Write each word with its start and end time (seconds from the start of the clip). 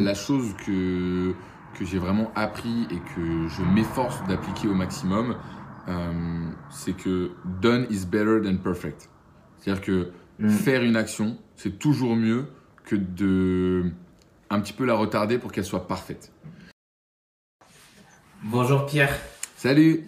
la 0.00 0.14
chose 0.14 0.54
que, 0.66 1.34
que 1.78 1.84
j'ai 1.84 1.98
vraiment 1.98 2.32
appris 2.34 2.86
et 2.90 2.98
que 3.14 3.48
je 3.48 3.62
m'efforce 3.62 4.22
d'appliquer 4.28 4.68
au 4.68 4.74
maximum, 4.74 5.36
euh, 5.88 6.50
c'est 6.70 6.96
que 6.96 7.30
done 7.60 7.86
is 7.90 8.06
better 8.06 8.40
than 8.42 8.56
perfect. 8.56 9.08
C'est-à-dire 9.58 9.82
que 9.82 10.12
Mm. 10.40 10.48
faire 10.48 10.82
une 10.82 10.96
action, 10.96 11.36
c'est 11.54 11.78
toujours 11.78 12.16
mieux 12.16 12.46
que 12.84 12.96
de 12.96 13.92
un 14.48 14.58
petit 14.60 14.72
peu 14.72 14.86
la 14.86 14.94
retarder 14.94 15.36
pour 15.36 15.52
qu'elle 15.52 15.66
soit 15.66 15.86
parfaite. 15.86 16.32
Bonjour 18.42 18.86
Pierre. 18.86 19.14
Salut 19.56 20.06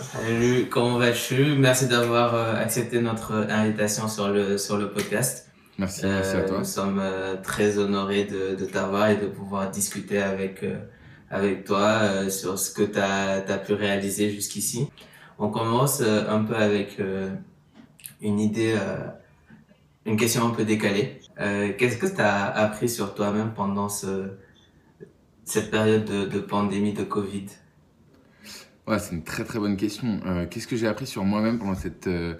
Salut, 0.00 0.68
comment 0.70 0.98
vas-tu? 0.98 1.56
Merci 1.58 1.88
d'avoir 1.88 2.36
euh, 2.36 2.54
accepté 2.54 3.00
notre 3.00 3.34
invitation 3.50 4.06
sur 4.06 4.28
le, 4.28 4.56
sur 4.56 4.76
le 4.76 4.92
podcast. 4.92 5.47
Merci, 5.78 6.06
merci 6.06 6.36
à 6.36 6.38
Euh, 6.40 6.48
toi. 6.48 6.58
Nous 6.58 6.64
sommes 6.64 6.98
euh, 6.98 7.36
très 7.42 7.78
honorés 7.78 8.24
de, 8.24 8.56
de 8.56 8.64
t'avoir 8.64 9.10
et 9.10 9.16
de 9.16 9.26
pouvoir 9.26 9.70
discuter 9.70 10.18
avec, 10.20 10.62
euh, 10.64 10.78
avec 11.30 11.64
toi 11.64 12.00
euh, 12.02 12.30
sur 12.30 12.58
ce 12.58 12.72
que 12.72 12.82
tu 12.82 12.98
as, 12.98 13.58
pu 13.64 13.74
réaliser 13.74 14.30
jusqu'ici. 14.30 14.88
On 15.38 15.50
commence 15.50 16.00
euh, 16.00 16.28
un 16.28 16.42
peu 16.42 16.56
avec 16.56 16.98
euh, 16.98 17.30
une 18.20 18.40
idée, 18.40 18.74
euh, 18.76 19.06
une 20.04 20.16
question 20.16 20.46
un 20.48 20.50
peu 20.50 20.64
décalée. 20.64 21.20
Euh, 21.40 21.72
Qu'est-ce 21.78 21.96
que 21.98 22.06
tu 22.06 22.20
as 22.20 22.46
appris 22.46 22.88
sur 22.88 23.14
toi-même 23.14 23.52
pendant 23.54 23.88
ce, 23.88 24.30
cette 25.44 25.70
période 25.70 26.04
de, 26.04 26.24
de 26.24 26.40
pandémie 26.40 26.92
de 26.92 27.04
Covid? 27.04 27.46
Ouais, 28.88 28.98
c'est 28.98 29.14
une 29.14 29.22
très 29.22 29.44
très 29.44 29.58
bonne 29.58 29.76
question. 29.76 30.20
Euh, 30.26 30.46
Qu'est-ce 30.46 30.66
que 30.66 30.74
j'ai 30.74 30.88
appris 30.88 31.06
sur 31.06 31.22
moi-même 31.22 31.58
pendant 31.58 31.74
cette 31.74 32.06
euh, 32.06 32.34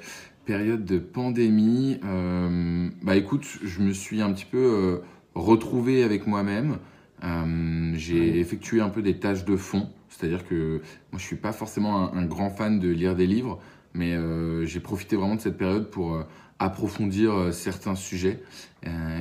période 0.49 0.87
de 0.87 0.99
pandémie 0.99 2.01
Euh, 2.07 2.89
Bah 3.03 3.17
écoute, 3.17 3.47
je 3.63 3.83
me 3.83 3.93
suis 3.93 4.23
un 4.23 4.33
petit 4.33 4.47
peu 4.47 4.57
euh, 4.57 4.97
retrouvé 5.35 6.03
avec 6.03 6.27
moi-même. 6.27 6.79
Euh, 7.23 7.93
j'ai 7.97 8.19
Ouais. 8.33 8.39
effectué 8.39 8.81
un 8.81 8.89
peu 8.89 9.03
des 9.03 9.19
tâches 9.19 9.45
de 9.45 9.57
fond, 9.57 9.91
c'est-à-dire 10.09 10.47
que 10.49 10.81
moi 11.13 11.19
je 11.19 11.27
suis 11.27 11.37
pas 11.37 11.53
forcément 11.53 11.93
un, 12.15 12.19
un 12.19 12.25
grand 12.25 12.49
fan 12.49 12.81
de 12.81 12.89
lire 12.89 13.15
des 13.15 13.27
livres, 13.27 13.61
mais 13.93 14.15
euh, 14.15 14.65
j'ai 14.65 14.81
profité 14.81 15.17
vraiment 15.17 15.35
de 15.35 15.43
cette 15.43 15.59
période 15.59 15.91
pour 15.91 16.25
approfondir 16.59 17.53
certains 17.53 17.95
sujets, 17.95 18.41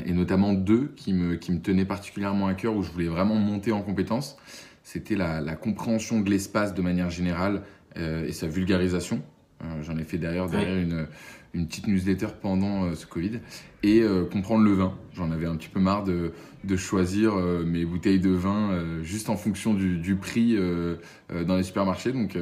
et 0.07 0.13
notamment 0.13 0.53
deux 0.53 0.93
qui 0.95 1.11
me, 1.13 1.35
qui 1.35 1.51
me 1.51 1.59
tenaient 1.59 1.85
particulièrement 1.85 2.47
à 2.47 2.53
cœur, 2.55 2.73
où 2.75 2.81
je 2.83 2.91
voulais 2.91 3.09
vraiment 3.09 3.35
monter 3.35 3.71
en 3.73 3.81
compétences 3.81 4.37
c'était 4.81 5.17
la, 5.17 5.41
la 5.41 5.55
compréhension 5.55 6.21
de 6.21 6.29
l'espace 6.29 6.73
de 6.73 6.81
manière 6.81 7.09
générale 7.09 7.61
et 7.95 8.31
sa 8.31 8.47
vulgarisation. 8.47 9.21
Euh, 9.63 9.81
J'en 9.83 9.97
ai 9.97 10.03
fait 10.03 10.17
d'ailleurs 10.17 10.49
derrière 10.49 10.77
une, 10.77 11.07
une 11.53 11.67
petite 11.67 11.87
newsletter 11.87 12.27
pendant 12.41 12.85
euh, 12.85 12.95
ce 12.95 13.05
Covid. 13.05 13.39
Et 13.83 14.01
euh, 14.01 14.25
comprendre 14.25 14.63
le 14.63 14.73
vin. 14.73 14.93
J'en 15.15 15.31
avais 15.31 15.45
un 15.45 15.55
petit 15.55 15.69
peu 15.69 15.79
marre 15.79 16.03
de, 16.03 16.31
de 16.63 16.75
choisir 16.75 17.35
mes 17.35 17.85
bouteilles 17.85 18.19
de 18.19 18.29
vin 18.31 19.01
juste 19.03 19.29
en 19.29 19.35
fonction 19.37 19.73
du, 19.73 19.97
du 19.97 20.15
prix 20.15 20.57
dans 21.45 21.55
les 21.55 21.63
supermarchés. 21.63 22.11
Donc 22.11 22.37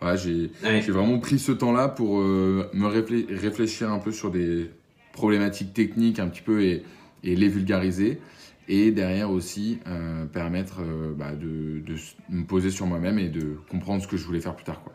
voilà, 0.00 0.16
j'ai 0.16 0.50
Ouais. 0.62 0.82
j'ai 0.82 0.92
vraiment 0.92 1.18
pris 1.18 1.38
ce 1.38 1.50
temps-là 1.52 1.88
pour 1.88 2.18
me 2.20 2.86
réflé- 2.86 3.26
réfléchir 3.30 3.90
un 3.90 3.98
peu 3.98 4.12
sur 4.12 4.30
des 4.30 4.70
problématiques 5.12 5.72
techniques 5.74 6.18
un 6.18 6.28
petit 6.28 6.42
peu 6.42 6.62
et, 6.62 6.82
et 7.24 7.34
les 7.36 7.48
vulgariser. 7.48 8.20
Et 8.68 8.90
derrière 8.90 9.30
aussi 9.30 9.78
euh, 9.86 10.26
permettre 10.26 10.80
euh, 10.82 11.12
bah, 11.16 11.32
de, 11.34 11.80
de 11.86 11.94
me 12.30 12.44
poser 12.44 12.70
sur 12.70 12.86
moi-même 12.86 13.18
et 13.18 13.28
de 13.28 13.56
comprendre 13.70 14.02
ce 14.02 14.08
que 14.08 14.16
je 14.16 14.24
voulais 14.26 14.40
faire 14.40 14.56
plus 14.56 14.64
tard. 14.64 14.82
Quoi. 14.82 14.92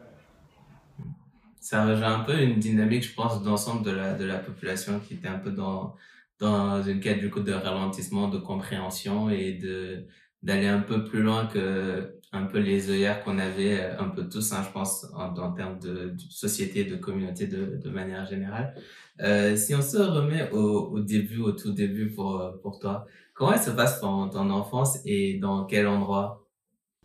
Ça 1.62 1.86
rejoint 1.86 2.16
un 2.22 2.24
peu 2.24 2.38
une 2.42 2.60
dynamique, 2.60 3.04
je 3.04 3.14
pense, 3.14 3.44
d'ensemble 3.44 3.86
de 3.86 3.92
la, 3.92 4.16
de 4.16 4.26
la 4.26 4.40
population 4.40 5.00
qui 5.00 5.14
était 5.14 5.28
un 5.28 5.40
peu 5.40 5.52
dans, 5.52 5.96
dans 6.40 6.82
une 6.84 7.00
quête 7.00 7.20
du 7.20 7.30
coup 7.30 7.42
de 7.42 7.54
ralentissement, 7.54 8.30
de 8.30 8.40
compréhension 8.40 9.30
et 9.30 9.54
de, 9.54 10.08
d'aller 10.42 10.68
un 10.68 10.82
peu 10.82 11.04
plus 11.06 11.22
loin 11.22 11.46
que 11.48 12.18
un 12.34 12.46
peu 12.46 12.60
les 12.60 12.90
œillères 12.90 13.24
qu'on 13.24 13.38
avait 13.40 13.80
euh, 13.82 14.00
un 14.00 14.10
peu 14.10 14.28
tous, 14.28 14.54
hein, 14.54 14.64
je 14.66 14.72
pense, 14.72 15.06
en, 15.14 15.34
en 15.38 15.52
termes 15.54 15.80
de, 15.80 16.10
de 16.12 16.22
société, 16.30 16.86
de 16.86 16.96
communauté 16.96 17.46
de, 17.48 17.78
de 17.78 17.90
manière 17.90 18.26
générale. 18.26 18.74
Euh, 19.22 19.56
si 19.56 19.76
on 19.76 19.82
se 19.82 19.98
remet 19.98 20.50
au, 20.52 20.90
au 20.94 21.00
début, 21.02 21.40
au 21.42 21.52
tout 21.52 21.74
début 21.74 22.12
pour, 22.12 22.54
pour 22.64 22.80
toi, 22.80 23.06
comment 23.34 23.58
se 23.58 23.70
passe 23.72 24.00
ton, 24.02 24.30
ton 24.30 24.50
enfance 24.50 25.00
et 25.06 25.38
dans 25.40 25.66
quel 25.66 25.88
endroit? 25.88 26.41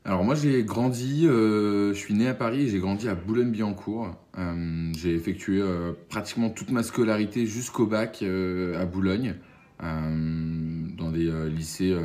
Alors 0.07 0.23
moi 0.23 0.37
j'ai 0.37 0.63
grandi, 0.63 1.27
euh, 1.27 1.93
je 1.93 1.99
suis 1.99 2.15
né 2.15 2.29
à 2.29 2.35
Paris 2.35 2.69
j'ai 2.69 2.79
grandi 2.79 3.09
à 3.09 3.17
Boulogne-Billancourt. 3.17 4.15
Euh, 4.39 4.93
j'ai 4.97 5.13
effectué 5.13 5.61
euh, 5.61 5.95
pratiquement 6.09 6.49
toute 6.49 6.71
ma 6.71 6.85
scolarité 6.85 7.45
jusqu'au 7.45 7.87
bac 7.87 8.23
à 8.23 8.85
Boulogne, 8.85 9.35
dans 9.81 11.11
des 11.11 11.29
lycées 11.51 11.99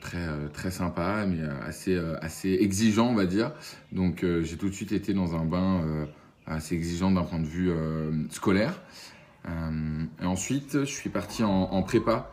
très, 0.00 0.26
très 0.54 0.70
sympas, 0.70 1.26
mais 1.26 1.42
assez, 1.66 2.00
assez 2.22 2.54
exigeants 2.54 3.10
on 3.10 3.14
va 3.14 3.26
dire. 3.26 3.52
Donc 3.92 4.24
j'ai 4.42 4.56
tout 4.56 4.70
de 4.70 4.74
suite 4.74 4.92
été 4.92 5.12
dans 5.12 5.36
un 5.36 5.44
bain 5.44 5.82
assez 6.46 6.74
exigeant 6.74 7.10
d'un 7.10 7.24
point 7.24 7.40
de 7.40 7.46
vue 7.46 7.72
scolaire. 8.30 8.80
Et 9.46 10.24
ensuite 10.24 10.80
je 10.80 10.90
suis 10.90 11.10
parti 11.10 11.44
en, 11.44 11.50
en 11.50 11.82
prépa. 11.82 12.32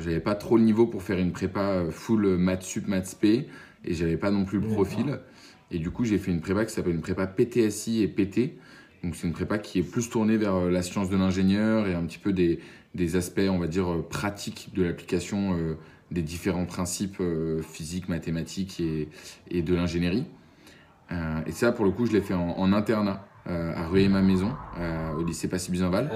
J'avais 0.00 0.20
pas 0.20 0.34
trop 0.34 0.56
le 0.56 0.64
niveau 0.64 0.86
pour 0.88 1.04
faire 1.04 1.18
une 1.18 1.30
prépa 1.30 1.84
full 1.90 2.36
maths 2.36 2.64
sup, 2.64 2.88
maths 2.88 3.06
spé 3.06 3.48
et 3.84 3.94
j'avais 3.94 4.16
pas 4.16 4.30
non 4.30 4.44
plus 4.44 4.60
le 4.60 4.66
profil. 4.68 5.20
Et 5.70 5.78
du 5.78 5.90
coup, 5.90 6.04
j'ai 6.04 6.18
fait 6.18 6.30
une 6.30 6.40
prépa 6.40 6.64
qui 6.64 6.72
s'appelle 6.72 6.94
une 6.94 7.00
prépa 7.00 7.26
PTSI 7.26 8.02
et 8.02 8.08
PT. 8.08 8.58
Donc, 9.02 9.16
c'est 9.16 9.26
une 9.26 9.32
prépa 9.32 9.58
qui 9.58 9.78
est 9.80 9.82
plus 9.82 10.08
tournée 10.10 10.36
vers 10.36 10.54
euh, 10.54 10.70
la 10.70 10.82
science 10.82 11.10
de 11.10 11.16
l'ingénieur 11.16 11.88
et 11.88 11.94
un 11.94 12.04
petit 12.04 12.18
peu 12.18 12.32
des, 12.32 12.60
des 12.94 13.16
aspects, 13.16 13.40
on 13.48 13.58
va 13.58 13.66
dire, 13.66 13.90
euh, 13.90 14.02
pratiques 14.02 14.70
de 14.74 14.82
l'application 14.82 15.56
euh, 15.56 15.74
des 16.10 16.22
différents 16.22 16.66
principes 16.66 17.16
euh, 17.20 17.62
physiques, 17.62 18.08
mathématiques 18.08 18.80
et, 18.80 19.08
et 19.50 19.62
de 19.62 19.74
l'ingénierie. 19.74 20.26
Euh, 21.10 21.40
et 21.46 21.52
ça, 21.52 21.72
pour 21.72 21.84
le 21.84 21.90
coup, 21.90 22.06
je 22.06 22.12
l'ai 22.12 22.20
fait 22.20 22.34
en, 22.34 22.50
en 22.50 22.72
internat 22.72 23.26
à 23.44 23.88
Rueil-ma-Maison, 23.88 24.52
au 25.18 25.24
lycée 25.24 25.48
Passy-Buzinval. 25.48 26.08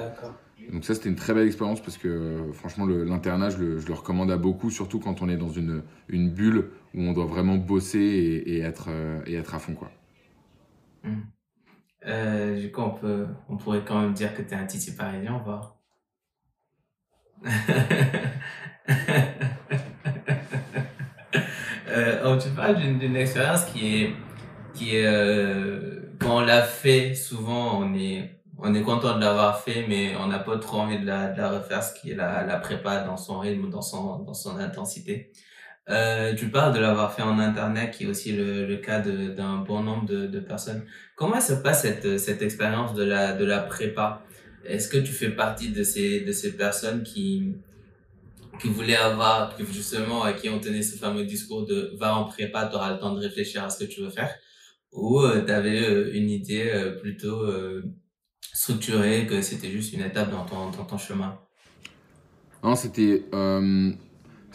Donc 0.73 0.85
ça, 0.85 0.95
c'était 0.95 1.09
une 1.09 1.17
très 1.17 1.35
belle 1.35 1.49
expérience 1.49 1.81
parce 1.81 1.97
que 1.97 2.37
franchement, 2.53 2.87
l'internat, 2.87 3.51
je 3.51 3.59
le, 3.59 3.79
je 3.81 3.89
le 3.89 3.95
recommande 3.95 4.31
à 4.31 4.37
beaucoup, 4.37 4.71
surtout 4.71 5.01
quand 5.01 5.23
on 5.23 5.29
est 5.29 5.37
dans 5.37 5.49
une, 5.49 5.83
une 6.09 6.31
bulle 6.31 6.71
où 6.97 7.03
on 7.03 7.13
doit 7.13 7.27
vraiment 7.27 7.57
bosser 7.57 7.99
et, 7.99 8.61
être, 8.61 8.87
euh, 8.89 9.21
et 9.27 9.35
être 9.35 9.55
à 9.55 9.59
fond. 9.59 9.75
Quoi. 9.75 9.91
Euh, 12.07 12.59
du 12.59 12.73
coup, 12.73 12.83
on 13.49 13.57
pourrait 13.57 13.85
quand 13.87 14.01
même 14.01 14.15
dire 14.15 14.35
que 14.35 14.43
tu 14.43 14.55
es 14.55 14.55
un 14.55 14.67
titi 14.67 14.95
parisien, 14.95 15.43
va. 15.45 15.77
euh, 21.89 22.23
oh, 22.25 22.37
tu 22.41 22.49
parles 22.51 22.77
d'une 22.77 23.17
expérience 23.17 23.65
qui 23.67 24.03
est, 24.03 24.15
qui 24.73 24.97
est, 24.97 25.07
euh, 25.07 26.15
quand 26.19 26.39
on 26.39 26.41
l'a 26.41 26.63
fait, 26.63 27.15
souvent, 27.15 27.79
on 27.79 27.95
est, 27.95 28.41
on 28.59 28.75
est 28.75 28.83
content 28.83 29.17
de 29.17 29.21
l'avoir 29.21 29.61
fait, 29.61 29.85
mais 29.87 30.17
on 30.17 30.29
n'a 30.29 30.39
pas 30.39 30.59
trop 30.59 30.79
envie 30.79 30.99
de 30.99 31.07
la, 31.07 31.29
de 31.29 31.39
la 31.39 31.51
refaire, 31.51 31.83
ce 31.83 32.01
qui 32.01 32.13
est 32.13 32.15
la, 32.15 32.43
la 32.45 32.57
prépa 32.57 33.03
dans 33.03 33.19
son 33.19 33.39
rythme, 33.39 33.69
dans 33.69 33.83
son, 33.83 34.21
dans 34.21 34.35
son 34.35 34.57
intensité. 34.59 35.31
Euh, 35.89 36.35
tu 36.35 36.49
parles 36.49 36.75
de 36.75 36.81
l'avoir 36.81 37.15
fait 37.15 37.23
en 37.23 37.39
internet, 37.39 37.93
qui 37.93 38.05
est 38.05 38.07
aussi 38.07 38.33
le, 38.33 38.67
le 38.67 38.77
cas 38.79 38.99
d'un 39.01 39.59
bon 39.59 39.83
nombre 39.85 40.05
de, 40.05 40.27
de 40.27 40.41
personnes. 40.41 40.85
Comment 41.15 41.41
se 41.41 41.53
passe 41.53 41.83
cette, 41.83 42.19
cette 42.19 42.43
expérience 42.43 42.93
de 42.95 43.05
la, 43.05 43.35
de 43.35 43.45
la 43.45 43.61
prépa? 43.61 44.25
Est-ce 44.65 44.89
que 44.89 44.99
tu 44.99 45.13
fais 45.13 45.31
partie 45.31 45.71
de 45.71 45.85
ces, 45.85 46.23
de 46.23 46.33
ces 46.33 46.57
personnes 46.57 47.05
qui, 47.05 47.55
qui 48.61 48.69
voulaient 48.69 48.97
avoir, 48.97 49.57
qui 49.57 49.65
justement, 49.65 50.25
qui 50.33 50.49
on 50.49 50.59
tenait 50.59 50.83
ce 50.83 50.97
fameux 50.97 51.25
discours 51.25 51.65
de 51.67 51.93
va 51.97 52.17
en 52.17 52.25
prépa, 52.25 52.67
tu 52.67 52.75
auras 52.75 52.93
le 52.93 52.99
temps 52.99 53.15
de 53.15 53.21
réfléchir 53.21 53.63
à 53.63 53.71
ce 53.71 53.85
que 53.85 53.89
tu 53.89 54.01
veux 54.01 54.11
faire? 54.11 54.35
Ou 54.91 55.23
tu 55.47 55.53
avais 55.53 56.11
une 56.19 56.31
idée 56.31 56.69
euh, 56.75 56.99
plutôt 56.99 57.43
euh, 57.45 57.85
structurée, 58.53 59.27
que 59.27 59.41
c'était 59.41 59.71
juste 59.71 59.93
une 59.93 60.03
étape 60.03 60.33
dans 60.33 60.45
ton, 60.45 60.71
dans 60.71 60.85
ton 60.85 60.99
chemin? 60.99 61.39
Non, 62.65 62.75
c'était. 62.75 63.23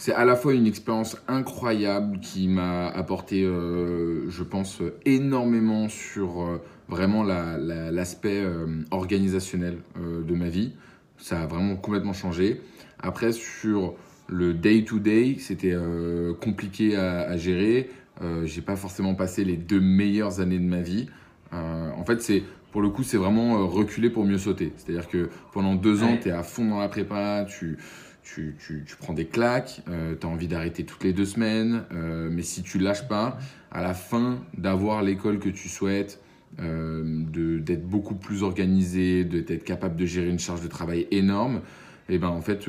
C'est 0.01 0.13
à 0.13 0.25
la 0.25 0.35
fois 0.35 0.55
une 0.55 0.65
expérience 0.65 1.15
incroyable 1.27 2.19
qui 2.21 2.47
m'a 2.47 2.87
apporté, 2.87 3.43
euh, 3.43 4.27
je 4.31 4.41
pense, 4.41 4.81
énormément 5.05 5.89
sur 5.89 6.41
euh, 6.41 6.59
vraiment 6.89 7.21
la- 7.23 7.59
la- 7.59 7.91
l'aspect 7.91 8.41
euh, 8.43 8.65
organisationnel 8.89 9.77
de 10.27 10.33
ma 10.33 10.49
vie. 10.49 10.73
Ça 11.19 11.41
a 11.43 11.45
vraiment 11.45 11.75
complètement 11.75 12.13
changé. 12.13 12.61
Après, 12.97 13.31
sur 13.31 13.93
le 14.27 14.55
day-to-day, 14.55 15.35
c'était 15.37 15.75
compliqué 16.39 16.95
à, 16.95 17.21
à 17.29 17.37
gérer. 17.37 17.89
J'ai 18.45 18.61
pas 18.61 18.75
forcément 18.75 19.13
passé 19.13 19.43
les 19.43 19.57
deux 19.57 19.79
meilleures 19.81 20.39
années 20.39 20.57
de 20.57 20.65
ma 20.65 20.81
vie. 20.81 21.09
En 21.51 22.03
fait, 22.05 22.21
c'est 22.23 22.41
pour 22.71 22.81
le 22.81 22.89
coup, 22.89 23.03
c'est 23.03 23.17
vraiment 23.17 23.67
reculer 23.67 24.09
pour 24.09 24.25
mieux 24.25 24.37
sauter. 24.39 24.71
C'est-à-dire 24.77 25.07
que 25.09 25.29
pendant 25.53 25.75
deux 25.75 26.01
ans, 26.03 26.11
Ouais. 26.13 26.19
tu 26.21 26.29
es 26.29 26.31
à 26.31 26.41
fond 26.43 26.65
dans 26.65 26.79
la 26.79 26.87
prépa, 26.87 27.45
tu, 27.47 27.77
tu, 28.23 28.55
tu, 28.59 28.83
tu 28.85 28.95
prends 28.95 29.13
des 29.13 29.25
claques, 29.25 29.81
tu 29.85 30.27
as 30.27 30.29
envie 30.29 30.47
d'arrêter 30.47 30.83
toutes 30.83 31.03
les 31.03 31.13
deux 31.13 31.25
semaines, 31.25 31.83
euh, 31.91 32.29
mais 32.31 32.43
si 32.43 32.63
tu 32.63 32.79
lâches 32.79 33.07
pas, 33.07 33.37
à 33.71 33.81
la 33.81 33.93
fin 33.93 34.39
d'avoir 34.57 35.01
l'école 35.01 35.39
que 35.39 35.49
tu 35.49 35.69
souhaites, 35.69 36.21
euh, 36.59 37.23
d'être 37.59 37.87
beaucoup 37.87 38.15
plus 38.15 38.43
organisé, 38.43 39.23
d'être 39.23 39.63
capable 39.63 39.95
de 39.95 40.05
gérer 40.05 40.29
une 40.29 40.39
charge 40.39 40.61
de 40.61 40.67
travail 40.67 41.07
énorme, 41.11 41.61
et 42.09 42.17
ben 42.17 42.27
en 42.27 42.41
fait, 42.41 42.67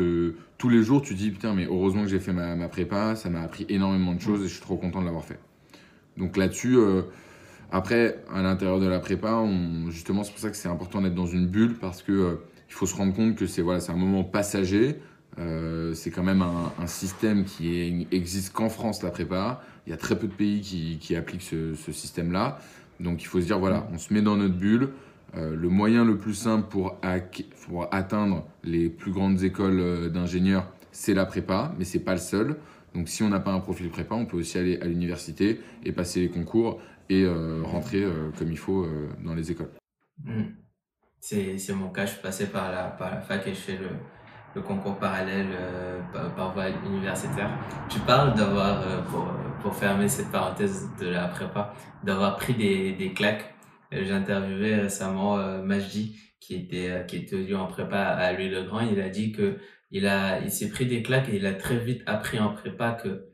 tous 0.59 0.69
les 0.69 0.83
jours, 0.83 1.03
tu 1.03 1.15
te 1.15 1.19
dis 1.19 1.31
putain, 1.31 1.53
mais 1.55 1.67
heureusement 1.67 2.03
que 2.03 2.09
j'ai 2.09 2.21
fait 2.21 2.33
ma, 2.33 2.55
ma 2.55 2.69
prépa, 2.69 3.17
ça 3.17 3.29
m'a 3.29 3.43
appris 3.43 3.67
énormément 3.69 4.15
de 4.15 4.21
choses 4.21 4.45
et 4.45 4.49
je 4.49 4.53
suis 4.53 4.63
trop 4.63 4.77
content 4.77 5.01
de 5.01 5.07
l'avoir 5.07 5.25
fait. 5.25 5.39
Donc 6.17 6.37
là-dessus, 6.37 6.77
après, 7.73 8.23
à 8.33 8.43
l'intérieur 8.43 8.79
de 8.79 8.87
la 8.87 9.01
prépa, 9.01 9.33
on, 9.35 9.91
justement, 9.91 10.23
c'est 10.23 10.31
pour 10.31 10.41
ça 10.41 10.51
que 10.51 10.57
c'est 10.57 10.69
important 10.69 11.01
d'être 11.01 11.15
dans 11.15 11.27
une 11.27 11.49
bulle 11.49 11.75
parce 11.75 12.03
que 12.03 12.39
il 12.69 12.75
faut 12.75 12.87
se 12.87 12.95
rendre 12.95 13.13
compte 13.13 13.35
que 13.35 13.47
c'est 13.47 13.63
voilà, 13.63 13.81
c'est 13.81 13.93
un 13.93 13.97
moment 13.97 14.25
passager. 14.25 14.97
Euh, 15.39 15.95
c'est 15.95 16.11
quand 16.11 16.23
même 16.23 16.43
un, 16.43 16.87
système 16.87 17.45
qui 17.45 18.07
existe 18.11 18.53
qu'en 18.53 18.69
France, 18.69 19.03
la 19.03 19.11
prépa. 19.11 19.63
Il 19.87 19.91
y 19.91 19.93
a 19.93 19.97
très 19.97 20.19
peu 20.19 20.29
de 20.29 20.33
pays 20.33 20.61
qui, 20.61 21.17
appliquent 21.17 21.43
ce, 21.43 21.75
système-là. 21.75 22.59
Donc 23.01 23.23
il 23.23 23.27
faut 23.27 23.41
se 23.41 23.47
dire, 23.47 23.59
voilà, 23.59 23.87
on 23.93 23.99
se 23.99 24.13
met 24.13 24.23
dans 24.23 24.37
notre 24.37 24.55
bulle. 24.55 24.91
Euh, 25.35 25.57
le 25.57 25.69
moyen 25.71 26.05
le 26.05 26.19
plus 26.19 26.35
simple 26.35 26.69
pour, 26.69 26.99
atteindre 27.91 28.47
les 28.65 28.91
plus 28.91 29.13
grandes 29.13 29.43
écoles 29.43 29.81
euh, 29.81 30.09
d'ingénieurs, 30.11 30.71
c'est 30.91 31.15
la 31.15 31.25
prépa, 31.25 31.75
mais 31.79 31.85
c'est 31.85 32.01
pas 32.01 32.13
le 32.13 32.21
seul. 32.21 32.57
Donc 32.95 33.09
si 33.09 33.23
on 33.23 33.31
n'a 33.31 33.41
pas 33.41 33.53
un 33.53 33.61
profil 33.61 33.89
prépa, 33.89 34.15
on 34.15 34.27
peut 34.27 34.37
aussi 34.37 34.59
aller 34.59 34.79
à 34.81 34.85
l'université 34.85 35.61
et 35.85 35.93
passer 35.93 36.21
les 36.21 36.29
concours 36.29 36.81
et 37.09 37.27
rentrer 37.63 38.07
comme 38.39 38.51
il 38.51 38.59
faut 38.59 38.87
dans 39.23 39.35
les 39.35 39.51
écoles. 39.51 39.71
Mmh. 40.25 40.43
C'est 41.21 41.73
mon 41.75 41.89
cas, 41.89 42.05
je 42.05 42.13
suis 42.13 42.23
passé 42.23 42.47
par 42.47 42.71
la, 42.71 42.85
par 42.85 43.11
la 43.11 43.21
fac 43.21 43.47
et 43.47 43.55
je 43.55 43.73
le, 43.73 43.89
le 44.55 44.61
concours 44.61 44.99
parallèle 44.99 45.49
euh, 45.53 46.01
par, 46.37 46.53
voie 46.53 46.69
universitaire. 46.87 47.51
Tu 47.89 47.99
parles 48.01 48.35
d'avoir, 48.35 48.83
euh, 48.83 49.03
pour, 49.03 49.27
pour 49.63 49.75
fermer 49.75 50.09
cette 50.09 50.31
parenthèse 50.31 50.89
de 51.01 51.09
la 51.09 51.29
prépa, 51.29 51.75
d'avoir 52.05 52.37
pris 52.37 52.55
des, 52.55 52.93
des 52.93 53.13
claques. 53.13 53.55
Euh, 53.93 54.05
j'ai 54.05 54.13
interviewé 54.13 54.75
récemment 54.77 55.37
Majdi, 55.63 56.19
qui 56.41 56.55
était, 56.55 57.05
qui 57.07 57.17
était 57.17 57.55
en 57.55 57.67
prépa 57.67 57.99
à 57.99 58.33
Louis 58.33 58.49
le 58.49 58.65
Grand. 58.65 58.81
Il 58.81 59.01
a 59.01 59.09
dit 59.09 59.33
que 59.33 59.59
il 59.91 60.07
a, 60.07 60.41
il 60.41 60.51
s'est 60.51 60.71
pris 60.71 60.87
des 60.87 61.03
claques 61.03 61.29
et 61.29 61.37
il 61.37 61.47
a 61.47 61.53
très 61.53 61.79
vite 61.79 62.03
appris 62.07 62.39
en 62.39 62.53
prépa 62.55 62.93
que 62.93 63.29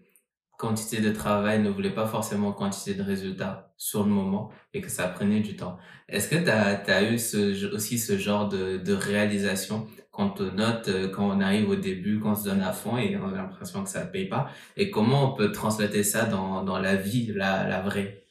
quantité 0.58 1.00
de 1.00 1.12
travail 1.12 1.62
ne 1.62 1.70
voulait 1.70 1.94
pas 1.94 2.06
forcément 2.06 2.52
quantité 2.52 2.94
de 2.94 3.02
résultats 3.02 3.72
sur 3.76 4.02
le 4.02 4.10
moment 4.10 4.50
et 4.74 4.80
que 4.80 4.90
ça 4.90 5.06
prenait 5.06 5.38
du 5.38 5.54
temps. 5.54 5.78
Est-ce 6.08 6.28
que 6.28 6.34
tu 6.34 6.50
as, 6.50 7.12
eu 7.12 7.16
ce, 7.16 7.72
aussi 7.72 7.96
ce 7.96 8.18
genre 8.18 8.48
de, 8.48 8.76
de 8.76 8.92
réalisation 8.92 9.86
quand 10.18 10.40
on 10.40 10.52
note, 10.52 10.88
euh, 10.88 11.08
quand 11.08 11.28
on 11.30 11.40
arrive 11.40 11.70
au 11.70 11.76
début, 11.76 12.18
quand 12.18 12.32
on 12.32 12.34
se 12.34 12.44
donne 12.44 12.60
à 12.60 12.72
fond 12.72 12.98
et 12.98 13.16
on 13.16 13.32
a 13.32 13.36
l'impression 13.36 13.84
que 13.84 13.88
ça 13.88 14.04
ne 14.04 14.10
paye 14.10 14.26
pas 14.26 14.50
Et 14.76 14.90
comment 14.90 15.32
on 15.32 15.36
peut 15.36 15.52
translater 15.52 16.02
ça 16.02 16.24
dans, 16.24 16.64
dans 16.64 16.80
la 16.80 16.96
vie, 16.96 17.32
la, 17.36 17.68
la 17.68 17.80
vraie? 17.80 18.24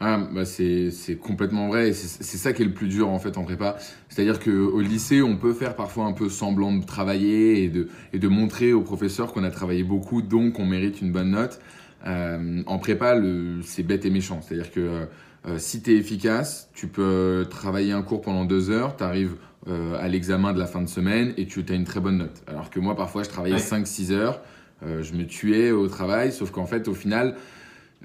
Ah, 0.00 0.18
bah 0.18 0.44
c'est, 0.44 0.90
complètement 1.22 1.68
vrai. 1.68 1.92
C'est, 1.92 2.36
ça 2.36 2.52
qui 2.52 2.62
est 2.62 2.64
le 2.64 2.74
plus 2.74 2.88
dur 2.88 3.08
en 3.08 3.20
fait 3.20 3.38
en 3.38 3.44
prépa. 3.44 3.76
C'est-à-dire 4.08 4.40
qu'au 4.40 4.80
lycée, 4.80 5.22
on 5.22 5.36
peut 5.36 5.54
faire 5.54 5.76
parfois 5.76 6.06
un 6.06 6.12
peu 6.12 6.28
semblant 6.28 6.72
de 6.72 6.84
travailler 6.84 7.62
et 7.62 7.68
de, 7.68 7.88
et 8.12 8.18
de 8.18 8.26
montrer 8.28 8.72
aux 8.72 8.82
professeurs 8.82 9.32
qu'on 9.32 9.44
a 9.44 9.50
travaillé 9.52 9.84
beaucoup, 9.84 10.20
donc 10.20 10.58
on 10.58 10.66
mérite 10.66 11.00
une 11.00 11.12
bonne 11.12 11.30
note. 11.30 11.60
Euh, 12.06 12.62
en 12.66 12.78
prépa, 12.78 13.14
c'est 13.62 13.84
bête 13.84 14.04
et 14.04 14.10
méchant. 14.10 14.40
C'est-à-dire 14.42 14.72
que 14.72 15.06
euh, 15.46 15.58
si 15.58 15.80
tu 15.80 15.92
es 15.92 15.96
efficace, 15.96 16.70
tu 16.74 16.88
peux 16.88 17.46
travailler 17.48 17.92
un 17.92 18.02
cours 18.02 18.20
pendant 18.20 18.44
deux 18.44 18.70
heures, 18.70 18.96
tu 18.96 19.04
arrives 19.04 19.36
euh, 19.66 19.96
à 19.98 20.08
l'examen 20.08 20.52
de 20.52 20.58
la 20.58 20.66
fin 20.66 20.82
de 20.82 20.88
semaine 20.88 21.32
et 21.38 21.46
tu 21.46 21.64
as 21.66 21.74
une 21.74 21.84
très 21.84 22.00
bonne 22.00 22.18
note. 22.18 22.42
Alors 22.46 22.68
que 22.68 22.78
moi, 22.80 22.94
parfois, 22.96 23.22
je 23.22 23.30
travaillais 23.30 23.56
5-6 23.56 24.12
heures, 24.12 24.42
euh, 24.84 25.02
je 25.02 25.14
me 25.14 25.26
tuais 25.26 25.70
au 25.70 25.88
travail, 25.88 26.32
sauf 26.32 26.50
qu'en 26.50 26.66
fait, 26.66 26.86
au 26.86 26.94
final, 26.94 27.36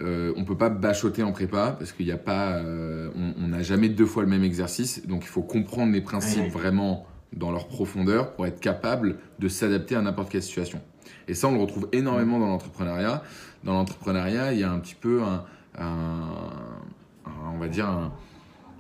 euh, 0.02 0.32
on 0.38 0.46
peut 0.46 0.56
pas 0.56 0.70
bachoter 0.70 1.22
en 1.22 1.34
prépa 1.34 1.76
parce 1.78 1.92
qu'il 1.92 2.06
n'y 2.06 2.14
a 2.14 2.18
pas, 2.18 2.62
on 3.44 3.48
n'a 3.48 3.62
jamais 3.62 3.90
deux 3.90 4.06
fois 4.06 4.24
le 4.24 4.30
même 4.30 4.46
exercice, 4.46 5.06
donc 5.06 5.24
il 5.26 5.28
faut 5.28 5.42
comprendre 5.42 5.92
les 5.92 6.00
principes 6.00 6.50
vraiment 6.50 7.06
dans 7.34 7.52
leur 7.52 7.68
profondeur 7.68 8.32
pour 8.32 8.48
être 8.48 8.62
capable 8.62 9.18
de 9.40 9.50
s'adapter 9.50 9.96
à 9.96 10.02
n'importe 10.02 10.32
quelle 10.32 10.44
situation. 10.44 10.80
Et 11.28 11.34
ça, 11.34 11.50
on 11.50 11.54
le 11.54 11.62
retrouve 11.62 11.90
énormément 11.92 12.40
dans 12.40 12.48
l'entrepreneuriat. 12.48 13.22
Dans 13.66 13.74
l'entrepreneuriat, 13.74 14.54
il 14.54 14.60
y 14.60 14.64
a 14.64 14.72
un 14.72 14.80
petit 14.80 14.96
peu 14.96 15.22
un, 15.22 15.44
un, 15.78 16.22
on 17.54 17.58
va 17.58 17.68
dire, 17.68 17.88
un, 17.88 18.14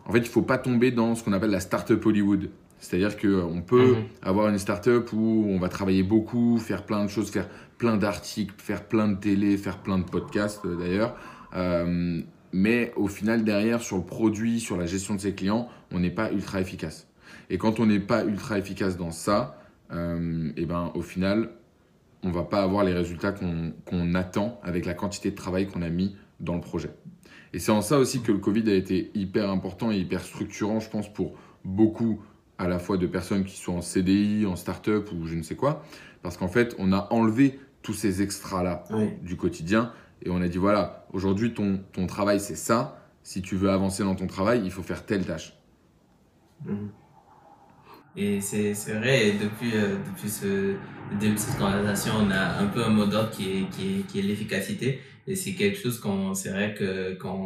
en 0.09 0.11
fait, 0.11 0.19
il 0.19 0.27
faut 0.27 0.41
pas 0.41 0.57
tomber 0.57 0.89
dans 0.89 1.13
ce 1.13 1.23
qu'on 1.23 1.33
appelle 1.33 1.51
la 1.51 1.59
startup 1.59 2.03
Hollywood. 2.03 2.49
C'est-à-dire 2.79 3.17
qu'on 3.17 3.57
euh, 3.57 3.61
peut 3.65 3.95
mhm. 3.95 4.03
avoir 4.21 4.49
une 4.49 4.57
startup 4.57 5.11
où 5.13 5.45
on 5.47 5.59
va 5.59 5.69
travailler 5.69 6.03
beaucoup, 6.03 6.57
faire 6.57 6.85
plein 6.85 7.03
de 7.03 7.09
choses, 7.09 7.29
faire 7.29 7.47
plein 7.77 7.97
d'articles, 7.97 8.55
faire 8.57 8.83
plein 8.83 9.09
de 9.09 9.15
télé, 9.15 9.57
faire 9.57 9.79
plein 9.79 9.97
de 9.97 10.03
podcasts 10.03 10.65
euh, 10.65 10.75
d'ailleurs. 10.75 11.15
Euh, 11.55 12.21
mais 12.51 12.93
au 12.95 13.07
final, 13.07 13.43
derrière, 13.43 13.81
sur 13.81 13.97
le 13.97 14.03
produit, 14.03 14.59
sur 14.59 14.77
la 14.77 14.85
gestion 14.85 15.15
de 15.15 15.19
ses 15.19 15.33
clients, 15.33 15.67
on 15.91 15.99
n'est 15.99 16.09
pas 16.09 16.31
ultra 16.31 16.61
efficace. 16.61 17.07
Et 17.49 17.57
quand 17.57 17.79
on 17.79 17.85
n'est 17.85 17.99
pas 17.99 18.23
ultra 18.23 18.57
efficace 18.57 18.97
dans 18.97 19.11
ça, 19.11 19.55
et 19.91 20.65
ben, 20.65 20.91
au 20.93 21.01
final, 21.01 21.49
on 22.23 22.29
va 22.29 22.43
pas 22.43 22.61
avoir 22.61 22.83
les 22.83 22.93
résultats 22.93 23.31
qu'on 23.31 24.15
attend 24.15 24.59
avec 24.63 24.85
la 24.85 24.93
quantité 24.93 25.31
de 25.31 25.35
travail 25.35 25.67
qu'on 25.67 25.81
a 25.81 25.89
mis 25.89 26.15
dans 26.39 26.55
le 26.55 26.61
projet. 26.61 26.91
Et 27.53 27.59
c'est 27.59 27.71
en 27.71 27.81
ça 27.81 27.97
aussi 27.97 28.21
que 28.21 28.31
le 28.31 28.37
Covid 28.37 28.69
a 28.69 28.75
été 28.75 29.11
hyper 29.15 29.49
important 29.49 29.91
et 29.91 29.97
hyper 29.97 30.21
structurant, 30.21 30.79
je 30.79 30.89
pense, 30.89 31.11
pour 31.11 31.35
beaucoup 31.65 32.21
à 32.59 32.67
la 32.67 32.77
fois 32.77 32.97
de 32.97 33.07
personnes 33.07 33.45
qui 33.45 33.57
sont 33.57 33.77
en 33.77 33.81
CDI, 33.81 34.45
en 34.45 34.55
start-up 34.55 35.09
ou 35.11 35.25
je 35.25 35.33
ne 35.33 35.41
sais 35.41 35.55
quoi, 35.55 35.83
parce 36.21 36.37
qu'en 36.37 36.49
fait, 36.49 36.75
on 36.77 36.91
a 36.91 37.07
enlevé 37.11 37.59
tous 37.81 37.93
ces 37.93 38.21
extras-là 38.21 38.83
du 39.23 39.37
quotidien 39.37 39.93
et 40.23 40.29
on 40.29 40.41
a 40.41 40.47
dit 40.47 40.57
voilà, 40.57 41.07
aujourd'hui, 41.13 41.53
ton, 41.53 41.79
ton 41.93 42.05
travail, 42.05 42.39
c'est 42.39 42.57
ça. 42.57 43.01
Si 43.23 43.41
tu 43.41 43.55
veux 43.55 43.69
avancer 43.69 44.03
dans 44.03 44.15
ton 44.15 44.27
travail, 44.27 44.61
il 44.65 44.71
faut 44.71 44.83
faire 44.83 45.05
telle 45.05 45.25
tâche. 45.25 45.53
Mhm. 46.65 46.89
Et 48.17 48.41
c'est 48.41 48.73
vrai, 48.73 49.33
depuis, 49.41 49.71
euh, 49.75 49.95
depuis 50.11 50.29
ce 50.29 50.75
début 51.19 51.35
de 51.35 51.39
cette 51.39 51.57
conversation, 51.57 52.13
on 52.19 52.31
a 52.31 52.59
un 52.59 52.67
peu 52.67 52.83
un 52.83 52.89
mot 52.89 53.05
d'ordre 53.05 53.29
qui 53.29 53.49
est, 53.49 53.69
qui 53.69 53.99
est, 53.99 54.07
qui 54.07 54.19
est 54.19 54.23
l'efficacité. 54.23 54.99
Et 55.27 55.35
c'est 55.35 55.53
quelque 55.53 55.77
chose 55.77 55.99
qu'on, 55.99 56.33
c'est 56.33 56.49
vrai 56.49 56.73
que 56.73 57.13
quand 57.13 57.37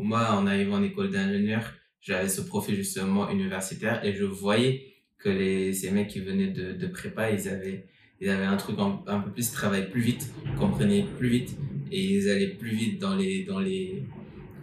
moi, 0.00 0.32
en 0.32 0.46
arrivant 0.46 0.76
en 0.76 0.82
école 0.82 1.10
d'ingénieur, 1.10 1.62
j'avais 2.02 2.28
ce 2.28 2.40
profil 2.40 2.74
justement 2.74 3.30
universitaire 3.30 4.04
et 4.04 4.12
je 4.12 4.24
voyais 4.24 4.92
que 5.18 5.28
les, 5.28 5.72
ces 5.72 5.90
mecs 5.92 6.08
qui 6.08 6.20
venaient 6.20 6.48
de, 6.50 6.72
de 6.72 6.86
prépa, 6.88 7.30
ils 7.30 7.48
avaient, 7.48 7.86
ils 8.20 8.28
avaient 8.28 8.44
un 8.44 8.56
truc 8.56 8.76
un, 8.78 9.20
peu 9.20 9.30
plus, 9.30 9.48
ils 9.48 9.52
travaillaient 9.52 9.88
plus 9.88 10.00
vite, 10.00 10.32
comprenaient 10.58 11.06
plus 11.18 11.28
vite 11.28 11.56
et 11.92 12.00
ils 12.00 12.28
allaient 12.28 12.54
plus 12.54 12.74
vite 12.74 13.00
dans 13.00 13.14
les, 13.14 13.44
dans 13.44 13.60
les, 13.60 14.02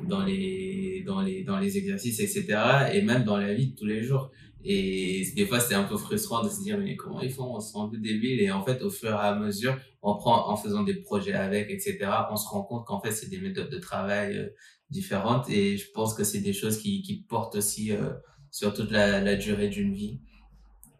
dans 0.03 0.23
les, 0.25 1.03
dans 1.05 1.21
les, 1.21 1.43
dans 1.43 1.59
les 1.59 1.77
exercices, 1.77 2.19
etc. 2.19 2.45
Et 2.93 3.01
même 3.01 3.23
dans 3.23 3.37
la 3.37 3.53
vie 3.53 3.67
de 3.67 3.75
tous 3.75 3.85
les 3.85 4.03
jours. 4.03 4.31
Et 4.63 5.31
des 5.35 5.45
fois, 5.45 5.59
c'était 5.59 5.75
un 5.75 5.83
peu 5.83 5.97
frustrant 5.97 6.43
de 6.43 6.49
se 6.49 6.61
dire, 6.61 6.77
mais 6.77 6.95
comment 6.95 7.21
ils 7.21 7.31
font? 7.31 7.55
On 7.55 7.59
se 7.59 7.73
rend 7.73 7.87
un 7.87 7.89
peu 7.89 7.97
débile. 7.97 8.41
Et 8.41 8.51
en 8.51 8.63
fait, 8.63 8.81
au 8.81 8.89
fur 8.89 9.09
et 9.09 9.13
à 9.13 9.35
mesure, 9.35 9.77
on 10.01 10.15
prend, 10.15 10.49
en 10.49 10.57
faisant 10.57 10.83
des 10.83 10.95
projets 10.95 11.33
avec, 11.33 11.69
etc., 11.69 11.97
on 12.29 12.35
se 12.35 12.47
rend 12.47 12.63
compte 12.63 12.85
qu'en 12.85 13.01
fait, 13.01 13.11
c'est 13.11 13.29
des 13.29 13.39
méthodes 13.39 13.69
de 13.69 13.79
travail 13.79 14.37
euh, 14.37 14.49
différentes 14.89 15.49
et 15.49 15.77
je 15.77 15.91
pense 15.91 16.13
que 16.13 16.23
c'est 16.23 16.39
des 16.39 16.53
choses 16.53 16.79
qui, 16.79 17.01
qui 17.01 17.21
portent 17.21 17.55
aussi 17.55 17.91
euh, 17.91 18.09
sur 18.51 18.73
toute 18.73 18.91
la, 18.91 19.35
durée 19.35 19.69
d'une 19.69 19.93
vie. 19.93 20.19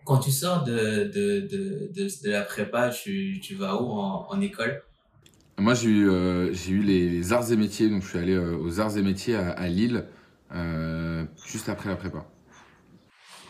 Quand 0.06 0.20
tu 0.20 0.32
sors 0.32 0.64
de, 0.64 1.04
de, 1.14 1.42
de, 1.42 1.92
de, 1.94 2.30
la 2.30 2.42
prépa, 2.42 2.90
tu, 2.90 3.40
tu 3.42 3.56
vas 3.56 3.82
où 3.82 3.90
en, 3.90 4.42
école? 4.42 4.84
Moi, 5.58 5.74
j'ai 5.74 5.90
eu, 5.90 6.10
euh, 6.10 6.54
j'ai 6.54 6.72
eu 6.72 6.82
les, 6.82 7.34
arts 7.34 7.52
et 7.52 7.58
métiers, 7.58 7.90
donc 7.90 8.04
je 8.04 8.08
suis 8.08 8.18
allé 8.18 8.38
aux 8.38 8.80
arts 8.80 8.98
et 8.98 9.02
métiers 9.02 9.36
à, 9.36 9.68
Lille, 9.68 10.06
juste 11.46 11.68
après 11.68 11.90
la 11.90 11.96
prépa. 11.96 12.26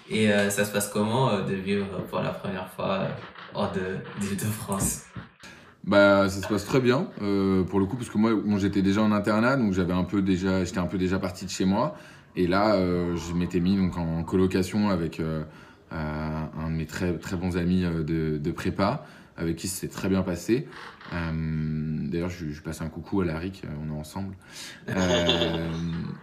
Et 0.09 0.29
ça 0.49 0.65
se 0.65 0.71
passe 0.71 0.87
comment 0.87 1.41
de 1.41 1.53
vivre 1.53 1.85
pour 2.09 2.19
la 2.19 2.31
première 2.31 2.67
fois 2.69 3.07
hors 3.53 3.71
de, 3.71 4.25
de, 4.25 4.45
France 4.45 5.03
bah, 5.83 6.29
ça 6.29 6.41
se 6.41 6.47
passe 6.47 6.65
très 6.65 6.81
bien 6.81 7.07
euh, 7.21 7.63
pour 7.63 7.79
le 7.79 7.85
coup 7.85 7.95
parce 7.95 8.09
que 8.09 8.17
moi, 8.17 8.59
j'étais 8.59 8.81
déjà 8.81 9.01
en 9.01 9.11
internat 9.11 9.57
donc 9.57 9.73
j'avais 9.73 9.93
un 9.93 10.03
peu 10.03 10.21
déjà 10.21 10.63
j'étais 10.63 10.79
un 10.79 10.85
peu 10.85 10.97
déjà 10.97 11.19
parti 11.19 11.45
de 11.45 11.49
chez 11.49 11.65
moi 11.65 11.95
et 12.35 12.47
là 12.47 12.75
euh, 12.75 13.15
je 13.15 13.33
m'étais 13.33 13.59
mis 13.59 13.77
donc 13.77 13.97
en 13.97 14.23
colocation 14.23 14.89
avec 14.89 15.19
euh, 15.19 15.43
euh 15.93 15.95
un 15.95 16.69
de 16.69 16.75
mes 16.75 16.85
très 16.85 17.17
très 17.17 17.37
bons 17.37 17.57
amis 17.57 17.85
euh, 17.85 18.03
de, 18.03 18.37
de 18.37 18.51
prépa 18.51 19.05
avec 19.39 19.55
qui 19.55 19.67
c'est 19.67 19.87
très 19.87 20.09
bien 20.09 20.21
passé. 20.21 20.67
Euh, 21.13 21.78
D'ailleurs, 22.09 22.29
je, 22.29 22.49
je 22.49 22.61
passe 22.61 22.81
un 22.81 22.89
coucou 22.89 23.21
à 23.21 23.25
Laric, 23.25 23.63
on 23.83 23.95
est 23.95 23.99
ensemble. 23.99 24.35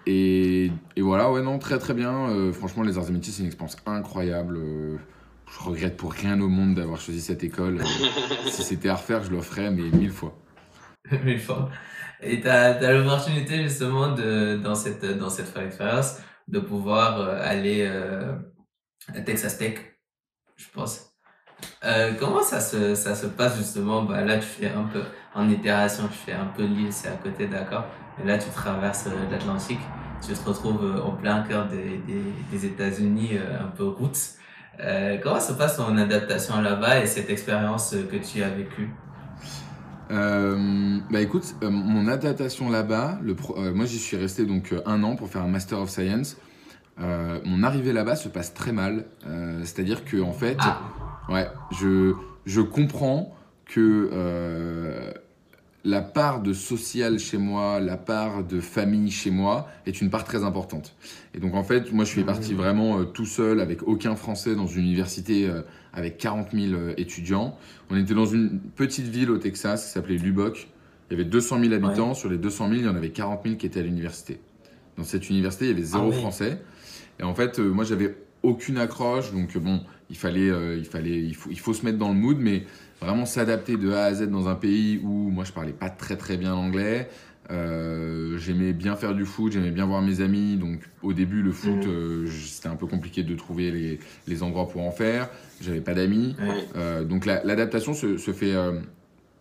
et, 0.06 0.70
et 0.96 1.00
voilà, 1.00 1.30
ouais, 1.30 1.42
non, 1.42 1.58
très 1.58 1.78
très 1.78 1.94
bien. 1.94 2.52
franchement, 2.52 2.82
les 2.82 2.98
arts 2.98 3.08
et 3.08 3.12
métiers, 3.12 3.32
c'est 3.32 3.40
une 3.42 3.46
expérience 3.46 3.76
incroyable 3.86 4.58
je 5.50 5.60
regrette 5.60 5.96
pour 5.96 6.12
rien 6.12 6.40
au 6.40 6.48
monde 6.48 6.74
d'avoir 6.74 7.00
choisi 7.00 7.20
cette 7.20 7.44
école. 7.44 7.82
si 8.46 8.62
c'était 8.62 8.88
à 8.88 8.96
refaire, 8.96 9.22
je 9.22 9.30
le 9.30 9.40
ferais, 9.40 9.70
mais 9.70 9.90
mille 9.90 10.10
fois. 10.10 10.36
mille 11.24 11.40
fois. 11.40 11.70
Et 12.20 12.40
tu 12.40 12.48
as, 12.48 12.76
as 12.76 12.92
l'opportunité 12.92 13.62
justement 13.62 14.14
de, 14.14 14.56
dans 14.56 14.74
cette, 14.74 15.04
dans 15.04 15.30
cette 15.30 15.56
expérience 15.56 16.18
de 16.48 16.60
pouvoir 16.60 17.20
euh, 17.20 17.38
aller 17.42 17.86
euh, 17.86 18.32
à 19.08 19.20
Texas 19.20 19.58
Tech, 19.58 19.78
je 20.56 20.66
pense. 20.72 21.15
Euh, 21.84 22.12
comment 22.18 22.42
ça 22.42 22.60
se, 22.60 22.94
ça 22.94 23.14
se 23.14 23.26
passe 23.26 23.56
justement? 23.56 24.02
Bah, 24.02 24.22
Là, 24.22 24.38
tu 24.38 24.46
fais 24.46 24.70
un 24.70 24.84
peu 24.84 25.02
en 25.34 25.48
itération, 25.48 26.04
tu 26.08 26.18
fais 26.18 26.32
un 26.32 26.46
peu 26.46 26.64
l'île, 26.64 26.92
c'est 26.92 27.08
à 27.08 27.16
côté, 27.22 27.46
d'accord? 27.46 27.84
Et 28.22 28.26
là, 28.26 28.38
tu 28.38 28.48
traverses 28.50 29.06
euh, 29.06 29.30
l'Atlantique, 29.30 29.80
tu 30.26 30.32
te 30.32 30.48
retrouves 30.48 31.00
en 31.04 31.12
plein 31.12 31.42
cœur 31.42 31.68
des, 31.68 32.00
des, 32.50 32.66
États-Unis, 32.66 33.32
un 33.38 33.68
peu 33.68 33.84
route. 33.84 34.18
comment 35.22 35.40
se 35.40 35.52
passe 35.52 35.76
ton 35.76 35.96
adaptation 35.98 36.60
là-bas 36.60 37.00
et 37.00 37.06
cette 37.06 37.30
expérience 37.30 37.94
que 38.10 38.16
tu 38.16 38.42
as 38.42 38.48
vécue? 38.48 38.90
Euh, 40.10 40.98
bah 41.10 41.20
écoute, 41.20 41.56
euh, 41.62 41.70
mon 41.70 42.06
adaptation 42.06 42.70
là-bas, 42.70 43.18
euh, 43.26 43.74
moi 43.74 43.86
j'y 43.86 43.98
suis 43.98 44.16
resté 44.16 44.46
donc 44.46 44.74
un 44.84 45.02
an 45.02 45.16
pour 45.16 45.28
faire 45.28 45.42
un 45.42 45.48
Master 45.48 45.80
of 45.80 45.90
Science. 45.90 46.36
Mon 46.98 47.62
arrivée 47.62 47.92
là-bas 47.92 48.16
se 48.16 48.28
passe 48.28 48.54
très 48.54 48.72
mal. 48.72 49.04
C'est-à-dire 49.62 50.04
que 50.04 50.20
en 50.20 50.32
fait, 50.32 50.56
ah. 50.60 50.80
ouais, 51.28 51.48
je, 51.78 52.14
je 52.46 52.60
comprends 52.60 53.34
que 53.66 55.14
la 55.84 56.02
part 56.02 56.42
de 56.42 56.52
social 56.52 57.18
chez 57.18 57.38
moi, 57.38 57.78
la 57.78 57.96
part 57.96 58.42
de 58.44 58.60
famille 58.60 59.10
chez 59.10 59.30
moi 59.30 59.68
est 59.86 60.00
une 60.00 60.10
part 60.10 60.24
très 60.24 60.42
importante. 60.42 60.96
Et 61.34 61.38
donc 61.38 61.54
en 61.54 61.62
fait, 61.62 61.92
moi 61.92 62.04
je 62.04 62.10
suis 62.10 62.24
parti 62.24 62.54
mmh. 62.54 62.56
vraiment 62.56 63.04
tout 63.04 63.26
seul 63.26 63.60
avec 63.60 63.82
aucun 63.86 64.16
Français 64.16 64.54
dans 64.54 64.66
une 64.66 64.84
université 64.84 65.48
avec 65.96 66.18
40 66.18 66.52
000 66.52 66.74
euh, 66.74 66.94
étudiants. 66.98 67.56
On 67.90 67.96
était 67.96 68.14
dans 68.14 68.26
une 68.26 68.60
petite 68.60 69.06
ville 69.06 69.30
au 69.30 69.38
Texas 69.38 69.86
qui 69.86 69.92
s'appelait 69.92 70.18
Lubbock. 70.18 70.68
Il 71.10 71.16
y 71.16 71.20
avait 71.20 71.28
200 71.28 71.60
000 71.60 71.72
habitants. 71.72 72.14
Sur 72.14 72.28
les 72.28 72.36
200 72.36 72.68
000, 72.68 72.80
il 72.80 72.84
y 72.84 72.88
en 72.88 72.94
avait 72.94 73.10
40 73.10 73.40
000 73.44 73.56
qui 73.56 73.66
étaient 73.66 73.80
à 73.80 73.82
l'université. 73.82 74.38
Dans 74.98 75.04
cette 75.04 75.28
université, 75.30 75.64
il 75.66 75.70
y 75.70 75.74
avait 75.74 75.82
zéro 75.82 76.10
ah 76.12 76.16
français. 76.16 76.60
Et 77.20 77.22
en 77.22 77.34
fait, 77.34 77.58
euh, 77.58 77.68
moi, 77.68 77.84
j'avais 77.84 78.16
aucune 78.42 78.78
accroche. 78.78 79.32
Donc, 79.32 79.56
bon, 79.58 79.80
il 80.10 80.16
fallait, 80.16 80.50
euh, 80.50 80.76
il 80.76 80.84
fallait, 80.84 81.18
il 81.18 81.34
faut, 81.34 81.50
il 81.50 81.58
faut 81.58 81.74
se 81.74 81.84
mettre 81.84 81.98
dans 81.98 82.08
le 82.08 82.14
mood, 82.14 82.38
mais 82.38 82.64
vraiment 83.00 83.26
s'adapter 83.26 83.76
de 83.76 83.92
A 83.92 84.04
à 84.04 84.14
Z 84.14 84.28
dans 84.28 84.48
un 84.48 84.54
pays 84.54 85.00
où 85.02 85.30
moi, 85.30 85.44
je 85.44 85.52
parlais 85.52 85.72
pas 85.72 85.90
très 85.90 86.16
très 86.16 86.36
bien 86.36 86.52
l'anglais. 86.52 87.08
Euh, 87.50 88.36
j'aimais 88.38 88.72
bien 88.72 88.96
faire 88.96 89.14
du 89.14 89.24
foot, 89.24 89.52
j'aimais 89.52 89.70
bien 89.70 89.86
voir 89.86 90.02
mes 90.02 90.20
amis. 90.20 90.56
Donc 90.56 90.80
au 91.02 91.12
début, 91.12 91.42
le 91.42 91.52
foot, 91.52 91.86
mmh. 91.86 91.88
euh, 91.88 92.26
c'était 92.26 92.68
un 92.68 92.76
peu 92.76 92.86
compliqué 92.86 93.22
de 93.22 93.34
trouver 93.34 93.70
les, 93.70 94.00
les 94.26 94.42
endroits 94.42 94.68
pour 94.68 94.82
en 94.82 94.90
faire. 94.90 95.28
J'avais 95.60 95.80
pas 95.80 95.94
d'amis. 95.94 96.36
Euh, 96.76 97.04
donc 97.04 97.26
l'adaptation 97.26 97.94
se, 97.94 98.18
se, 98.18 98.32
fait 98.32 98.54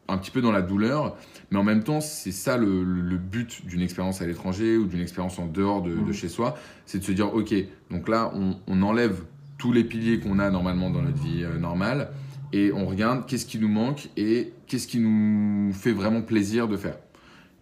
un 0.07 0.17
petit 0.17 0.31
peu 0.31 0.41
dans 0.41 0.51
la 0.51 0.62
douleur. 0.62 1.15
Mais 1.51 1.57
en 1.57 1.63
même 1.63 1.83
temps, 1.83 2.01
c'est 2.01 2.31
ça 2.31 2.57
le, 2.57 2.83
le 2.83 3.17
but 3.17 3.65
d'une 3.65 3.81
expérience 3.81 4.21
à 4.21 4.25
l'étranger 4.25 4.77
ou 4.77 4.85
d'une 4.85 5.01
expérience 5.01 5.39
en 5.39 5.47
dehors 5.47 5.81
de, 5.81 5.91
de 5.91 5.95
mmh. 5.95 6.13
chez 6.13 6.29
soi. 6.29 6.55
C'est 6.85 7.00
de 7.00 7.03
se 7.03 7.12
dire, 7.12 7.33
OK, 7.33 7.53
donc 7.91 8.07
là, 8.09 8.31
on, 8.35 8.57
on 8.67 8.81
enlève 8.81 9.24
tous 9.57 9.71
les 9.71 9.83
piliers 9.83 10.19
qu'on 10.19 10.39
a 10.39 10.50
normalement 10.50 10.89
dans 10.89 11.01
notre 11.01 11.21
vie 11.21 11.45
normale 11.59 12.09
et 12.53 12.71
on 12.71 12.85
regarde 12.85 13.25
qu'est-ce 13.25 13.45
qui 13.45 13.59
nous 13.59 13.67
manque 13.67 14.09
et 14.17 14.53
qu'est-ce 14.67 14.88
qui 14.88 15.00
nous 15.00 15.74
fait 15.74 15.91
vraiment 15.91 16.21
plaisir 16.21 16.67
de 16.67 16.77
faire. 16.77 16.97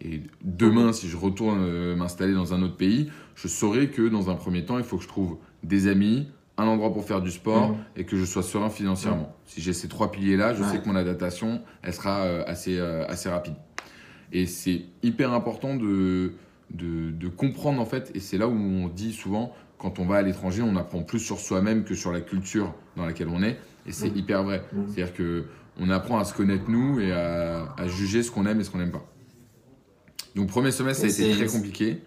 Et 0.02 0.22
demain, 0.44 0.92
si 0.94 1.08
je 1.08 1.18
retourne 1.18 1.60
euh, 1.62 1.96
m'installer 1.96 2.34
dans 2.34 2.54
un 2.54 2.62
autre 2.62 2.76
pays, 2.76 3.10
je 3.36 3.48
saurai 3.48 3.90
que 3.90 4.08
dans 4.08 4.30
un 4.30 4.36
premier 4.36 4.66
temps, 4.66 4.78
il 4.78 4.84
faut 4.84 4.98
que 4.98 5.04
je 5.04 5.08
trouve 5.08 5.38
des 5.64 5.88
amis, 5.88 6.28
un 6.58 6.66
endroit 6.66 6.94
pour 6.94 7.06
faire 7.06 7.22
du 7.22 7.32
sport 7.32 7.70
mhm. 7.70 7.78
et 7.98 8.06
que 8.06 8.16
je 8.16 8.26
sois 8.26 8.44
serein 8.44 8.70
financièrement. 8.70 9.36
Si 9.46 9.62
j'ai 9.62 9.74
ces 9.74 9.88
trois 9.88 10.12
piliers-là, 10.12 10.54
je 10.54 10.64
sais 10.64 10.80
que 10.80 10.88
mon 10.88 10.96
adaptation, 10.96 11.62
elle 11.82 11.94
sera 11.94 12.22
euh, 12.22 12.44
assez, 12.46 12.78
euh, 12.78 13.06
assez 13.08 13.30
rapide. 13.30 13.56
Et 14.32 14.46
c'est 14.46 14.84
hyper 15.02 15.34
important 15.34 15.76
de, 15.76 16.34
de, 16.72 17.12
de, 17.12 17.28
comprendre 17.28 17.82
en 17.82 17.86
fait, 17.86 18.12
et 18.16 18.20
c'est 18.20 18.38
là 18.38 18.48
où 18.48 18.54
on 18.54 18.88
dit 18.88 19.14
souvent, 19.14 19.54
quand 19.78 20.00
on 20.00 20.06
va 20.06 20.18
à 20.18 20.22
l'étranger, 20.22 20.62
on 20.62 20.76
apprend 20.76 21.02
plus 21.04 21.20
sur 21.20 21.40
soi-même 21.40 21.84
que 21.84 21.96
sur 21.96 22.12
la 22.12 22.22
culture 22.22 22.74
dans 22.96 23.06
laquelle 23.06 23.30
on 23.30 23.44
est. 23.44 23.60
Et 23.86 23.92
c'est 23.92 24.08
hyper 24.08 24.44
vrai. 24.44 24.64
C'est-à-dire 24.88 25.14
que 25.14 25.46
on 25.80 25.90
apprend 25.90 26.20
à 26.20 26.24
se 26.24 26.34
connaître 26.34 26.70
nous 26.70 27.00
et 27.00 27.12
à, 27.12 27.74
à 27.78 27.88
juger 27.88 28.24
ce 28.24 28.32
qu'on 28.32 28.46
aime 28.46 28.60
et 28.60 28.64
ce 28.64 28.70
qu'on 28.70 28.78
n'aime 28.78 28.92
pas. 28.92 29.06
Donc 30.36 30.48
premier 30.48 30.72
semestre, 30.72 31.02
ça 31.02 31.24
a 31.24 31.28
été 31.28 31.36
très 31.36 31.48
compliqué. 31.48 32.02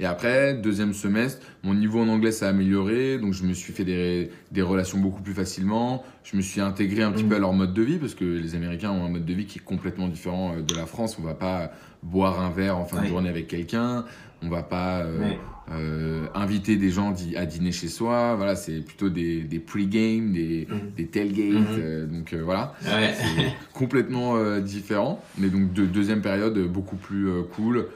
Et 0.00 0.06
après, 0.06 0.54
deuxième 0.54 0.94
semestre, 0.94 1.46
mon 1.62 1.74
niveau 1.74 2.00
en 2.00 2.08
anglais 2.08 2.32
s'est 2.32 2.46
amélioré, 2.46 3.18
donc 3.18 3.34
je 3.34 3.44
me 3.44 3.52
suis 3.52 3.74
fait 3.74 3.84
des, 3.84 4.30
des, 4.50 4.62
relations 4.62 4.96
beaucoup 4.96 5.20
plus 5.20 5.34
facilement. 5.34 6.02
Je 6.24 6.38
me 6.38 6.42
suis 6.42 6.62
intégré 6.62 7.02
un 7.02 7.12
petit 7.12 7.22
peu 7.22 7.36
à 7.36 7.38
leur 7.38 7.52
mode 7.52 7.74
de 7.74 7.82
vie, 7.82 7.98
parce 7.98 8.14
que 8.14 8.24
les 8.24 8.54
Américains 8.54 8.90
ont 8.90 9.04
un 9.04 9.10
mode 9.10 9.26
de 9.26 9.34
vie 9.34 9.44
qui 9.44 9.58
est 9.58 9.62
complètement 9.62 10.08
différent 10.08 10.54
euh, 10.54 10.62
de 10.62 10.74
la 10.74 10.86
France. 10.86 11.18
On 11.20 11.22
va 11.22 11.34
pas 11.34 11.70
boire 12.02 12.40
un 12.40 12.48
verre 12.48 12.78
en 12.78 12.86
fin 12.86 13.02
de 13.02 13.08
journée 13.08 13.28
avec 13.28 13.46
quelqu'un. 13.46 14.06
On 14.42 14.48
va 14.48 14.62
pas 14.62 15.00
euh, 15.00 15.32
euh, 15.70 16.26
inviter 16.34 16.76
des 16.76 16.90
gens 16.90 17.14
à 17.36 17.44
dîner 17.44 17.72
chez 17.72 17.88
soi. 17.88 18.34
Voilà, 18.36 18.56
c'est 18.56 18.80
plutôt 18.80 19.10
des, 19.10 19.42
des 19.42 19.58
pre-games, 19.58 20.32
des, 20.32 20.66
mhm. 20.70 20.92
des 20.96 21.06
tailgates. 21.06 21.52
Mhm. 21.52 21.78
Euh, 21.78 22.06
donc 22.06 22.34
voilà, 22.34 22.74
c'est 22.80 23.52
complètement 23.74 24.58
différent. 24.60 25.22
Mais 25.38 25.48
donc 25.48 25.72
de, 25.72 25.84
deuxième 25.84 26.22
période, 26.22 26.58
beaucoup 26.68 26.96
plus 26.96 27.28
cool. 27.54 27.88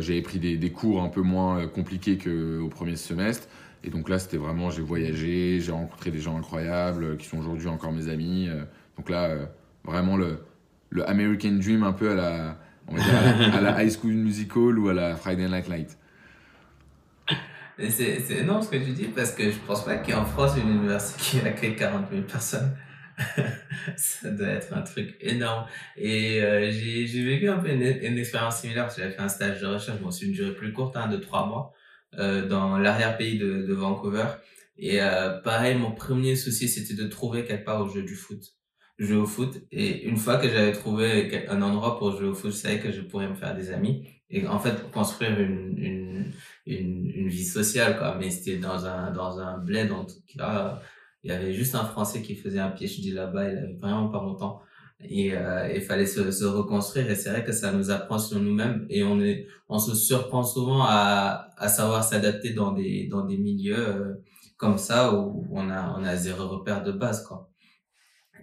J'avais 0.00 0.22
pris 0.22 0.38
des, 0.38 0.56
des, 0.56 0.70
cours 0.70 1.02
un 1.02 1.08
peu 1.08 1.22
moins 1.22 1.66
compliqués 1.68 2.18
qu'au 2.18 2.68
premier 2.68 2.96
semestre. 2.96 3.46
Et 3.84 3.90
donc 3.90 4.08
là, 4.08 4.18
c'était 4.18 4.36
vraiment, 4.36 4.70
j'ai 4.70 4.82
voyagé, 4.82 5.60
j'ai 5.60 5.70
rencontré 5.70 6.10
des 6.10 6.18
gens 6.18 6.36
incroyables 6.36 7.16
qui 7.16 7.26
sont 7.26 7.38
aujourd'hui 7.38 7.68
encore 7.68 7.92
mes 7.92 8.08
amis. 8.08 8.48
donc 8.96 9.08
là, 9.08 9.36
vraiment 9.84 10.16
le, 10.16 10.40
le 10.90 11.08
American 11.08 11.52
Dream 11.52 11.84
un 11.84 11.92
peu 11.92 12.10
à 12.10 12.14
la 12.14 12.56
à 13.52 13.60
la, 13.60 13.82
High 13.82 13.90
School 13.90 14.12
Musical 14.12 14.78
ou 14.78 14.88
à 14.88 14.94
la 14.94 15.16
Friday 15.16 15.48
Night 15.48 15.68
Light. 15.68 15.96
C'est 17.90 18.30
énorme 18.30 18.62
ce 18.62 18.70
que 18.70 18.76
tu 18.76 18.90
dis 18.90 19.04
parce 19.04 19.32
que 19.32 19.50
je 19.50 19.56
pense 19.66 19.84
pas 19.84 19.96
qu'en 19.96 20.24
France, 20.24 20.52
une 20.56 20.70
université 20.70 21.20
qui 21.20 21.46
accueille 21.46 21.76
40 21.76 22.06
000 22.10 22.22
personnes, 22.22 22.72
ça 23.96 24.30
doit 24.30 24.48
être 24.48 24.72
un 24.74 24.82
truc 24.82 25.16
énorme. 25.20 25.66
Et 25.96 26.40
euh, 26.42 26.70
j'ai 26.70 27.24
vécu 27.24 27.48
un 27.48 27.58
peu 27.58 27.70
une, 27.70 27.82
expérience 28.18 28.60
similaire. 28.60 28.88
J'avais 28.96 29.10
fait 29.10 29.20
un 29.20 29.28
stage 29.28 29.60
de 29.60 29.66
recherche, 29.66 29.98
bon, 30.00 30.10
c'est 30.10 30.26
une 30.26 30.32
durée 30.32 30.54
plus 30.54 30.72
courte, 30.72 30.96
hein, 30.96 31.08
de 31.08 31.16
trois 31.16 31.46
mois, 31.46 31.72
euh, 32.18 32.46
dans 32.46 32.78
l'arrière-pays 32.78 33.38
de, 33.38 33.62
de, 33.62 33.74
Vancouver. 33.74 34.26
Et 34.76 35.02
euh, 35.02 35.38
pareil, 35.40 35.76
mon 35.76 35.92
premier 35.92 36.36
souci, 36.36 36.68
c'était 36.68 36.94
de 36.94 37.08
trouver 37.08 37.44
quelque 37.44 37.64
part 37.64 37.80
au 37.80 37.88
jeu 37.88 38.02
du 38.02 38.14
foot 38.14 38.42
jouer 38.98 39.16
au 39.16 39.26
foot. 39.26 39.56
Et 39.70 40.04
une 40.06 40.16
fois 40.16 40.38
que 40.38 40.48
j'avais 40.48 40.72
trouvé 40.72 41.46
un 41.48 41.62
endroit 41.62 41.98
pour 41.98 42.16
jouer 42.16 42.28
au 42.28 42.34
foot, 42.34 42.50
je 42.50 42.56
savais 42.56 42.80
que 42.80 42.90
je 42.90 43.00
pourrais 43.00 43.28
me 43.28 43.34
faire 43.34 43.54
des 43.54 43.70
amis. 43.70 44.08
Et 44.30 44.46
en 44.46 44.58
fait, 44.58 44.90
construire 44.90 45.38
une, 45.38 45.78
une, 45.78 46.32
une, 46.66 47.10
une 47.14 47.28
vie 47.28 47.44
sociale, 47.44 47.96
quoi. 47.96 48.16
Mais 48.18 48.30
c'était 48.30 48.58
dans 48.58 48.86
un, 48.86 49.12
dans 49.12 49.38
un 49.38 49.58
bled, 49.58 49.92
en 49.92 50.04
tout 50.04 50.20
cas. 50.36 50.82
Il 51.28 51.32
y 51.32 51.34
avait 51.34 51.52
juste 51.52 51.74
un 51.74 51.84
Français 51.84 52.22
qui 52.22 52.34
faisait 52.34 52.58
un 52.58 52.74
je 52.74 52.86
dis 52.86 53.10
là-bas, 53.10 53.50
il 53.50 53.58
avait 53.58 53.74
vraiment 53.74 54.08
pas 54.08 54.22
longtemps. 54.22 54.62
Et 55.00 55.36
euh, 55.36 55.70
il 55.74 55.82
fallait 55.82 56.06
se, 56.06 56.30
se 56.30 56.46
reconstruire. 56.46 57.10
Et 57.10 57.14
c'est 57.14 57.28
vrai 57.28 57.44
que 57.44 57.52
ça 57.52 57.70
nous 57.70 57.90
apprend 57.90 58.18
sur 58.18 58.40
nous-mêmes. 58.40 58.86
Et 58.88 59.02
on 59.02 59.20
est, 59.20 59.46
on 59.68 59.78
se 59.78 59.94
surprend 59.94 60.42
souvent 60.42 60.84
à, 60.84 61.50
à 61.58 61.68
savoir 61.68 62.02
s'adapter 62.02 62.54
dans 62.54 62.72
des, 62.72 63.08
dans 63.08 63.26
des 63.26 63.36
milieux 63.36 63.76
euh, 63.78 64.14
comme 64.56 64.78
ça 64.78 65.14
où 65.14 65.46
on 65.52 65.68
a, 65.68 65.94
on 65.98 66.02
a 66.02 66.16
zéro 66.16 66.48
repère 66.48 66.82
de 66.82 66.92
base, 66.92 67.22
quoi. 67.26 67.50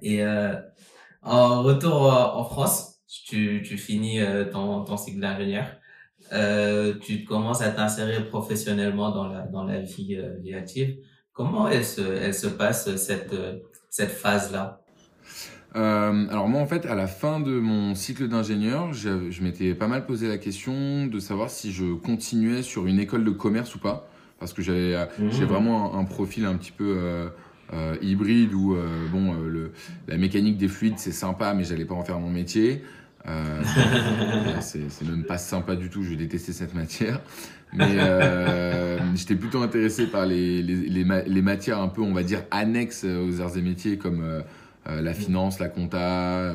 Et 0.03 0.23
euh, 0.23 0.53
en 1.23 1.63
retour 1.63 2.03
en 2.03 2.43
France, 2.43 2.99
tu, 3.07 3.63
tu 3.65 3.79
finis 3.79 4.19
euh, 4.21 4.45
ton, 4.45 4.83
ton 4.83 4.95
cycle 4.95 5.19
d'ingénieur. 5.19 5.65
Euh, 6.33 6.93
tu 7.01 7.23
commences 7.23 7.61
à 7.61 7.71
t'insérer 7.71 8.27
professionnellement 8.27 9.09
dans 9.09 9.27
la, 9.27 9.41
dans 9.47 9.63
la 9.63 9.79
vie, 9.81 10.15
euh, 10.15 10.37
vie 10.39 10.53
active. 10.53 10.97
Comment 11.35 11.67
elle 11.67 11.83
se, 11.83 12.01
elle 12.01 12.33
se 12.33 12.47
passe 12.47 12.95
cette, 12.95 13.35
cette 13.89 14.09
phase-là? 14.09 14.81
Euh, 15.75 16.27
alors 16.29 16.47
moi 16.47 16.61
en 16.61 16.65
fait 16.65 16.85
à 16.85 16.95
la 16.95 17.05
fin 17.05 17.41
de 17.41 17.51
mon 17.59 17.93
cycle 17.93 18.29
d'ingénieur, 18.29 18.93
je, 18.93 19.29
je 19.29 19.43
m'étais 19.43 19.75
pas 19.75 19.87
mal 19.87 20.05
posé 20.05 20.29
la 20.29 20.37
question 20.37 21.05
de 21.07 21.19
savoir 21.19 21.49
si 21.49 21.73
je 21.73 21.93
continuais 21.93 22.61
sur 22.61 22.87
une 22.87 22.97
école 22.97 23.25
de 23.25 23.31
commerce 23.31 23.75
ou 23.75 23.79
pas, 23.79 24.07
parce 24.39 24.53
que 24.53 24.61
j'avais 24.61 24.95
mmh. 24.95 25.31
j'ai 25.31 25.43
vraiment 25.43 25.93
un, 25.93 25.99
un, 25.99 26.05
profil 26.05 26.45
un 26.45 26.55
petit 26.55 26.71
peu 26.71 26.95
euh, 26.97 27.27
euh, 27.73 27.97
hybride 28.01 28.53
où 28.53 28.73
euh, 28.73 29.05
bon, 29.11 29.33
euh, 29.33 29.49
le, 29.49 29.71
la 30.07 30.17
mécanique 30.17 30.57
des 30.57 30.69
fluides 30.69 30.97
c'est 30.97 31.11
sympa, 31.11 31.53
mais 31.53 31.65
j'allais 31.65 31.83
pas 31.83 31.95
en 31.95 32.05
faire 32.05 32.19
mon 32.19 32.29
métier. 32.29 32.81
Euh, 33.27 33.61
c'est 34.61 35.07
même 35.07 35.23
pas 35.23 35.37
sympa 35.37 35.75
du 35.75 35.89
tout, 35.89 36.03
je 36.03 36.13
détestais 36.13 36.53
cette 36.53 36.73
matière. 36.73 37.21
Mais 37.73 37.97
euh, 37.97 38.97
j'étais 39.15 39.35
plutôt 39.35 39.61
intéressé 39.61 40.07
par 40.07 40.25
les, 40.25 40.61
les, 40.61 40.75
les, 40.75 41.05
les, 41.25 41.41
matières 41.41 41.79
un 41.79 41.87
peu, 41.87 42.01
on 42.01 42.13
va 42.13 42.23
dire, 42.23 42.43
annexes 42.51 43.03
aux 43.03 43.41
arts 43.41 43.57
et 43.57 43.61
métiers 43.61 43.97
comme 43.97 44.21
euh, 44.21 44.41
la 45.01 45.13
finance, 45.13 45.59
la 45.59 45.67
compta, 45.67 46.53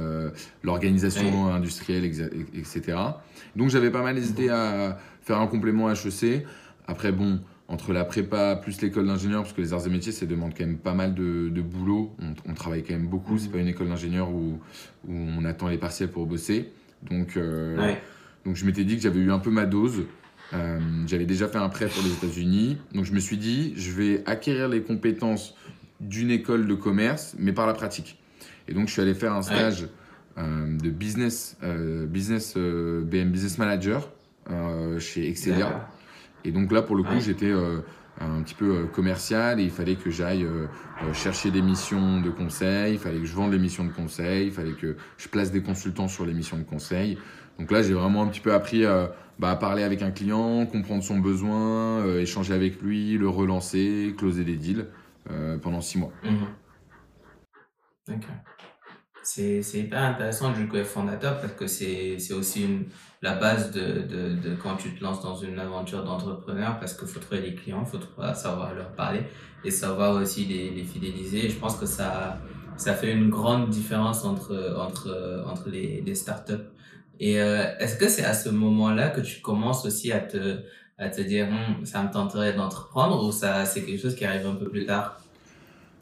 l'organisation 0.62 1.52
industrielle, 1.52 2.04
etc. 2.04 2.96
Donc 3.56 3.70
j'avais 3.70 3.90
pas 3.90 4.02
mal 4.02 4.16
hésité 4.16 4.50
à 4.50 4.98
faire 5.22 5.40
un 5.40 5.48
complément 5.48 5.90
HEC. 5.90 6.46
Après, 6.86 7.12
bon, 7.12 7.40
entre 7.70 7.92
la 7.92 8.04
prépa 8.04 8.56
plus 8.56 8.82
l'école 8.82 9.06
d'ingénieur, 9.06 9.42
parce 9.42 9.54
que 9.54 9.60
les 9.60 9.72
arts 9.72 9.86
et 9.86 9.90
métiers, 9.90 10.10
ça 10.10 10.26
demande 10.26 10.52
quand 10.58 10.66
même 10.66 10.76
pas 10.76 10.92
mal 10.92 11.14
de, 11.14 11.48
de 11.48 11.62
boulot. 11.62 12.12
On, 12.20 12.50
on, 12.50 12.54
travaille 12.54 12.82
quand 12.82 12.94
même 12.94 13.06
beaucoup. 13.06 13.38
C'est 13.38 13.46
mhm. 13.46 13.52
pas 13.52 13.58
une 13.58 13.68
école 13.68 13.88
d'ingénieur 13.88 14.28
où, 14.28 14.58
où, 15.08 15.12
on 15.12 15.44
attend 15.44 15.68
les 15.68 15.78
partiels 15.78 16.10
pour 16.10 16.26
bosser. 16.26 16.72
Donc, 17.08 17.36
euh, 17.36 17.78
ouais. 17.78 18.02
donc 18.44 18.56
je 18.56 18.66
m'étais 18.66 18.82
dit 18.82 18.96
que 18.96 19.02
j'avais 19.02 19.20
eu 19.20 19.30
un 19.30 19.38
peu 19.38 19.50
ma 19.50 19.66
dose. 19.66 20.02
Euh, 20.52 20.80
j'avais 21.06 21.26
déjà 21.26 21.46
fait 21.46 21.58
un 21.58 21.68
prêt 21.68 21.86
pour 21.86 22.02
les 22.02 22.12
États-Unis. 22.12 22.76
Donc 22.92 23.04
je 23.04 23.12
me 23.12 23.20
suis 23.20 23.38
dit, 23.38 23.72
je 23.76 23.92
vais 23.92 24.24
acquérir 24.26 24.68
les 24.68 24.82
compétences 24.82 25.54
d'une 26.00 26.32
école 26.32 26.66
de 26.66 26.74
commerce, 26.74 27.36
mais 27.38 27.52
par 27.52 27.68
la 27.68 27.72
pratique. 27.72 28.18
Et 28.66 28.74
donc 28.74 28.88
je 28.88 28.92
suis 28.94 29.02
allé 29.02 29.14
faire 29.14 29.32
un 29.32 29.42
stage 29.42 29.82
ouais. 29.82 29.88
euh, 30.38 30.76
de 30.76 30.90
business, 30.90 31.56
business 32.08 32.56
BM 32.56 33.30
Business 33.30 33.58
Manager 33.58 34.10
chez 34.98 35.28
Excelia. 35.28 35.88
Et 36.44 36.52
donc 36.52 36.72
là, 36.72 36.82
pour 36.82 36.96
le 36.96 37.02
coup, 37.02 37.20
j'étais 37.20 37.50
euh, 37.50 37.80
un 38.20 38.42
petit 38.42 38.54
peu 38.54 38.86
commercial 38.86 39.60
et 39.60 39.64
il 39.64 39.70
fallait 39.70 39.96
que 39.96 40.10
j'aille 40.10 40.46
chercher 41.12 41.50
des 41.50 41.62
missions 41.62 42.20
de 42.20 42.30
conseil, 42.30 42.94
il 42.94 42.98
fallait 42.98 43.18
que 43.18 43.26
je 43.26 43.34
vende 43.34 43.52
les 43.52 43.58
missions 43.58 43.84
de 43.84 43.92
conseil, 43.92 44.46
il 44.46 44.52
fallait 44.52 44.72
que 44.72 44.96
je 45.16 45.28
place 45.28 45.50
des 45.50 45.62
consultants 45.62 46.08
sur 46.08 46.26
les 46.26 46.34
missions 46.34 46.58
de 46.58 46.64
conseil. 46.64 47.18
Donc 47.58 47.70
là, 47.70 47.82
j'ai 47.82 47.94
vraiment 47.94 48.22
un 48.22 48.26
petit 48.26 48.40
peu 48.40 48.52
appris 48.52 48.84
bah, 49.38 49.50
à 49.50 49.56
parler 49.56 49.82
avec 49.82 50.02
un 50.02 50.10
client, 50.10 50.66
comprendre 50.66 51.02
son 51.02 51.18
besoin, 51.18 52.04
échanger 52.16 52.52
avec 52.52 52.82
lui, 52.82 53.16
le 53.16 53.28
relancer, 53.28 54.14
closer 54.18 54.44
des 54.44 54.56
deals 54.56 54.86
pendant 55.62 55.80
six 55.80 55.98
mois. 55.98 56.12
Mhm. 56.24 56.46
C'est, 59.22 59.60
hyper 59.74 60.02
intéressant 60.02 60.52
du 60.52 60.66
coup 60.66 60.76
être 60.76 60.86
fondateur 60.86 61.40
parce 61.40 61.52
que 61.52 61.66
c'est, 61.66 62.16
aussi 62.32 62.64
une, 62.64 62.84
la 63.22 63.34
base 63.34 63.70
de, 63.70 64.02
de, 64.02 64.34
de 64.34 64.54
quand 64.56 64.76
tu 64.76 64.94
te 64.94 65.04
lances 65.04 65.22
dans 65.22 65.36
une 65.36 65.58
aventure 65.58 66.04
d'entrepreneur 66.04 66.78
parce 66.80 66.94
qu'il 66.94 67.06
faut 67.06 67.20
trouver 67.20 67.42
des 67.42 67.54
clients, 67.54 67.84
il 67.86 67.98
faut 67.98 68.04
savoir 68.34 68.74
leur 68.74 68.92
parler 68.92 69.22
et 69.64 69.70
savoir 69.70 70.20
aussi 70.20 70.46
les, 70.46 70.70
les 70.70 70.84
fidéliser. 70.84 71.48
Je 71.50 71.56
pense 71.56 71.76
que 71.76 71.86
ça, 71.86 72.38
ça 72.76 72.94
fait 72.94 73.12
une 73.12 73.28
grande 73.28 73.68
différence 73.68 74.24
entre, 74.24 74.76
entre, 74.78 75.44
entre 75.46 75.68
les, 75.68 76.00
les 76.00 76.14
startups. 76.14 76.64
Et 77.20 77.38
euh, 77.40 77.76
est-ce 77.78 77.96
que 77.96 78.08
c'est 78.08 78.24
à 78.24 78.32
ce 78.32 78.48
moment-là 78.48 79.10
que 79.10 79.20
tu 79.20 79.42
commences 79.42 79.84
aussi 79.84 80.10
à 80.10 80.20
te, 80.20 80.60
à 80.96 81.10
te 81.10 81.20
dire, 81.20 81.48
hum, 81.48 81.84
ça 81.84 82.02
me 82.02 82.10
tenterait 82.10 82.54
d'entreprendre 82.54 83.22
ou 83.22 83.32
ça, 83.32 83.66
c'est 83.66 83.84
quelque 83.84 84.00
chose 84.00 84.14
qui 84.16 84.24
arrive 84.24 84.46
un 84.46 84.54
peu 84.54 84.68
plus 84.70 84.86
tard? 84.86 85.19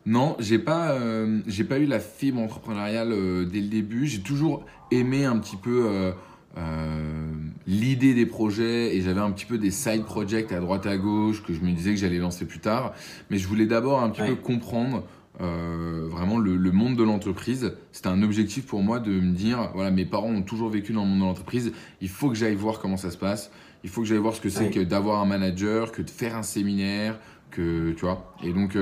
Non, 0.09 0.37
j'ai 0.39 0.59
pas, 0.59 0.93
euh, 0.93 1.41
j'ai 1.47 1.65
pas 1.65 1.79
eu 1.79 1.85
la 1.85 2.01
fibre 2.01 2.41
entrepreneuriale 2.41 3.13
euh, 3.13 3.45
dès 3.45 3.61
le 3.61 3.67
début. 3.67 4.07
J'ai 4.07 4.21
toujours 4.21 4.65
aimé 4.91 5.27
un 5.27 5.37
petit 5.37 5.57
peu 5.57 6.13
euh, 6.57 7.33
l'idée 7.67 8.15
des 8.15 8.25
projets 8.25 8.97
et 8.97 9.03
j'avais 9.03 9.21
un 9.21 9.31
petit 9.31 9.45
peu 9.45 9.59
des 9.59 9.71
side 9.71 10.05
projects 10.05 10.51
à 10.51 10.61
droite 10.61 10.87
à 10.87 10.97
gauche 10.97 11.43
que 11.43 11.53
je 11.53 11.61
me 11.61 11.73
disais 11.73 11.91
que 11.91 12.01
j'allais 12.01 12.17
lancer 12.17 12.47
plus 12.47 12.59
tard. 12.59 12.95
Mais 13.29 13.37
je 13.37 13.47
voulais 13.47 13.67
d'abord 13.67 14.03
un 14.03 14.09
petit 14.09 14.23
peu 14.23 14.35
comprendre 14.35 15.05
vraiment 15.39 16.39
le, 16.39 16.57
le, 16.57 16.73
monde 16.73 16.97
de 16.97 17.05
l'entreprise. 17.05 17.75
C'était 17.93 18.09
un 18.09 18.23
objectif 18.23 18.65
pour 18.65 18.83
moi 18.83 19.01
de 19.01 19.11
me 19.11 19.33
dire 19.35 19.71
voilà, 19.75 19.91
mes 19.91 20.07
parents 20.07 20.31
ont 20.31 20.43
toujours 20.43 20.71
vécu 20.71 20.95
dans 20.95 21.03
le 21.03 21.09
monde 21.09 21.21
de 21.21 21.25
l'entreprise. 21.25 21.73
Il 22.01 22.09
faut 22.09 22.31
que 22.31 22.35
j'aille 22.35 22.55
voir 22.57 22.79
comment 22.79 22.97
ça 22.97 23.11
se 23.11 23.19
passe. 23.19 23.51
Il 23.85 23.91
faut 23.91 24.01
que 24.01 24.09
j'aille 24.09 24.17
voir 24.17 24.35
ce 24.35 24.41
que 24.41 24.49
c'est 24.49 24.71
que 24.71 24.81
d'avoir 24.81 25.21
un 25.21 25.27
manager, 25.27 25.93
que 25.93 26.01
de 26.01 26.11
faire 26.11 26.35
un 26.35 26.43
séminaire, 26.43 27.21
que 27.51 27.93
tu 27.93 28.07
vois. 28.07 28.35
Et 28.43 28.53
donc 28.55 28.75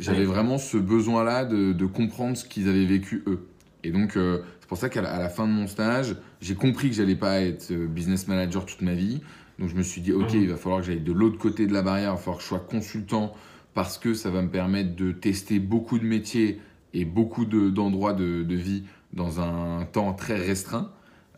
j'avais 0.00 0.24
vraiment 0.24 0.58
ce 0.58 0.76
besoin-là 0.76 1.44
de, 1.44 1.72
de, 1.72 1.86
comprendre 1.86 2.36
ce 2.36 2.44
qu'ils 2.44 2.68
avaient 2.68 2.86
vécu 2.86 3.22
eux. 3.26 3.46
Et 3.84 3.90
donc, 3.90 4.16
euh, 4.16 4.42
c'est 4.60 4.68
pour 4.68 4.78
ça 4.78 4.88
qu'à 4.88 5.02
la, 5.02 5.28
fin 5.28 5.46
de 5.46 5.52
mon 5.52 5.66
stage, 5.66 6.16
j'ai 6.40 6.54
compris 6.54 6.88
que 6.88 6.96
j'allais 6.96 7.16
pas 7.16 7.40
être 7.40 7.70
euh, 7.70 7.86
business 7.86 8.26
manager 8.26 8.66
toute 8.66 8.82
ma 8.82 8.94
vie. 8.94 9.20
Donc, 9.58 9.68
je 9.68 9.74
me 9.74 9.82
suis 9.82 10.00
dit, 10.00 10.12
OK, 10.12 10.32
mmh. 10.32 10.38
il 10.38 10.48
va 10.48 10.56
falloir 10.56 10.80
que 10.80 10.86
j'aille 10.86 11.00
de 11.00 11.12
l'autre 11.12 11.38
côté 11.38 11.66
de 11.66 11.72
la 11.72 11.82
barrière, 11.82 12.10
il 12.10 12.16
va 12.16 12.16
falloir 12.16 12.38
que 12.38 12.42
je 12.42 12.48
sois 12.48 12.60
consultant 12.60 13.34
parce 13.74 13.98
que 13.98 14.14
ça 14.14 14.30
va 14.30 14.42
me 14.42 14.48
permettre 14.48 14.96
de 14.96 15.12
tester 15.12 15.58
beaucoup 15.58 15.98
de 15.98 16.04
métiers 16.04 16.60
et 16.92 17.04
beaucoup 17.04 17.44
d'endroits 17.44 18.14
de, 18.14 18.42
de, 18.42 18.54
vie 18.56 18.84
dans 19.12 19.40
un 19.40 19.84
temps 19.84 20.12
très 20.12 20.36
restreint. 20.36 20.90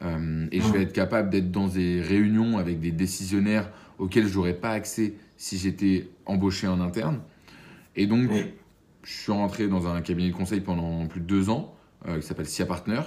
Euh, 0.02 0.46
et 0.50 0.60
je 0.60 0.68
mmh. 0.68 0.72
vais 0.72 0.82
être 0.82 0.92
capable 0.92 1.30
d'être 1.30 1.50
dans 1.50 1.68
des 1.68 2.00
réunions 2.00 2.58
avec 2.58 2.80
des 2.80 2.90
décisionnaires 2.90 3.70
auxquels 3.98 4.26
je 4.26 4.36
n'aurais 4.36 4.54
pas 4.54 4.70
accès 4.70 5.14
si 5.36 5.58
j'étais 5.58 6.08
embauché 6.26 6.66
en 6.66 6.80
interne. 6.80 7.20
Et 7.96 8.06
donc, 8.06 8.30
je 9.02 9.12
suis 9.12 9.32
rentré 9.32 9.68
dans 9.68 9.86
un 9.86 10.00
cabinet 10.00 10.30
de 10.30 10.34
conseil 10.34 10.60
pendant 10.60 11.06
plus 11.06 11.20
de 11.20 11.26
deux 11.26 11.50
ans, 11.50 11.74
euh, 12.08 12.20
qui 12.20 12.26
s'appelle 12.26 12.46
SIA 12.46 12.66
Partner. 12.66 13.00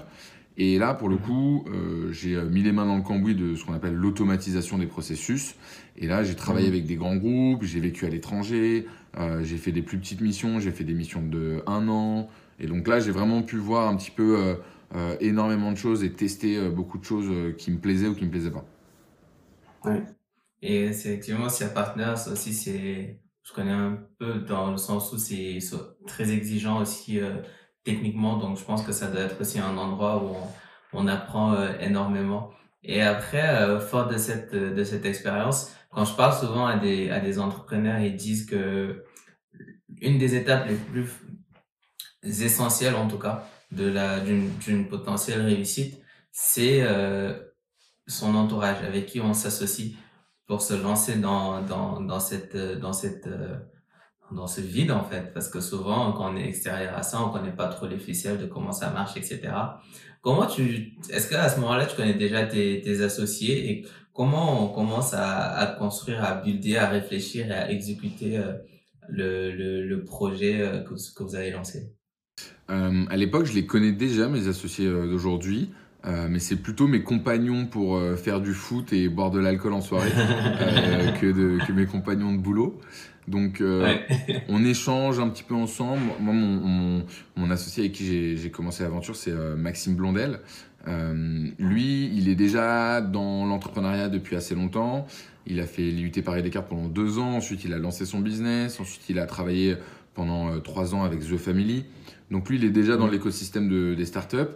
Et 0.58 0.78
là, 0.78 0.94
pour 0.94 1.10
le 1.10 1.18
coup, 1.18 1.66
euh, 1.68 2.12
j'ai 2.14 2.42
mis 2.44 2.64
les 2.64 2.72
mains 2.72 2.86
dans 2.86 2.96
le 2.96 3.02
cambouis 3.02 3.36
de 3.36 3.56
ce 3.56 3.66
qu'on 3.66 3.74
appelle 3.74 3.94
l'automatisation 3.94 4.78
des 4.78 4.86
processus. 4.86 5.56
Et 5.98 6.08
là, 6.08 6.24
j'ai 6.24 6.36
travaillé 6.36 6.68
mmh. 6.68 6.72
avec 6.72 6.86
des 6.86 6.96
grands 6.96 7.16
groupes, 7.16 7.64
j'ai 7.64 7.80
vécu 7.80 8.06
à 8.06 8.10
l'étranger, 8.10 8.86
euh, 9.18 9.44
j'ai 9.44 9.58
fait 9.58 9.72
des 9.72 9.82
plus 9.82 9.98
petites 9.98 10.22
missions, 10.22 10.60
j'ai 10.60 10.72
fait 10.72 10.84
des 10.84 10.94
missions 10.94 11.22
de 11.22 11.64
un 11.68 11.88
an. 11.88 12.28
Et 12.60 12.68
donc 12.68 12.88
là, 12.88 13.00
j'ai 13.00 13.12
vraiment 13.12 13.44
pu 13.44 13.58
voir 13.58 13.88
un 13.88 13.96
petit 13.96 14.12
peu 14.12 14.38
euh, 14.38 14.56
euh, 14.96 15.16
énormément 15.20 15.72
de 15.72 15.78
choses 15.78 16.04
et 16.04 16.12
tester 16.12 16.70
beaucoup 16.70 16.98
de 16.98 17.06
choses 17.06 17.56
qui 17.58 17.72
me 17.72 17.78
plaisaient 17.78 18.08
ou 18.08 18.16
qui 18.16 18.26
me 18.26 18.30
plaisaient 18.30 18.52
pas. 18.52 18.66
Ouais. 19.86 20.04
Et 20.62 20.86
effectivement, 20.86 21.48
SIA 21.50 21.70
Partners 21.70 22.30
aussi, 22.32 22.54
c'est 22.54 23.20
je 23.46 23.54
connais 23.54 23.72
un 23.72 24.00
peu 24.18 24.40
dans 24.40 24.72
le 24.72 24.78
sens 24.78 25.12
où 25.14 25.18
c'est 25.18 25.60
très 26.08 26.32
exigeant 26.32 26.82
aussi 26.82 27.20
euh, 27.20 27.38
techniquement, 27.84 28.38
donc 28.38 28.58
je 28.58 28.64
pense 28.64 28.84
que 28.84 28.92
ça 28.92 29.08
doit 29.08 29.22
être 29.22 29.40
aussi 29.40 29.60
un 29.60 29.78
endroit 29.78 30.24
où 30.24 30.36
on, 30.94 31.08
apprend 31.08 31.54
euh, 31.54 31.78
énormément. 31.80 32.52
Et 32.84 33.02
après, 33.02 33.48
euh, 33.48 33.80
fort 33.80 34.08
de 34.08 34.18
cette 34.18 34.54
de 34.54 34.84
cette 34.84 35.06
expérience, 35.06 35.72
quand 35.92 36.06
je 36.06 36.16
parle 36.16 36.34
souvent 36.34 36.66
à 36.66 36.78
des 36.78 37.12
à 37.12 37.20
des 37.20 37.40
entrepreneurs, 37.40 38.00
ils 38.00 38.16
disent 38.16 38.46
que 38.46 39.04
une 40.02 40.18
des 40.18 40.36
étapes 40.36 40.68
les 40.68 40.76
plus 40.76 41.08
essentielles, 42.24 42.96
en 42.96 43.08
tout 43.08 43.20
cas, 43.20 43.48
de 43.72 43.88
la 43.88 44.20
d'une 44.20 44.88
potentielle 44.90 45.42
réussite, 45.42 46.02
c'est 46.32 46.84
son 48.08 48.36
entourage, 48.36 48.78
avec 48.84 49.08
qui 49.08 49.22
on 49.22 49.34
s'associe 49.34 49.96
pour 50.48 50.62
se 50.62 50.74
lancer 50.74 51.16
dans, 51.16 51.62
dans, 51.62 52.02
dans 52.02 52.20
cette, 52.20 52.56
dans 52.56 52.94
cette, 52.94 53.28
euh, 53.28 53.56
dans 54.32 54.48
ce 54.48 54.62
vide, 54.62 54.92
en 54.92 55.04
fait. 55.04 55.34
Parce 55.34 55.50
que 55.50 55.60
souvent, 55.60 56.12
quand 56.14 56.34
on 56.34 56.38
est 56.38 56.48
extérieur 56.48 56.96
à 56.96 57.04
ça, 57.04 57.22
on 57.22 57.30
connaît 57.30 57.56
pas 57.56 57.68
trop 57.68 57.88
les 57.88 58.00
ficelles 58.00 58.38
de 58.38 58.46
comment 58.46 58.72
ça 58.72 58.90
marche, 58.92 59.18
etc. 59.18 59.42
Comment 60.22 60.48
tu, 60.48 60.94
est-ce 61.10 61.30
qu'à 61.30 61.50
ce, 61.50 61.60
moment-là, 61.60 61.86
tu 61.86 61.96
connais 61.96 62.16
déjà 62.16 62.46
tes, 62.46 63.02
associés 63.04 63.70
et 63.70 63.86
comment 64.14 64.64
on 64.64 64.74
commence 64.74 65.14
à, 65.14 65.76
construire, 65.78 66.24
à 66.24 66.36
builder, 66.42 66.78
à 66.78 66.90
réfléchir 66.90 67.48
et 67.48 67.54
à 67.54 67.72
exécuter 67.72 68.38
euh, 68.38 68.54
le, 69.08 69.86
le, 69.86 70.04
projet 70.04 70.62
euh, 70.62 70.80
que, 70.80 70.96
que 70.96 71.24
vous 71.24 71.36
avez 71.36 71.52
lancé? 71.52 71.94
Euh, 72.72 73.06
à 73.10 73.18
l'époque, 73.18 73.46
je 73.46 73.54
les 73.54 73.68
connais 73.68 73.92
déjà, 73.92 74.28
mes 74.28 74.48
associés 74.48 74.90
d'aujourd'hui. 74.90 75.72
Euh, 76.06 76.28
mais 76.30 76.40
c'est 76.40 76.58
plutôt 76.58 76.88
mes 76.88 77.02
compagnons 77.02 77.66
pour 77.66 77.96
euh, 77.96 78.16
faire 78.16 78.40
du 78.40 78.54
foot 78.54 78.94
et 78.94 79.10
boire 79.10 79.32
de 79.32 79.40
l'alcool 79.40 79.74
en 79.74 79.82
soirée 79.82 80.12
euh, 80.16 81.12
que, 81.14 81.26
de, 81.26 81.66
que 81.66 81.72
mes 81.72 81.88
compagnons 81.88 82.32
de 82.32 82.38
boulot. 82.38 82.80
Donc 83.28 83.64
on 84.50 84.64
échange 84.64 85.20
un 85.20 85.30
petit 85.30 85.42
peu 85.42 85.56
ensemble. 85.56 86.02
Moi, 86.20 86.34
mon, 86.34 86.60
mon, 86.60 87.06
mon 87.36 87.50
associé 87.50 87.86
avec 87.86 87.94
qui 87.94 88.38
j'ai 88.38 88.52
commencé 88.52 88.84
l'aventure, 88.84 89.16
c'est 89.16 89.34
Maxime 89.58 89.96
Blondel. 89.96 90.42
lui, 91.58 92.12
il 92.14 92.30
est 92.30 92.36
déjà 92.36 93.02
dans 93.02 93.48
l'entrepreneuriat 93.48 94.10
depuis 94.10 94.36
assez 94.36 94.54
longtemps. 94.54 95.08
Il 95.48 95.60
a 95.60 95.66
fait 95.66 95.82
l'IUT 95.82 96.12
Paris 96.24 96.44
Descartes 96.44 96.70
pendant 96.70 96.88
deux 96.88 97.18
ans. 97.18 97.38
Ensuite, 97.38 97.66
il 97.66 97.74
a 97.74 97.80
lancé 97.80 98.06
son 98.06 98.20
business. 98.20 98.80
Ensuite, 98.80 99.10
il 99.10 99.18
a 99.18 99.26
travaillé 99.26 99.76
pendant 100.14 100.60
trois 100.60 100.94
ans 100.94 101.04
avec 101.04 101.22
The 101.22 101.38
Family. 101.38 101.86
Donc 102.30 102.48
lui, 102.48 102.58
il 102.58 102.64
est 102.64 102.70
déjà 102.70 102.96
dans 102.96 103.08
l'écosystème 103.08 103.70
de, 103.70 103.96
des 103.96 104.06
startups. 104.06 104.54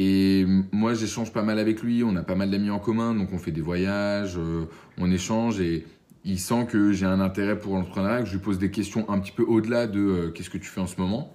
Et 0.00 0.46
moi, 0.70 0.94
j'échange 0.94 1.32
pas 1.32 1.42
mal 1.42 1.58
avec 1.58 1.82
lui, 1.82 2.04
on 2.04 2.14
a 2.14 2.22
pas 2.22 2.36
mal 2.36 2.52
d'amis 2.52 2.70
en 2.70 2.78
commun, 2.78 3.16
donc 3.16 3.32
on 3.32 3.38
fait 3.38 3.50
des 3.50 3.60
voyages, 3.60 4.36
euh, 4.38 4.66
on 4.96 5.10
échange 5.10 5.60
et 5.60 5.84
il 6.24 6.38
sent 6.38 6.68
que 6.70 6.92
j'ai 6.92 7.04
un 7.04 7.18
intérêt 7.18 7.58
pour 7.58 7.74
l'entrepreneuriat, 7.74 8.20
que 8.22 8.28
je 8.28 8.34
lui 8.34 8.38
pose 8.38 8.58
des 8.60 8.70
questions 8.70 9.10
un 9.10 9.18
petit 9.18 9.32
peu 9.32 9.42
au-delà 9.42 9.88
de 9.88 9.98
euh, 9.98 10.30
qu'est-ce 10.30 10.50
que 10.50 10.58
tu 10.58 10.68
fais 10.68 10.80
en 10.80 10.86
ce 10.86 11.00
moment. 11.00 11.34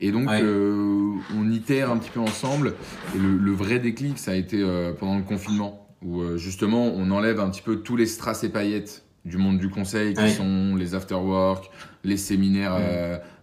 Et 0.00 0.12
donc, 0.12 0.30
euh, 0.30 1.12
on 1.36 1.50
itère 1.50 1.90
un 1.90 1.98
petit 1.98 2.08
peu 2.08 2.20
ensemble. 2.20 2.72
Et 3.14 3.18
le, 3.18 3.36
le 3.36 3.52
vrai 3.52 3.78
déclic, 3.80 4.16
ça 4.16 4.30
a 4.30 4.34
été 4.34 4.64
pendant 4.98 5.18
le 5.18 5.24
confinement, 5.24 5.94
où 6.02 6.22
justement, 6.38 6.86
on 6.86 7.10
enlève 7.10 7.38
un 7.38 7.50
petit 7.50 7.60
peu 7.60 7.82
tous 7.82 7.96
les 7.96 8.06
strass 8.06 8.42
et 8.42 8.48
paillettes 8.48 9.04
du 9.26 9.36
monde 9.36 9.58
du 9.58 9.68
conseil, 9.68 10.14
qui 10.14 10.30
sont 10.30 10.74
les 10.74 10.94
after-work, 10.94 11.70
les 12.02 12.16
séminaires 12.16 12.80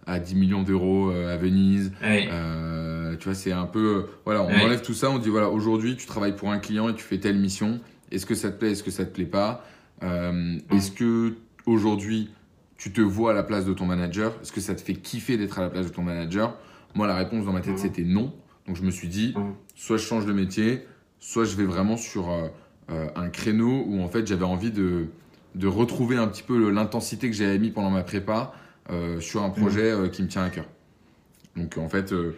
à 0.04 0.18
10 0.18 0.34
millions 0.34 0.64
d'euros 0.64 1.10
à 1.10 1.36
Venise. 1.36 1.92
Euh, 3.18 3.20
tu 3.20 3.24
vois, 3.28 3.34
c'est 3.34 3.52
un 3.52 3.66
peu. 3.66 4.06
Voilà, 4.24 4.42
on 4.42 4.50
enlève 4.50 4.82
tout 4.82 4.94
ça, 4.94 5.10
on 5.10 5.18
dit 5.18 5.28
voilà, 5.28 5.48
aujourd'hui, 5.50 5.96
tu 5.96 6.06
travailles 6.06 6.36
pour 6.36 6.50
un 6.50 6.58
client 6.58 6.88
et 6.88 6.94
tu 6.94 7.02
fais 7.02 7.18
telle 7.18 7.38
mission. 7.38 7.80
Est-ce 8.10 8.26
que 8.26 8.34
ça 8.34 8.50
te 8.50 8.58
plaît 8.58 8.72
Est-ce 8.72 8.82
que 8.82 8.90
ça 8.90 9.04
te 9.04 9.12
plaît 9.12 9.26
pas? 9.26 9.64
Euh. 10.02 10.58
Est-ce 10.72 10.90
que 10.90 11.34
aujourd'hui, 11.66 12.30
tu 12.76 12.92
te 12.92 13.00
vois 13.00 13.32
à 13.32 13.34
la 13.34 13.42
place 13.42 13.64
de 13.64 13.72
ton 13.72 13.86
manager? 13.86 14.34
Est-ce 14.42 14.52
que 14.52 14.60
ça 14.60 14.74
te 14.74 14.80
fait 14.80 14.94
kiffer 14.94 15.36
d'être 15.36 15.58
à 15.58 15.62
la 15.62 15.70
place 15.70 15.86
de 15.86 15.92
ton 15.92 16.02
manager? 16.02 16.56
Moi, 16.94 17.06
la 17.06 17.16
réponse 17.16 17.44
dans 17.44 17.52
ma 17.52 17.60
tête, 17.60 17.74
mm. 17.74 17.78
c'était 17.78 18.04
non. 18.04 18.32
Donc, 18.66 18.76
je 18.76 18.82
me 18.82 18.90
suis 18.90 19.08
dit 19.08 19.34
mm. 19.36 19.54
soit 19.74 19.96
je 19.96 20.04
change 20.04 20.26
de 20.26 20.32
métier, 20.32 20.86
soit 21.20 21.44
je 21.44 21.56
vais 21.56 21.64
vraiment 21.64 21.96
sur 21.96 22.30
euh, 22.30 23.06
un 23.14 23.28
créneau 23.28 23.84
où 23.86 24.00
en 24.00 24.08
fait, 24.08 24.26
j'avais 24.26 24.44
envie 24.44 24.70
de, 24.70 25.06
de 25.54 25.66
retrouver 25.66 26.16
un 26.16 26.28
petit 26.28 26.42
peu 26.42 26.70
l'intensité 26.70 27.28
que 27.28 27.36
j'avais 27.36 27.58
mis 27.58 27.70
pendant 27.70 27.90
ma 27.90 28.02
prépa 28.02 28.54
euh, 28.90 29.20
sur 29.20 29.42
un 29.42 29.50
projet 29.50 29.90
euh, 29.90 30.08
qui 30.08 30.22
me 30.22 30.28
tient 30.28 30.44
à 30.44 30.50
cœur. 30.50 30.64
Donc 31.56 31.76
en 31.76 31.88
fait, 31.88 32.12
euh, 32.12 32.36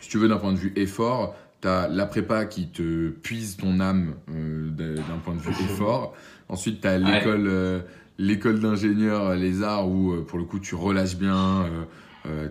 si 0.00 0.08
tu 0.08 0.18
veux, 0.18 0.28
d'un 0.28 0.38
point 0.38 0.52
de 0.52 0.58
vue 0.58 0.72
effort, 0.76 1.34
tu 1.60 1.68
as 1.68 1.88
la 1.88 2.06
prépa 2.06 2.44
qui 2.44 2.68
te 2.68 3.08
puise 3.08 3.56
ton 3.56 3.80
âme 3.80 4.14
d'un 4.28 5.18
point 5.24 5.34
de 5.34 5.40
vue 5.40 5.50
effort. 5.70 6.14
Ensuite, 6.48 6.80
tu 6.80 6.88
as 6.88 6.98
l'école 6.98 7.84
l'école 8.18 8.60
d'ingénieur, 8.60 9.34
les 9.34 9.62
arts, 9.62 9.88
où 9.88 10.22
pour 10.22 10.38
le 10.38 10.44
coup 10.44 10.58
tu 10.58 10.74
relâches 10.74 11.16
bien, 11.16 11.66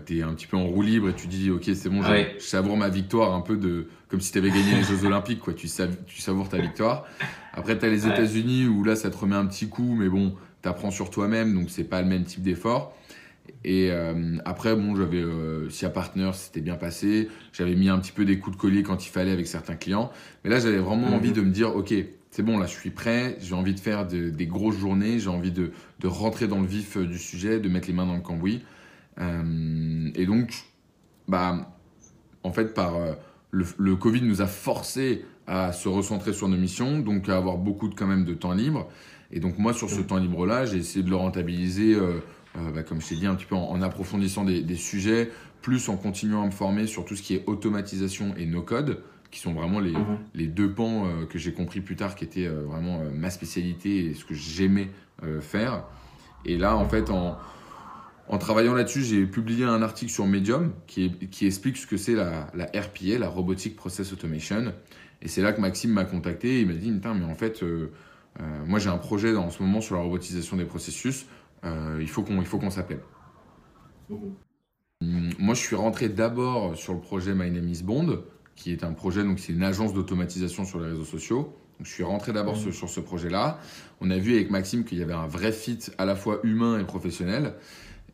tu 0.06 0.18
es 0.18 0.22
un 0.22 0.34
petit 0.34 0.46
peu 0.46 0.56
en 0.56 0.66
roue 0.66 0.82
libre 0.82 1.08
et 1.08 1.14
tu 1.14 1.28
dis 1.28 1.50
ok 1.50 1.70
c'est 1.74 1.88
bon, 1.88 2.02
je, 2.02 2.42
savoure 2.42 2.76
ma 2.76 2.88
victoire 2.88 3.34
un 3.34 3.40
peu 3.40 3.56
de 3.56 3.86
comme 4.12 4.20
si 4.20 4.30
tu 4.30 4.36
avais 4.36 4.50
gagné 4.50 4.74
les 4.76 4.82
Jeux 4.82 5.06
Olympiques, 5.06 5.40
quoi. 5.40 5.54
Tu, 5.54 5.68
tu 6.06 6.20
savoures 6.20 6.50
ta 6.50 6.58
victoire. 6.58 7.06
Après, 7.54 7.78
tu 7.78 7.86
as 7.86 7.88
les 7.88 8.06
États-Unis 8.06 8.66
où 8.66 8.84
là 8.84 8.94
ça 8.94 9.08
te 9.08 9.16
remet 9.16 9.36
un 9.36 9.46
petit 9.46 9.70
coup, 9.70 9.96
mais 9.98 10.10
bon, 10.10 10.34
tu 10.62 10.68
apprends 10.68 10.90
sur 10.90 11.08
toi-même, 11.08 11.54
donc 11.54 11.70
c'est 11.70 11.84
pas 11.84 12.02
le 12.02 12.08
même 12.08 12.24
type 12.24 12.42
d'effort. 12.42 12.94
Et 13.64 13.90
euh, 13.90 14.36
après, 14.44 14.74
bon, 14.76 14.94
j'avais 14.96 15.20
euh, 15.22 15.68
SIA 15.70 15.90
Partner, 15.90 16.30
c'était 16.34 16.60
bien 16.60 16.76
passé. 16.76 17.28
J'avais 17.52 17.74
mis 17.74 17.88
un 17.88 17.98
petit 17.98 18.12
peu 18.12 18.24
des 18.24 18.38
coups 18.38 18.56
de 18.56 18.60
collier 18.60 18.82
quand 18.82 19.04
il 19.06 19.08
fallait 19.10 19.32
avec 19.32 19.46
certains 19.46 19.74
clients. 19.76 20.10
Mais 20.44 20.50
là, 20.50 20.58
j'avais 20.60 20.78
vraiment 20.78 21.08
Mhm. 21.08 21.14
envie 21.14 21.32
de 21.32 21.40
me 21.42 21.50
dire, 21.50 21.74
ok, 21.76 21.92
c'est 22.30 22.42
bon, 22.42 22.58
là, 22.58 22.66
je 22.66 22.72
suis 22.72 22.90
prêt. 22.90 23.36
J'ai 23.40 23.54
envie 23.54 23.74
de 23.74 23.80
faire 23.80 24.06
de- 24.06 24.30
des 24.30 24.46
grosses 24.46 24.78
journées. 24.78 25.18
J'ai 25.18 25.28
envie 25.28 25.52
de, 25.52 25.70
de 26.00 26.06
rentrer 26.08 26.48
dans 26.48 26.60
le 26.60 26.66
vif 26.66 26.96
euh, 26.96 27.06
du 27.06 27.18
sujet, 27.18 27.60
de 27.60 27.68
mettre 27.68 27.88
les 27.88 27.94
mains 27.94 28.06
dans 28.06 28.14
le 28.16 28.20
cambouis. 28.22 28.62
Euh, 29.20 30.10
et 30.14 30.26
donc, 30.26 30.52
bah, 31.28 31.72
en 32.42 32.52
fait, 32.52 32.74
par 32.74 32.94
le, 33.50 33.64
le 33.78 33.96
Covid 33.96 34.22
nous 34.22 34.40
a 34.40 34.46
forcé 34.46 35.24
à 35.46 35.72
se 35.72 35.88
recentrer 35.88 36.32
sur 36.32 36.48
nos 36.48 36.56
missions, 36.56 37.00
donc 37.00 37.28
à 37.28 37.36
avoir 37.36 37.58
beaucoup 37.58 37.88
de, 37.88 37.94
quand 37.94 38.06
même 38.06 38.24
de 38.24 38.34
temps 38.34 38.52
libre. 38.52 38.88
Et 39.32 39.40
donc 39.40 39.58
moi, 39.58 39.72
sur 39.72 39.90
ce 39.90 40.00
Mhm. 40.00 40.06
temps 40.06 40.16
libre-là, 40.18 40.64
j'ai 40.66 40.78
essayé 40.78 41.04
de 41.04 41.10
le 41.10 41.16
rentabiliser, 41.16 41.94
euh, 42.56 42.70
bah, 42.70 42.82
comme 42.82 43.00
je 43.00 43.08
t'ai 43.08 43.14
dit, 43.16 43.26
un 43.26 43.34
petit 43.34 43.46
peu 43.46 43.54
en, 43.54 43.70
en 43.70 43.82
approfondissant 43.82 44.44
des, 44.44 44.62
des 44.62 44.76
sujets, 44.76 45.30
plus 45.62 45.88
en 45.88 45.96
continuant 45.96 46.42
à 46.42 46.46
me 46.46 46.50
former 46.50 46.86
sur 46.86 47.04
tout 47.04 47.16
ce 47.16 47.22
qui 47.22 47.34
est 47.34 47.44
automatisation 47.46 48.34
et 48.36 48.46
no-code, 48.46 49.02
qui 49.30 49.40
sont 49.40 49.54
vraiment 49.54 49.80
les, 49.80 49.92
Mhm. 49.92 50.18
les 50.34 50.46
deux 50.46 50.70
pans 50.72 51.06
euh, 51.06 51.24
que 51.24 51.38
j'ai 51.38 51.52
compris 51.52 51.80
plus 51.80 51.96
tard, 51.96 52.14
qui 52.14 52.24
étaient 52.24 52.46
euh, 52.46 52.64
vraiment 52.64 53.00
ma 53.14 53.30
spécialité 53.30 54.06
et 54.06 54.14
ce 54.14 54.24
que 54.24 54.34
j'aimais 54.34 54.90
faire. 55.40 55.84
Et 56.44 56.56
là, 56.56 56.76
en 56.76 56.88
fait, 56.88 57.08
en, 57.08 57.38
en 58.26 58.38
travaillant 58.38 58.74
là-dessus, 58.74 59.02
j'ai 59.02 59.24
publié 59.24 59.64
un 59.64 59.82
article 59.82 60.10
sur 60.10 60.26
Medium 60.26 60.72
qui, 60.88 61.12
explique 61.42 61.76
ce 61.76 61.86
que 61.86 61.96
c'est 61.96 62.14
la, 62.16 62.48
la 62.54 62.64
RPA, 62.64 63.18
la 63.20 63.28
Robotic 63.28 63.76
Process 63.76 64.12
Automation. 64.12 64.72
Et 65.20 65.28
c'est 65.28 65.40
là 65.40 65.52
que 65.52 65.60
Maxime 65.60 65.92
m'a 65.92 66.04
contacté. 66.04 66.60
Il 66.60 66.66
m'a 66.66 66.72
dit 66.72 66.90
mais 66.90 67.24
en 67.24 67.36
fait, 67.36 67.62
moi 68.66 68.80
j'ai 68.80 68.88
un 68.88 68.98
projet 68.98 69.36
en 69.36 69.50
ce 69.50 69.62
moment 69.62 69.80
sur 69.80 69.94
la 69.94 70.00
robotisation 70.02 70.56
des 70.56 70.64
processus. 70.64 71.26
Euh, 71.64 71.98
il 72.00 72.08
faut 72.08 72.22
qu'on 72.22 72.70
s'appelle. 72.70 73.00
Mhm. 74.10 74.18
Hum, 75.02 75.30
Moi, 75.38 75.54
je 75.54 75.60
suis 75.60 75.76
rentré 75.76 76.08
d'abord 76.08 76.76
sur 76.76 76.92
le 76.94 77.00
projet 77.00 77.34
My 77.34 77.50
Name 77.50 77.68
is 77.68 77.82
Bond, 77.82 78.22
qui 78.54 78.72
est 78.72 78.84
un 78.84 78.92
projet, 78.92 79.24
donc 79.24 79.38
c'est 79.40 79.52
une 79.52 79.62
agence 79.62 79.94
d'automatisation 79.94 80.64
sur 80.64 80.80
les 80.80 80.88
réseaux 80.90 81.04
sociaux. 81.04 81.56
Donc, 81.78 81.86
je 81.86 81.90
suis 81.92 82.04
rentré 82.04 82.32
d'abord 82.32 82.56
Mhm. 82.56 82.72
sur, 82.72 82.88
ce 82.88 83.00
projet-là. 83.00 83.58
On 84.00 84.10
a 84.10 84.18
vu 84.18 84.34
avec 84.34 84.50
Maxime 84.50 84.84
qu'il 84.84 84.98
y 84.98 85.02
avait 85.02 85.12
un 85.14 85.26
vrai 85.26 85.52
fit 85.52 85.78
à 85.98 86.04
la 86.04 86.14
fois 86.14 86.40
humain 86.44 86.78
et 86.78 86.84
professionnel, 86.84 87.54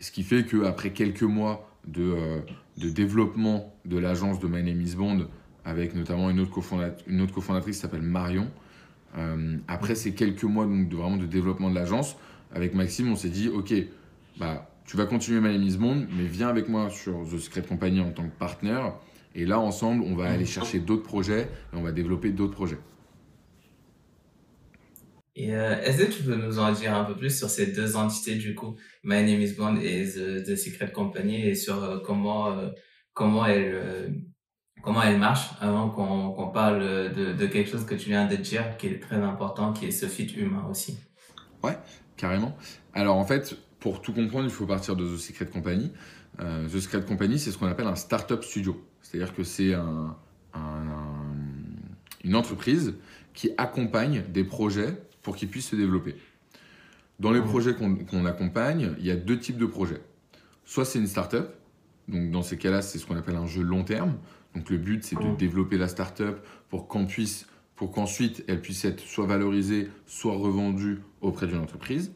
ce 0.00 0.10
qui 0.10 0.22
fait 0.22 0.44
qu'après 0.46 0.92
quelques 0.92 1.22
mois 1.24 1.68
de, 1.86 2.02
euh, 2.02 2.40
de 2.78 2.88
développement 2.90 3.74
de 3.84 3.98
l'agence 3.98 4.38
de 4.40 4.46
My 4.46 4.62
Name 4.62 4.80
is 4.80 4.94
Bond, 4.94 5.26
avec 5.64 5.94
notamment 5.94 6.30
une 6.30 6.40
autre, 6.40 6.52
cofondat- 6.52 6.96
une 7.06 7.20
autre 7.20 7.34
cofondatrice 7.34 7.76
qui 7.76 7.82
s'appelle 7.82 8.02
Marion, 8.02 8.48
euh, 9.16 9.56
après 9.68 9.94
ces 9.94 10.14
quelques 10.14 10.44
mois 10.44 10.64
donc, 10.66 10.88
de, 10.88 10.96
vraiment 10.96 11.16
de 11.16 11.26
développement 11.26 11.68
de 11.70 11.74
l'agence, 11.74 12.16
avec 12.52 12.74
Maxime, 12.74 13.12
on 13.12 13.16
s'est 13.16 13.28
dit, 13.28 13.48
ok, 13.48 13.74
bah, 14.38 14.70
tu 14.86 14.96
vas 14.96 15.06
continuer 15.06 15.40
My 15.40 15.56
Name 15.56 15.66
is 15.66 15.76
Bond, 15.76 16.06
mais 16.16 16.24
viens 16.24 16.48
avec 16.48 16.68
moi 16.68 16.90
sur 16.90 17.24
The 17.24 17.38
Secret 17.38 17.62
Company 17.62 18.00
en 18.00 18.10
tant 18.10 18.24
que 18.24 18.36
partenaire. 18.38 18.94
Et 19.34 19.44
là, 19.44 19.60
ensemble, 19.60 20.02
on 20.02 20.14
va 20.14 20.30
aller 20.30 20.46
chercher 20.46 20.78
d'autres 20.78 21.02
projets 21.02 21.42
et 21.42 21.76
on 21.76 21.82
va 21.82 21.92
développer 21.92 22.30
d'autres 22.30 22.54
projets. 22.54 22.78
Et 25.36 25.54
euh, 25.54 25.80
est-ce 25.82 26.04
que 26.04 26.10
tu 26.10 26.22
peux 26.24 26.34
nous 26.34 26.58
en 26.58 26.72
dire 26.72 26.94
un 26.94 27.04
peu 27.04 27.14
plus 27.14 27.36
sur 27.36 27.48
ces 27.48 27.68
deux 27.68 27.94
entités 27.94 28.34
du 28.34 28.56
coup, 28.56 28.74
My 29.04 29.22
Name 29.22 29.40
is 29.40 29.52
Bond 29.52 29.76
et 29.76 30.04
The, 30.04 30.42
The 30.44 30.56
Secret 30.56 30.90
Company 30.90 31.46
et 31.46 31.54
sur 31.54 31.84
euh, 31.84 31.98
comment 32.00 32.50
euh, 32.50 32.70
comment 33.12 33.46
elles 33.46 33.72
euh, 33.72 34.08
comment 34.82 35.00
elles 35.00 35.18
marchent 35.18 35.50
avant 35.60 35.90
qu'on 35.90 36.32
qu'on 36.32 36.48
parle 36.48 37.12
de, 37.14 37.32
de 37.34 37.46
quelque 37.46 37.70
chose 37.70 37.86
que 37.86 37.94
tu 37.94 38.08
viens 38.08 38.26
de 38.26 38.34
dire 38.34 38.76
qui 38.78 38.88
est 38.88 38.98
très 38.98 39.16
important, 39.16 39.72
qui 39.72 39.86
est 39.86 39.92
ce 39.92 40.06
fit 40.06 40.26
humain 40.36 40.66
aussi? 40.68 40.98
Carrément. 42.18 42.54
Alors 42.92 43.16
en 43.16 43.24
fait, 43.24 43.56
pour 43.80 44.02
tout 44.02 44.12
comprendre, 44.12 44.44
il 44.44 44.50
faut 44.50 44.66
partir 44.66 44.94
de 44.96 45.06
The 45.06 45.16
Secret 45.18 45.46
Company. 45.46 45.90
Euh, 46.40 46.66
The 46.68 46.80
Secret 46.80 47.02
Company, 47.06 47.38
c'est 47.38 47.50
ce 47.50 47.56
qu'on 47.56 47.68
appelle 47.68 47.86
un 47.86 47.94
startup 47.94 48.44
studio. 48.44 48.84
C'est-à-dire 49.00 49.34
que 49.34 49.44
c'est 49.44 49.72
un- 49.72 50.14
un- 50.52 50.58
un- 50.58 51.34
une 52.24 52.34
entreprise 52.34 52.94
qui 53.32 53.50
accompagne 53.56 54.24
des 54.28 54.44
projets 54.44 55.00
pour 55.22 55.36
qu'ils 55.36 55.48
puissent 55.48 55.68
se 55.68 55.76
développer. 55.76 56.16
Dans 57.20 57.30
les 57.30 57.40
Mhm. 57.40 57.46
projets 57.46 57.74
qu'on 57.74 58.26
accompagne, 58.26 58.94
il 58.98 59.06
y 59.06 59.10
a 59.10 59.16
deux 59.16 59.38
types 59.38 59.56
de 59.58 59.66
projets. 59.66 60.00
Soit 60.64 60.84
c'est 60.84 60.98
une 60.98 61.06
startup, 61.06 61.46
donc 62.08 62.30
dans 62.30 62.42
ces 62.42 62.56
cas-là, 62.58 62.82
c'est 62.82 62.98
ce 62.98 63.06
qu'on 63.06 63.16
appelle 63.16 63.36
un 63.36 63.46
jeu 63.46 63.62
long 63.62 63.84
terme. 63.84 64.16
Donc 64.56 64.70
le 64.70 64.76
but, 64.78 65.04
c'est 65.04 65.16
de 65.16 65.22
Mhm. 65.24 65.36
développer 65.36 65.78
la 65.78 65.88
startup 65.88 66.36
pour 66.68 66.88
qu'on 66.88 67.06
puisse, 67.06 67.46
pour 67.78 67.92
qu'ensuite 67.92 68.44
elle 68.48 68.60
puisse 68.60 68.84
être 68.84 69.00
soit 69.00 69.26
valorisée, 69.26 69.88
soit 70.04 70.34
revendue 70.34 70.98
auprès 71.20 71.46
d'une 71.46 71.58
entreprise. 71.58 72.12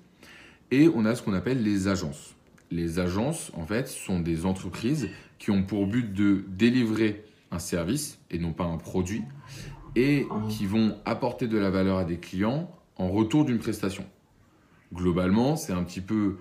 Et 0.73 0.89
on 0.93 1.05
a 1.05 1.15
ce 1.15 1.23
qu'on 1.23 1.35
appelle 1.35 1.63
les 1.63 1.87
agences. 1.87 2.35
Les 2.73 2.99
agences, 2.99 3.53
en 3.55 3.65
fait, 3.65 3.87
sont 3.87 4.19
des 4.19 4.45
entreprises 4.45 5.09
qui 5.39 5.53
ont 5.53 5.63
pour 5.63 5.87
but 5.87 6.13
de 6.13 6.45
délivrer 6.49 7.25
un 7.53 7.61
service 7.61 8.19
et 8.31 8.39
non 8.39 8.53
pas 8.53 8.65
un 8.65 8.77
produit, 8.77 9.23
et 9.95 10.27
qui 10.49 10.67
vont 10.67 10.97
apporter 11.05 11.47
de 11.47 11.59
la 11.59 11.71
valeur 11.71 11.99
à 11.99 12.05
des 12.05 12.17
clients 12.17 12.69
en 12.97 13.09
retour 13.09 13.45
d'une 13.45 13.59
prestation. 13.59 14.05
Globalement, 14.93 15.55
c'est 15.55 15.73
un 15.73 15.85
petit 15.85 16.01
peu 16.01 16.39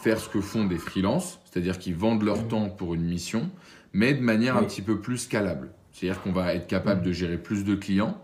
faire 0.00 0.18
ce 0.18 0.28
que 0.28 0.40
font 0.40 0.64
des 0.64 0.78
freelances, 0.78 1.40
c'est-à-dire 1.44 1.78
qu'ils 1.78 1.96
vendent 1.96 2.22
leur 2.22 2.42
Mhm. 2.42 2.48
temps 2.48 2.68
pour 2.70 2.94
une 2.94 3.04
mission, 3.04 3.50
mais 3.92 4.14
de 4.14 4.20
manière 4.22 4.56
un 4.56 4.62
petit 4.62 4.82
peu 4.82 4.98
plus 5.00 5.18
scalable. 5.18 5.72
C'est-à-dire 5.92 6.22
qu'on 6.22 6.32
va 6.32 6.54
être 6.54 6.68
capable 6.68 7.02
de 7.02 7.12
gérer 7.12 7.38
plus 7.38 7.64
de 7.64 7.74
clients 7.74 8.16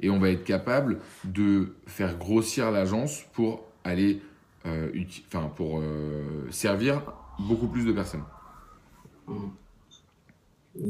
et 0.00 0.10
on 0.10 0.18
va 0.18 0.30
être 0.30 0.44
capable 0.44 1.00
de 1.24 1.74
faire 1.86 2.16
grossir 2.18 2.70
l'agence 2.70 3.24
pour 3.32 3.64
aller, 3.84 4.20
euh, 4.66 4.90
enfin 5.26 5.50
pour 5.54 5.80
euh, 5.80 6.46
servir 6.50 7.02
beaucoup 7.38 7.68
plus 7.68 7.84
de 7.84 7.92
personnes. 7.92 8.24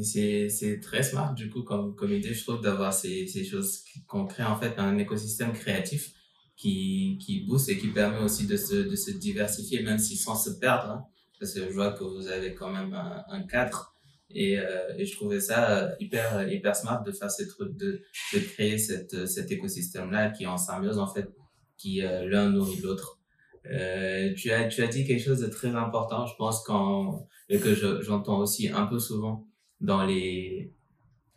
C'est 0.02 0.80
très 0.80 1.02
smart 1.02 1.34
du 1.34 1.50
coup 1.50 1.62
comme, 1.62 1.94
idée, 2.10 2.32
je 2.32 2.42
trouve, 2.42 2.60
d'avoir 2.62 2.92
ces, 2.92 3.26
ces 3.26 3.44
choses 3.44 3.84
qu'on 4.08 4.24
crée 4.26 4.44
en 4.44 4.56
fait 4.56 4.78
un 4.78 4.96
écosystème 4.98 5.52
créatif 5.52 6.12
qui, 6.56 7.18
qui 7.20 7.40
booste 7.40 7.68
et 7.68 7.76
qui 7.78 7.88
permet 7.88 8.18
aussi 8.20 8.46
de 8.46 8.56
se, 8.56 8.74
de 8.74 8.96
se 8.96 9.10
diversifier, 9.10 9.82
même 9.82 9.98
si 9.98 10.16
sans 10.16 10.36
se 10.36 10.50
perdre. 10.50 10.90
hein. 10.90 11.04
parce 11.38 11.52
que 11.52 11.60
je 11.68 11.72
vois 11.72 11.92
que 11.92 12.04
vous 12.04 12.28
avez 12.28 12.54
quand 12.54 12.70
même 12.70 12.94
un 12.94 13.42
cadre. 13.42 13.93
Et, 14.30 14.58
euh, 14.58 14.94
et 14.96 15.04
je 15.04 15.14
trouvais 15.16 15.40
ça 15.40 15.70
euh, 15.70 15.90
hyper, 16.00 16.50
hyper 16.50 16.74
smart 16.74 17.02
de 17.04 17.12
faire 17.12 17.30
ces 17.30 17.46
trucs, 17.46 17.76
de, 17.76 18.02
de 18.32 18.38
créer 18.38 18.78
cette, 18.78 19.26
cet 19.26 19.50
écosystème-là 19.52 20.30
qui 20.30 20.44
est 20.44 20.46
en 20.46 20.56
symbiose 20.56 20.98
en 20.98 21.06
fait, 21.06 21.28
qui 21.76 22.02
euh, 22.02 22.28
l'un 22.28 22.50
nourrit 22.50 22.80
l'autre. 22.80 23.18
Euh, 23.66 24.34
tu, 24.34 24.50
as, 24.50 24.66
tu 24.68 24.82
as 24.82 24.86
dit 24.88 25.06
quelque 25.06 25.22
chose 25.22 25.40
de 25.40 25.46
très 25.46 25.74
important, 25.74 26.26
je 26.26 26.34
pense, 26.36 26.62
quand, 26.64 27.26
et 27.48 27.58
que 27.58 27.74
je- 27.74 28.02
j'entends 28.02 28.38
aussi 28.38 28.68
un 28.68 28.86
peu 28.86 28.98
souvent 28.98 29.46
dans 29.80 30.04
les 30.04 30.72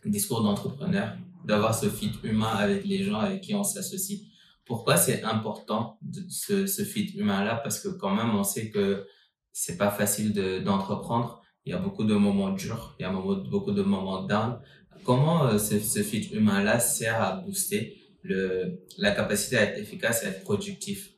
discours 0.05 0.41
d'entrepreneurs, 0.43 1.15
d'avoir 1.45 1.73
ce 1.75 1.87
fit 1.89 2.11
humain 2.23 2.53
avec 2.55 2.85
les 2.85 3.03
gens 3.03 3.19
avec 3.19 3.41
qui 3.41 3.53
on 3.55 3.63
s'associe. 3.63 4.21
Pourquoi 4.65 4.97
c'est 4.97 5.23
important 5.23 5.97
ce, 6.29 6.65
ce 6.65 6.83
fit 6.83 7.05
humain-là? 7.15 7.55
Parce 7.63 7.79
que 7.79 7.87
quand 7.89 8.13
même, 8.13 8.35
on 8.35 8.43
sait 8.43 8.69
que 8.69 9.05
c'est 9.53 9.77
pas 9.77 9.89
facile 9.91 10.33
de- 10.33 10.59
d'entreprendre. 10.59 11.41
Il 11.67 11.71
y 11.71 11.73
a 11.73 11.77
beaucoup 11.77 12.05
de 12.05 12.15
moments 12.15 12.51
durs, 12.51 12.95
il 12.97 13.03
y 13.03 13.05
a 13.05 13.11
beaucoup 13.11 13.73
de 13.73 13.81
moments 13.81 14.23
down. 14.23 14.57
Comment 15.03 15.47
euh, 15.47 15.57
ce, 15.57 15.79
ce 15.79 15.99
fit 15.99 16.29
humain-là 16.33 16.79
sert 16.79 17.21
à 17.21 17.35
booster 17.35 17.97
la 18.23 19.11
capacité 19.11 19.57
à 19.57 19.63
être 19.63 19.77
efficace 19.77 20.23
et 20.23 20.27
à 20.27 20.29
être 20.29 20.43
productif? 20.43 21.11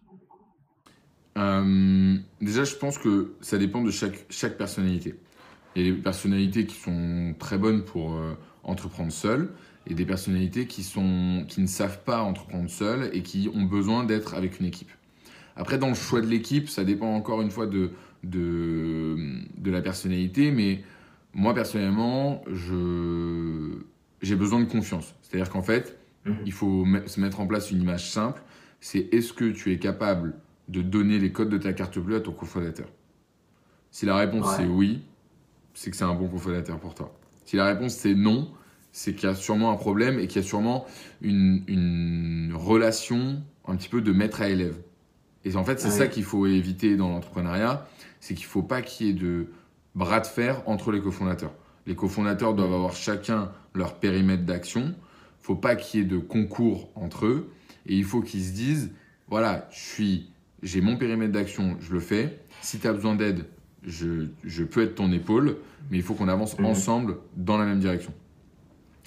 Euh, 1.38 2.17
déjà, 2.41 2.63
je 2.63 2.75
pense 2.75 2.97
que 2.97 3.35
ça 3.41 3.59
dépend 3.59 3.83
de 3.83 3.91
chaque, 3.91 4.57
personnalité. 4.57 5.15
Il 5.75 5.85
y 5.85 5.88
a 5.88 5.91
des 5.91 5.97
personnalités 5.97 6.65
qui 6.65 6.75
sont 6.75 7.35
très 7.38 7.57
bonnes 7.57 7.85
pour 7.85 8.15
euh, 8.15 8.33
entreprendre 8.63 9.12
seules 9.12 9.51
et 9.88 9.93
des 9.93 10.05
personnalités 10.05 10.65
qui, 10.65 10.81
ne 10.97 11.67
savent 11.67 12.03
pas 12.03 12.21
entreprendre 12.21 12.69
seules 12.69 13.09
et 13.13 13.21
qui 13.21 13.49
ont 13.53 13.63
besoin 13.63 14.03
d'être 14.03 14.33
avec 14.33 14.59
une 14.59 14.65
équipe. 14.65 14.91
Après, 15.55 15.77
dans 15.77 15.89
le 15.89 15.95
choix 15.95 16.21
de 16.21 16.27
l'équipe, 16.27 16.69
ça 16.69 16.83
dépend 16.83 17.13
encore 17.13 17.41
une 17.41 17.51
fois 17.51 17.67
de, 17.67 17.91
de, 18.23 19.15
de 19.58 19.71
la 19.71 19.82
personnalité, 19.82 20.51
mais 20.51 20.84
moi, 21.34 21.53
personnellement, 21.53 22.41
je, 22.51 23.77
j'ai 24.21 24.36
besoin 24.36 24.60
de 24.60 24.65
confiance. 24.65 25.15
C'est-à-dire 25.21 25.49
qu'en 25.49 25.62
fait, 25.62 25.95
Mhm. 26.25 26.36
il 26.45 26.51
faut 26.51 26.86
se 27.05 27.19
mettre 27.21 27.39
en 27.39 27.47
place 27.47 27.71
une 27.71 27.82
image 27.82 28.10
simple. 28.12 28.41
C'est 28.82 29.08
est-ce 29.13 29.32
que 29.32 29.45
tu 29.51 29.71
es 29.71 29.79
capable 29.79 30.34
de 30.67 30.82
donner 30.82 31.17
les 31.17 31.32
codes 31.32 31.49
de 31.49 31.58
ta 31.58 31.71
carte 31.73 31.97
bleue 31.97 32.17
à 32.17 32.19
ton 32.19 32.32
cofondateur? 32.34 32.88
Si 33.91 34.05
la 34.05 34.15
réponse 34.17 34.45
Ouais. 34.47 34.53
c'est 34.58 34.65
oui, 34.65 35.01
c'est 35.73 35.91
que 35.91 35.97
c'est 35.97 36.03
un 36.03 36.13
bon 36.13 36.27
cofondateur 36.27 36.77
pour 36.79 36.93
toi. 36.93 37.17
Si 37.45 37.55
la 37.55 37.65
réponse 37.65 37.93
c'est 37.93 38.13
non, 38.15 38.51
c'est 38.91 39.13
qu'il 39.15 39.29
y 39.29 39.32
a 39.32 39.36
sûrement 39.36 39.71
un 39.71 39.75
problème 39.77 40.19
et 40.19 40.27
qu'il 40.27 40.41
y 40.41 40.45
a 40.45 40.47
sûrement 40.47 40.86
une, 41.21 41.63
une 41.67 42.51
relation 42.53 43.41
un 43.65 43.75
petit 43.77 43.88
peu 43.89 44.01
de 44.01 44.12
maître 44.12 44.41
à 44.41 44.49
élève. 44.49 44.75
Et 45.45 45.55
en 45.55 45.63
fait, 45.63 45.79
c'est 45.79 45.88
Ouais. 45.88 45.93
ça 45.93 46.08
qu'il 46.08 46.23
faut 46.25 46.45
éviter 46.47 46.97
dans 46.97 47.10
l'entrepreneuriat, 47.10 47.88
c'est 48.19 48.34
qu'il 48.34 48.45
ne 48.45 48.49
faut 48.49 48.63
pas 48.63 48.82
qu'il 48.82 49.08
y 49.08 49.10
ait 49.10 49.13
de 49.13 49.47
bras 49.95 50.19
de 50.19 50.27
fer 50.27 50.62
entre 50.65 50.91
les 50.91 51.01
cofondateurs. 51.01 51.53
Les 51.86 51.95
cofondateurs 51.95 52.53
doivent 52.53 52.73
avoir 52.73 52.95
chacun 52.95 53.51
leur 53.73 53.95
périmètre 53.95 54.43
d'action. 54.43 54.82
Il 54.82 54.88
ne 54.88 55.43
faut 55.43 55.55
pas 55.55 55.75
qu'il 55.75 55.99
y 55.99 56.03
ait 56.03 56.05
de 56.05 56.17
concours 56.17 56.89
entre 56.95 57.25
eux. 57.25 57.51
Et 57.86 57.95
il 57.95 58.03
faut 58.03 58.21
qu'ils 58.21 58.43
se 58.43 58.51
disent, 58.51 58.91
voilà, 59.27 59.67
je 59.71 59.79
suis 59.79 60.29
j'ai 60.63 60.82
mon 60.82 60.97
périmètre 60.97 61.32
d'action, 61.32 61.77
je 61.79 61.93
le 61.93 61.99
fais. 61.99 62.39
Si 62.62 62.79
tu 62.79 62.88
as 62.88 62.93
besoin 62.93 63.15
d'aide, 63.15 63.45
je, 63.84 64.27
je, 64.43 64.63
peux 64.63 64.84
être 64.84 64.95
ton 64.95 65.12
épaule, 65.12 65.58
mais 65.89 65.97
il 65.97 66.03
faut 66.03 66.13
qu'on 66.13 66.27
avance 66.27 66.58
mhm. 66.60 66.65
ensemble 66.65 67.17
dans 67.38 67.58
la 67.58 67.65
même 67.65 67.79
direction. 67.79 68.13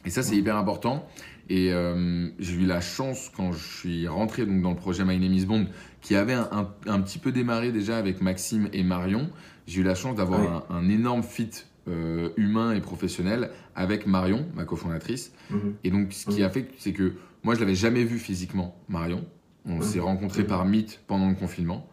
Et 0.05 0.11
ça, 0.11 0.23
c'est 0.23 0.37
hyper 0.37 0.57
important. 0.57 1.07
Et 1.49 1.73
euh, 1.73 2.29
j'ai 2.39 2.55
eu 2.55 2.67
la 2.67 2.81
chance, 2.81 3.31
quand 3.37 3.53
je 3.53 3.79
suis 3.79 4.09
rentré 4.09 4.47
donc, 4.47 4.63
dans 4.63 4.71
le 4.71 4.77
projet 4.77 5.05
My 5.05 5.19
Name 5.19 5.35
is 5.35 5.45
Bond, 5.45 5.67
qui 6.03 6.17
avait 6.17 6.35
un, 6.35 6.69
un, 6.87 7.01
petit 7.01 7.19
peu 7.19 7.33
démarré 7.33 7.73
déjà 7.73 7.97
avec 7.97 8.21
Maxime 8.21 8.69
et 8.73 8.83
Marion, 8.83 9.31
j'ai 9.67 9.81
eu 9.81 9.85
la 9.85 9.95
chance 9.95 10.17
d'avoir 10.17 10.67
un, 10.71 10.89
énorme 10.89 11.23
fit 11.23 11.51
euh, 11.89 12.31
humain 12.37 12.75
et 12.75 12.81
professionnel 12.81 13.51
avec 13.75 14.07
Marion, 14.07 14.47
ma 14.55 14.65
cofondatrice. 14.65 15.33
Mhm. 15.51 15.75
Et 15.85 15.91
donc, 15.91 16.13
ce 16.13 16.27
qui 16.27 16.41
mhm. 16.41 16.47
a 16.47 16.51
fait, 16.51 16.69
c'est 16.79 16.93
que 16.93 17.15
moi, 17.45 17.55
je 17.55 17.61
l'avais 17.61 17.75
jamais 17.75 18.05
vu 18.05 18.19
physiquement, 18.19 18.77
Marion. 18.89 19.25
On 19.65 19.81
s'est 19.81 20.01
rencontrés 20.01 20.45
par 20.45 20.65
Meet 20.65 21.01
pendant 21.07 21.29
le 21.29 21.37
confinement. 21.37 21.89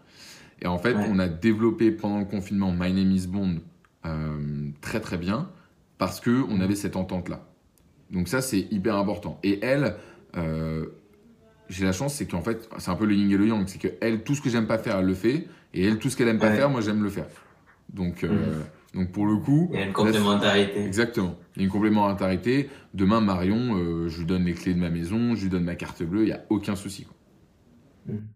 Et 0.62 0.68
en 0.68 0.80
fait, 0.80 0.96
on 0.96 1.20
a 1.20 1.28
développé 1.28 1.92
pendant 1.92 2.18
le 2.18 2.26
confinement 2.26 2.72
My 2.72 2.92
Name 2.92 3.12
is 3.12 3.28
Bond 3.28 3.58
euh, 4.06 4.70
très 4.82 5.00
très 5.00 5.18
bien 5.18 5.50
parce 6.00 6.20
que 6.20 6.44
on 6.50 6.62
avait 6.62 6.76
cette 6.76 6.96
entente 6.96 7.30
là. 7.30 7.46
Donc 8.12 8.28
ça, 8.28 8.42
c'est 8.42 8.68
hyper 8.72 8.96
important. 8.96 9.40
Et 9.44 9.60
elle, 9.64 9.96
euh, 10.36 10.88
j'ai 11.70 11.86
la 11.86 11.92
chance, 11.92 12.16
c'est 12.16 12.26
qu'en 12.26 12.42
fait, 12.42 12.70
c'est 12.78 12.92
un 12.92 12.96
peu 12.96 13.06
le 13.06 13.14
yin 13.14 13.32
et 13.32 13.38
le 13.38 13.48
yang. 13.48 13.68
C'est 13.68 13.80
que 13.80 13.88
elle, 14.02 14.24
tout 14.24 14.36
ce 14.36 14.42
que 14.42 14.50
j'aime 14.50 14.68
pas 14.68 14.78
faire, 14.78 14.98
elle 14.98 15.06
le 15.06 15.14
fait. 15.14 15.48
Et 15.74 15.86
elle, 15.86 16.00
tout 16.00 16.10
ce 16.10 16.18
qu'elle 16.18 16.28
aime 16.28 16.40
pas 16.40 16.52
faire, 16.52 16.70
moi, 16.70 16.82
j'aime 16.82 17.04
le 17.04 17.10
faire. 17.10 17.28
Donc, 17.94 18.24
euh, 18.24 18.30
mhm. 18.30 19.02
donc 19.02 19.12
pour 19.12 19.26
le 19.26 19.38
coup. 19.38 19.70
Il 19.72 19.80
y 19.80 19.84
a 19.84 19.86
une 19.86 19.94
complémentarité. 19.94 20.84
exactement. 20.84 21.38
Il 21.56 21.62
y 21.62 21.62
a 21.62 21.66
une 21.66 21.72
complémentarité. 21.72 22.70
Demain, 22.94 23.22
Marion, 23.22 24.08
je 24.08 24.18
lui 24.18 24.26
donne 24.26 24.46
les 24.46 24.54
clés 24.54 24.74
de 24.74 24.80
ma 24.80 24.90
maison, 24.90 25.36
je 25.36 25.44
lui 25.44 25.50
donne 25.50 25.64
ma 25.64 25.76
carte 25.76 26.04
bleue, 26.04 26.24
il 26.24 26.28
n'y 26.28 26.32
a 26.32 26.44
aucun 26.50 26.76
souci. 26.76 27.06
Quoi. 27.06 27.16
Mhm. 28.08 28.28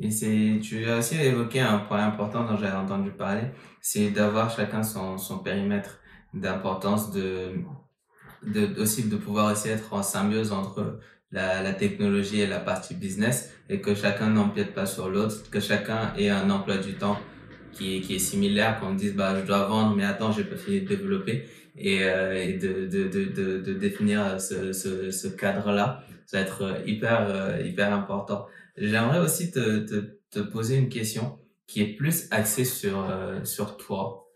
Et 0.00 0.10
c'est, 0.10 0.58
tu 0.60 0.84
as 0.86 0.98
aussi 0.98 1.16
évoqué 1.16 1.60
un 1.60 1.78
point 1.78 2.04
important 2.04 2.44
dont 2.44 2.56
j'avais 2.56 2.76
entendu 2.76 3.10
parler, 3.10 3.44
c'est 3.80 4.10
d'avoir 4.10 4.50
chacun 4.50 4.82
son, 4.82 5.18
son 5.18 5.38
périmètre 5.38 6.00
d'importance, 6.32 7.12
de, 7.12 7.52
de, 8.42 8.80
aussi 8.80 9.08
de 9.08 9.16
pouvoir 9.16 9.52
aussi 9.52 9.68
être 9.68 9.92
en 9.92 10.02
symbiose 10.02 10.50
entre 10.50 10.98
la, 11.34 11.62
la 11.62 11.72
technologie 11.72 12.40
et 12.40 12.46
la 12.46 12.60
partie 12.60 12.94
business 12.94 13.52
et 13.68 13.80
que 13.80 13.94
chacun 13.94 14.28
n'empiète 14.30 14.72
pas 14.74 14.86
sur 14.86 15.10
l'autre, 15.10 15.50
que 15.50 15.60
chacun 15.60 16.14
ait 16.16 16.30
un 16.30 16.48
emploi 16.48 16.78
du 16.78 16.94
temps 16.94 17.18
qui 17.72 18.00
qui 18.00 18.14
est 18.14 18.18
similaire, 18.30 18.80
qu'on 18.80 18.94
dise 18.94 19.14
bah 19.14 19.34
je 19.38 19.46
dois 19.46 19.66
vendre 19.66 19.94
mais 19.94 20.04
attends 20.04 20.32
j'ai 20.32 20.44
pas 20.44 20.56
fini 20.56 20.80
de 20.80 20.88
développer 20.88 21.44
et, 21.76 22.04
euh, 22.04 22.42
et 22.42 22.52
de, 22.54 22.86
de, 22.86 23.08
de, 23.08 23.60
de, 23.60 23.72
définir 23.74 24.40
ce, 24.40 24.72
ce, 24.72 25.10
ce 25.10 25.28
cadre 25.28 25.72
là 25.72 26.04
ça 26.24 26.38
va 26.38 26.44
être 26.44 26.82
hyper 26.86 27.26
euh, 27.28 27.60
hyper 27.62 27.92
important 27.92 28.46
J'aimerais 28.76 29.20
aussi 29.20 29.52
te, 29.52 29.78
te, 29.78 30.18
te, 30.30 30.40
poser 30.40 30.76
une 30.76 30.88
question 30.88 31.38
qui 31.66 31.80
est 31.82 31.94
plus 31.94 32.26
axée 32.30 32.64
sur, 32.64 33.08
euh, 33.08 33.44
sur 33.44 33.76
toi. 33.76 34.26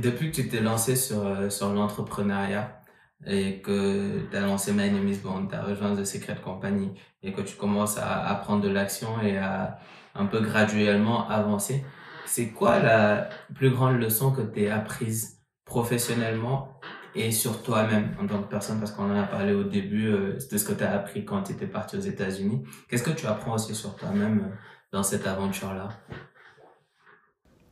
Depuis 0.00 0.30
que 0.30 0.36
tu 0.36 0.48
t'es 0.48 0.60
lancé 0.60 0.94
sur, 0.94 1.26
euh, 1.26 1.50
sur 1.50 1.72
l'entrepreneuriat 1.72 2.79
et 3.26 3.60
que 3.60 4.28
tu 4.30 4.36
as 4.36 4.40
lancé 4.40 4.72
My 4.72 4.90
Name 4.90 5.08
is 5.08 5.18
Bond, 5.18 5.48
tu 5.48 5.54
as 5.54 5.62
rejoint 5.62 5.94
The 5.94 6.04
Secret 6.04 6.38
Company 6.42 6.92
et 7.22 7.32
que 7.32 7.42
tu 7.42 7.56
commences 7.56 7.98
à, 7.98 8.26
à 8.26 8.34
prendre 8.36 8.62
de 8.62 8.68
l'action 8.68 9.20
et 9.22 9.36
à 9.36 9.78
un 10.14 10.26
peu 10.26 10.40
graduellement 10.40 11.28
avancer, 11.28 11.84
c'est 12.26 12.48
quoi 12.50 12.78
la 12.78 13.28
plus 13.54 13.70
grande 13.70 13.98
leçon 13.98 14.32
que 14.32 14.42
tu 14.42 14.66
as 14.66 14.76
apprise 14.76 15.40
professionnellement 15.64 16.80
et 17.14 17.32
sur 17.32 17.62
toi-même 17.62 18.14
en 18.20 18.26
tant 18.26 18.42
que 18.42 18.48
personne, 18.48 18.78
parce 18.78 18.92
qu'on 18.92 19.10
en 19.10 19.18
a 19.18 19.24
parlé 19.24 19.52
au 19.52 19.64
début 19.64 20.08
euh, 20.08 20.38
de 20.50 20.58
ce 20.58 20.64
que 20.64 20.72
tu 20.72 20.84
as 20.84 20.92
appris 20.92 21.24
quand 21.24 21.42
tu 21.42 21.52
étais 21.52 21.66
parti 21.66 21.96
aux 21.96 22.00
États-Unis. 22.00 22.62
Qu'est-ce 22.88 23.02
que 23.02 23.10
tu 23.10 23.26
apprends 23.26 23.54
aussi 23.54 23.74
sur 23.74 23.96
toi-même 23.96 24.38
euh, 24.38 24.56
dans 24.92 25.02
cette 25.02 25.26
aventure-là? 25.26 25.88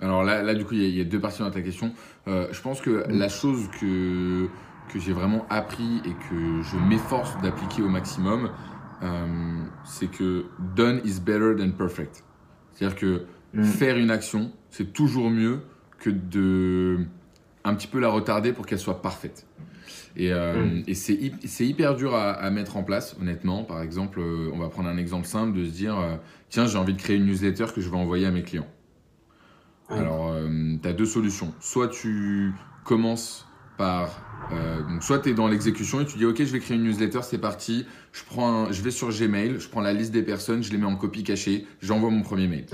Alors 0.00 0.22
là, 0.22 0.42
là, 0.42 0.54
du 0.54 0.64
coup, 0.64 0.74
il 0.74 0.96
y, 0.96 1.00
a 1.00 1.04
deux 1.04 1.20
parties 1.20 1.40
dans 1.40 1.50
ta 1.50 1.61
question. 1.61 1.92
Euh, 2.28 2.48
je 2.52 2.61
pense 2.61 2.80
que 2.80 3.04
la 3.08 3.28
chose 3.28 3.68
que, 3.80 4.48
que 4.88 4.98
j'ai 4.98 5.12
vraiment 5.12 5.46
appris 5.51 6.01
et 6.05 6.12
que 6.29 6.62
je 6.62 6.77
m'efforce 6.77 7.37
d'appliquer 7.42 7.83
au 7.83 7.88
maximum, 7.88 8.51
euh, 9.03 9.64
c'est 9.85 10.11
que 10.11 10.46
done 10.74 11.01
is 11.05 11.20
better 11.20 11.55
than 11.57 11.70
perfect. 11.70 12.24
C'est-à-dire 12.72 12.96
que 12.96 13.27
mm. 13.55 13.64
faire 13.64 13.96
une 13.96 14.11
action, 14.11 14.53
c'est 14.70 14.92
toujours 14.92 15.31
mieux 15.31 15.61
que 15.98 16.11
de 16.11 17.01
un 17.64 17.74
petit 17.74 17.87
peu 17.87 18.01
la 18.01 18.09
retarder 18.09 18.53
pour 18.53 18.66
qu'elle 18.66 18.79
soit 18.79 19.03
parfaite. 19.03 19.46
Et, 20.16 20.33
euh, 20.33 20.64
mm. 20.64 20.83
et 20.87 20.94
c'est 20.94 21.66
hyper 21.66 21.94
dur 21.94 22.14
à, 22.14 22.51
mettre 22.51 22.77
en 22.77 22.83
place, 22.83 23.16
honnêtement. 23.20 23.64
Par 23.64 23.83
exemple, 23.83 24.20
euh, 24.20 24.51
on 24.53 24.59
va 24.59 24.68
prendre 24.68 24.88
un 24.88 24.96
exemple 24.96 25.27
simple 25.27 25.57
de 25.57 25.64
se 25.64 25.70
dire 25.70 25.98
euh, 25.98 26.16
tiens, 26.48 26.66
j'ai 26.66 26.79
envie 26.79 26.94
de 26.94 27.01
créer 27.01 27.16
une 27.16 27.27
newsletter 27.27 27.66
que 27.74 27.81
je 27.81 27.88
vais 27.88 27.96
envoyer 27.96 28.27
à 28.27 28.31
mes 28.31 28.42
clients. 28.42 28.66
Alors, 29.90 30.35
tu 30.83 30.87
as 30.87 30.92
deux 30.92 31.07
solutions. 31.07 31.55
Soit 31.61 31.88
tu 31.88 32.53
commences 32.85 33.48
par. 33.79 34.20
Donc 34.88 35.03
soit 35.03 35.18
tu 35.18 35.31
es 35.31 35.35
dans 35.35 35.48
l'exécution 35.48 36.01
et 36.01 36.07
tu 36.07 36.18
dis 36.18 36.24
ok, 36.24 36.38
je 36.38 36.53
vais 36.53 36.61
créer 36.61 36.77
une 36.77 36.85
newsletter, 36.85 37.20
c'est 37.22 37.38
parti. 37.38 37.87
Je, 38.12 38.22
prends 38.24 38.72
je 38.72 38.83
vais 38.83 38.90
sur 38.90 39.11
Gmail, 39.11 39.57
je 39.59 39.68
prends 39.68 39.81
la 39.81 39.92
liste 39.92 40.12
des 40.12 40.22
personnes, 40.22 40.62
je 40.62 40.72
les 40.72 40.79
mets 40.79 40.87
en 40.87 40.96
copie 40.96 41.22
cachée, 41.22 41.66
j'envoie 41.81 42.11
mon 42.11 42.22
premier 42.22 42.48
mail. 42.48 42.66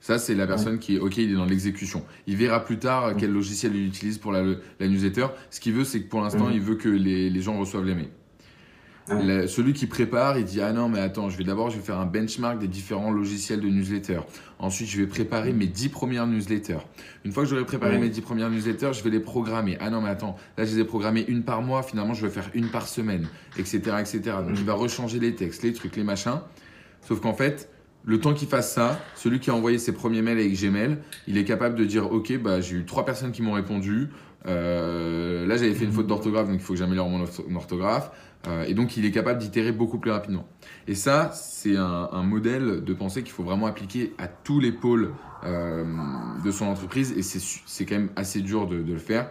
Ça, 0.00 0.18
c'est 0.18 0.34
la 0.34 0.46
personne 0.46 0.78
qui 0.78 0.96
est 0.96 0.98
OK, 1.00 1.16
il 1.16 1.32
est 1.32 1.34
dans 1.34 1.46
l'exécution. 1.46 2.04
Il 2.26 2.36
verra 2.36 2.64
plus 2.64 2.78
tard 2.78 3.16
quel 3.18 3.32
logiciel 3.32 3.74
il 3.74 3.86
utilise 3.86 4.18
pour 4.18 4.30
la, 4.30 4.44
la 4.78 4.88
newsletter. 4.88 5.26
Ce 5.50 5.58
qu'il 5.58 5.72
veut, 5.72 5.84
c'est 5.84 6.00
que 6.02 6.08
pour 6.08 6.20
l'instant, 6.20 6.48
il 6.48 6.60
veut 6.60 6.76
que 6.76 6.88
les, 6.88 7.28
les, 7.28 7.40
gens 7.40 7.58
reçoivent 7.58 7.84
les 7.84 7.94
mails. 7.94 8.10
Celui 9.06 9.72
qui 9.72 9.86
prépare, 9.86 10.38
il 10.38 10.44
dit 10.44 10.60
Ah 10.60 10.72
non, 10.72 10.88
mais 10.88 10.98
attends, 10.98 11.28
je 11.30 11.38
vais 11.38 11.44
d'abord 11.44 11.70
je 11.70 11.76
vais 11.76 11.82
faire 11.82 11.98
un 11.98 12.06
benchmark 12.06 12.58
des 12.58 12.68
différents 12.68 13.10
logiciels 13.10 13.60
de 13.60 13.68
newsletter. 13.68 14.20
Ensuite, 14.58 14.88
je 14.88 15.00
vais 15.00 15.06
préparer 15.06 15.52
mes 15.52 15.66
10 15.66 15.90
premières 15.90 16.26
newsletters. 16.26 16.78
Une 17.24 17.32
fois 17.32 17.44
que 17.44 17.48
j'aurai 17.48 17.64
préparé 17.64 17.98
mes 17.98 18.08
10 18.08 18.20
premières 18.22 18.50
newsletters, 18.50 18.92
je 18.92 19.02
vais 19.02 19.10
les 19.10 19.20
programmer. 19.20 19.76
Ah 19.80 19.90
non, 19.90 20.00
mais 20.00 20.08
attends, 20.08 20.36
là, 20.56 20.64
je 20.64 20.74
les 20.74 20.80
ai 20.80 20.84
programmées 20.84 21.24
une 21.28 21.42
par 21.42 21.62
mois. 21.62 21.82
Finalement, 21.82 22.14
je 22.14 22.26
vais 22.26 22.32
faire 22.32 22.50
une 22.54 22.68
par 22.68 22.88
semaine, 22.88 23.28
etc. 23.58 23.80
etc. 24.00 24.20
Donc, 24.46 24.56
il 24.56 24.64
va 24.64 24.74
rechanger 24.74 25.18
les 25.18 25.34
textes, 25.34 25.62
les 25.62 25.72
trucs, 25.72 25.96
les 25.96 26.04
machins. 26.04 26.40
Sauf 27.02 27.20
qu'en 27.20 27.34
fait, 27.34 27.70
le 28.04 28.20
temps 28.20 28.34
qu'il 28.34 28.48
fasse 28.48 28.72
ça, 28.72 29.00
celui 29.14 29.40
qui 29.40 29.50
a 29.50 29.54
envoyé 29.54 29.78
ses 29.78 29.92
premiers 29.92 30.22
mails 30.22 30.38
avec 30.38 30.58
Gmail, 30.58 30.96
il 31.26 31.36
est 31.36 31.44
capable 31.44 31.74
de 31.74 31.84
dire 31.84 32.10
Ok, 32.12 32.36
bah, 32.38 32.60
j'ai 32.60 32.76
eu 32.76 32.84
trois 32.84 33.04
personnes 33.04 33.32
qui 33.32 33.42
m'ont 33.42 33.52
répondu. 33.52 34.08
Euh, 34.46 35.44
là, 35.46 35.56
j'avais 35.56 35.74
fait 35.74 35.84
une 35.84 35.92
faute 35.92 36.06
d'orthographe, 36.06 36.46
donc 36.46 36.56
il 36.56 36.62
faut 36.62 36.72
que 36.72 36.78
j'ameilleure 36.78 37.08
mon 37.08 37.24
orthographe. 37.56 38.10
Euh, 38.46 38.64
et 38.64 38.74
donc, 38.74 38.96
il 38.96 39.04
est 39.04 39.10
capable 39.10 39.38
d'itérer 39.38 39.72
beaucoup 39.72 39.98
plus 39.98 40.10
rapidement. 40.10 40.46
Et 40.86 40.94
ça, 40.94 41.30
c'est 41.32 41.76
un, 41.76 42.22
modèle 42.22 42.84
de 42.84 42.94
pensée 42.94 43.22
qu'il 43.22 43.32
faut 43.32 43.42
vraiment 43.42 43.66
appliquer 43.66 44.14
à 44.18 44.28
tous 44.28 44.60
les 44.60 44.72
pôles 44.72 45.12
euh, 45.44 45.84
de 46.44 46.50
son 46.50 46.66
entreprise. 46.66 47.12
Et 47.16 47.22
c'est 47.22 47.84
quand 47.84 47.96
même 47.96 48.10
assez 48.16 48.40
dur 48.40 48.66
de, 48.66 48.82
de 48.82 48.92
le 48.92 48.98
faire. 48.98 49.30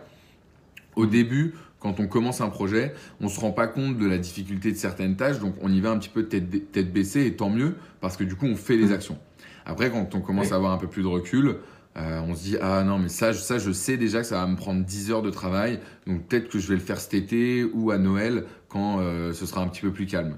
Au 0.95 1.05
début, 1.05 1.53
quand 1.79 1.99
on 1.99 2.07
commence 2.07 2.41
un 2.41 2.49
projet, 2.49 2.95
on 3.21 3.25
ne 3.25 3.29
se 3.29 3.39
rend 3.39 3.51
pas 3.51 3.67
compte 3.67 3.97
de 3.97 4.07
la 4.07 4.17
difficulté 4.17 4.71
de 4.71 4.77
certaines 4.77 5.15
tâches, 5.15 5.39
donc 5.39 5.53
on 5.61 5.71
y 5.71 5.79
va 5.81 5.91
un 5.91 5.99
petit 5.99 6.09
peu 6.09 6.23
tête, 6.23 6.71
tête 6.71 6.91
baissée, 6.91 7.27
et 7.27 7.35
tant 7.35 7.49
mieux, 7.49 7.75
parce 8.01 8.17
que 8.17 8.23
du 8.23 8.35
coup, 8.35 8.47
on 8.47 8.55
fait 8.55 8.75
les 8.75 8.87
mmh. 8.87 8.93
actions. 8.93 9.19
Après, 9.67 9.91
quand 9.91 10.15
on 10.15 10.21
commence 10.21 10.51
à 10.51 10.55
avoir 10.55 10.71
un 10.71 10.77
peu 10.77 10.87
plus 10.87 11.03
de 11.03 11.07
recul, 11.07 11.57
euh, 11.97 12.19
on 12.27 12.35
se 12.35 12.43
dit 12.43 12.57
ah 12.61 12.83
non 12.83 12.99
mais 12.99 13.07
ça, 13.07 13.31
ça 13.31 13.57
je 13.57 13.71
sais 13.71 13.95
déjà 13.95 14.19
que 14.19 14.27
ça 14.27 14.41
va 14.41 14.47
me 14.47 14.57
prendre 14.57 14.83
10 14.83 15.11
heures 15.11 15.21
de 15.21 15.29
travail 15.29 15.79
donc 16.05 16.27
peut-être 16.27 16.49
que 16.49 16.59
je 16.59 16.67
vais 16.67 16.75
le 16.75 16.81
faire 16.81 16.99
cet 16.99 17.13
été 17.13 17.63
ou 17.63 17.91
à 17.91 17.97
Noël 17.97 18.45
quand 18.67 18.99
euh, 18.99 19.31
ce 19.31 19.45
sera 19.45 19.61
un 19.61 19.67
petit 19.69 19.81
peu 19.81 19.93
plus 19.93 20.05
calme 20.05 20.37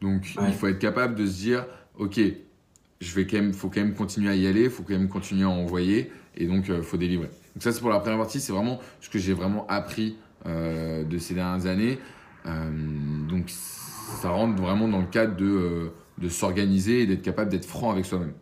donc 0.00 0.36
il 0.46 0.52
faut 0.52 0.68
être 0.68 0.78
capable 0.78 1.16
de 1.16 1.26
se 1.26 1.32
dire 1.32 1.66
ok 1.98 2.20
je 3.00 3.14
vais 3.16 3.26
quand 3.26 3.38
même 3.38 3.52
faut 3.52 3.68
quand 3.68 3.80
même 3.80 3.94
continuer 3.94 4.30
à 4.30 4.36
y 4.36 4.46
aller 4.46 4.70
faut 4.70 4.84
quand 4.84 4.92
même 4.92 5.08
continuer 5.08 5.42
à 5.42 5.48
envoyer 5.48 6.12
et 6.36 6.46
donc 6.46 6.68
il 6.68 6.74
euh, 6.74 6.82
faut 6.82 6.96
délivrer 6.96 7.30
donc 7.54 7.64
ça 7.64 7.72
c'est 7.72 7.80
pour 7.80 7.90
la 7.90 7.98
première 7.98 8.18
partie 8.18 8.38
c'est 8.38 8.52
vraiment 8.52 8.78
ce 9.00 9.10
que 9.10 9.18
j'ai 9.18 9.32
vraiment 9.32 9.66
appris 9.66 10.16
de 10.44 11.18
ces 11.18 11.34
dernières 11.34 11.66
années. 11.66 12.00
Donc 12.44 13.44
ça 13.48 14.30
rentre 14.30 14.60
vraiment 14.60 14.88
dans 14.88 14.98
le 14.98 15.06
cadre 15.06 15.36
de, 15.36 15.92
de 16.18 16.28
s'organiser 16.28 17.02
et 17.02 17.06
d'être 17.06 17.22
capable 17.22 17.48
d'être 17.48 17.64
franc 17.64 17.92
avec 17.92 18.06
soi-même. 18.06 18.32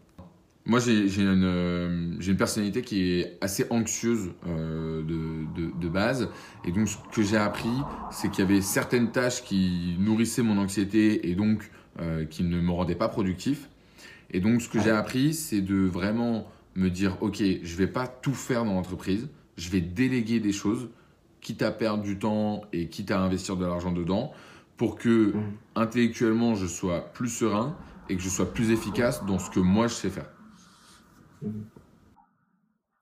Moi, 0.66 0.78
j'ai 0.78 1.22
une, 1.22 2.18
une, 2.20 2.36
personnalité 2.36 2.82
qui 2.82 3.12
est 3.12 3.38
assez 3.40 3.66
anxieuse 3.70 4.30
de, 4.46 5.02
de, 5.02 5.80
de, 5.80 5.88
base. 5.88 6.28
Et 6.64 6.70
donc, 6.70 6.86
ce 6.88 6.96
que 7.12 7.22
j'ai 7.22 7.38
appris, 7.38 7.70
c'est 8.10 8.30
qu'il 8.30 8.44
y 8.44 8.46
avait 8.46 8.60
certaines 8.60 9.10
tâches 9.10 9.42
qui 9.42 9.96
nourrissaient 9.98 10.42
mon 10.42 10.58
anxiété 10.58 11.30
et 11.30 11.34
donc 11.34 11.70
qui 12.28 12.44
ne 12.44 12.60
me 12.60 12.70
rendaient 12.70 12.94
pas 12.94 13.08
productif. 13.08 13.70
Et 14.30 14.40
donc, 14.40 14.60
ce 14.60 14.68
que 14.68 14.78
j'ai 14.80 14.90
appris, 14.90 15.32
c'est 15.32 15.62
de 15.62 15.76
vraiment 15.76 16.46
me 16.76 16.90
dire, 16.90 17.16
OK, 17.22 17.42
je 17.62 17.76
vais 17.76 17.88
pas 17.88 18.06
tout 18.06 18.34
faire 18.34 18.64
dans 18.64 18.74
l'entreprise. 18.74 19.28
Je 19.56 19.70
vais 19.70 19.80
déléguer 19.80 20.40
des 20.40 20.52
choses 20.52 20.88
quitte 21.40 21.62
à 21.62 21.70
perdre 21.70 22.02
du 22.02 22.18
temps 22.18 22.62
et 22.72 22.88
quitte 22.88 23.10
à 23.10 23.20
investir 23.20 23.56
de 23.56 23.64
l'argent 23.64 23.92
dedans, 23.92 24.32
pour 24.76 24.96
que 24.96 25.32
mmh. 25.32 25.42
intellectuellement 25.76 26.54
je 26.54 26.66
sois 26.66 27.12
plus 27.12 27.28
serein 27.28 27.76
et 28.08 28.16
que 28.16 28.22
je 28.22 28.28
sois 28.28 28.52
plus 28.52 28.70
efficace 28.70 29.24
dans 29.26 29.38
ce 29.38 29.50
que 29.50 29.60
moi 29.60 29.86
je 29.86 29.94
sais 29.94 30.10
faire. 30.10 30.28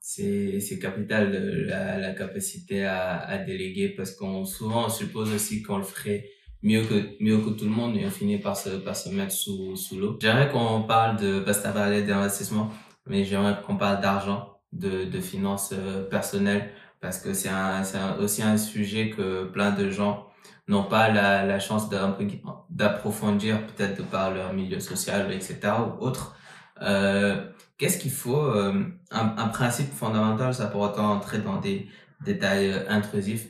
C'est 0.00 0.78
capital 0.80 1.30
la, 1.66 1.98
la 1.98 2.12
capacité 2.14 2.84
à, 2.84 3.18
à, 3.18 3.38
déléguer 3.38 3.90
parce 3.90 4.12
qu'on 4.12 4.44
souvent 4.46 4.86
on 4.86 4.88
suppose 4.88 5.34
aussi 5.34 5.62
qu'on 5.62 5.76
le 5.76 5.84
ferait 5.84 6.24
mieux 6.62 6.82
que 6.82 7.22
mieux 7.22 7.38
que 7.38 7.50
tout 7.50 7.66
le 7.66 7.70
monde 7.70 7.94
et 7.96 8.06
on 8.06 8.10
finit 8.10 8.38
par 8.38 8.56
se 8.56 8.70
par 8.70 8.96
se 8.96 9.10
mettre 9.10 9.32
sous 9.32 9.76
sous 9.76 9.98
l'eau. 9.98 10.18
J'aimerais 10.20 10.50
qu'on 10.50 10.82
parle 10.82 11.18
de 11.18 11.40
parce 11.40 11.60
que 11.60 12.06
d'investissement 12.06 12.72
mais 13.08 13.24
j'aimerais 13.24 13.60
qu'on 13.62 13.76
parle 13.76 14.00
d'argent, 14.00 14.58
de, 14.72 15.04
de 15.04 15.20
finances 15.20 15.72
euh, 15.72 16.08
personnelles, 16.08 16.70
parce 17.00 17.18
que 17.18 17.32
c'est 17.32 17.48
un, 17.48 17.82
c'est 17.84 17.98
aussi 18.20 18.42
un 18.42 18.56
sujet 18.56 19.10
que 19.10 19.44
plein 19.44 19.70
de 19.70 19.90
gens 19.90 20.26
n'ont 20.68 20.84
pas 20.84 21.08
la, 21.10 21.46
la 21.46 21.58
chance 21.58 21.88
d'approfondir, 22.70 23.66
peut-être 23.66 23.98
de 23.98 24.02
par 24.02 24.32
leur 24.32 24.52
milieu 24.52 24.80
social, 24.80 25.32
etc. 25.32 25.58
ou 25.80 26.04
autre. 26.04 26.36
Euh, 26.82 27.47
Qu'est-ce 27.78 27.98
qu'il 27.98 28.10
faut 28.10 28.42
euh, 28.42 28.84
un, 29.12 29.48
principe 29.48 29.92
fondamental, 29.92 30.52
ça 30.52 30.66
pour 30.66 30.80
autant 30.80 31.12
entrer 31.12 31.38
dans 31.38 31.60
des 31.60 31.88
détails 32.20 32.72
euh, 32.72 32.90
intrusifs, 32.90 33.48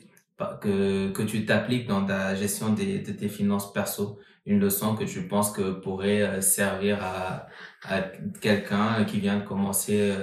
que, 0.61 1.11
que 1.11 1.23
tu 1.23 1.45
t'appliques 1.45 1.87
dans 1.87 2.05
ta 2.05 2.35
gestion 2.35 2.69
des, 2.69 2.99
de 2.99 3.11
tes 3.11 3.27
finances 3.27 3.73
perso. 3.73 4.19
Une 4.45 4.59
leçon 4.59 4.95
que 4.95 5.03
tu 5.03 5.27
penses 5.27 5.51
que 5.51 5.71
pourrait 5.71 6.21
euh, 6.21 6.41
servir 6.41 7.03
à, 7.03 7.47
à 7.83 8.01
quelqu'un 8.39 9.03
qui 9.05 9.19
vient 9.19 9.39
de 9.39 9.43
commencer 9.43 10.13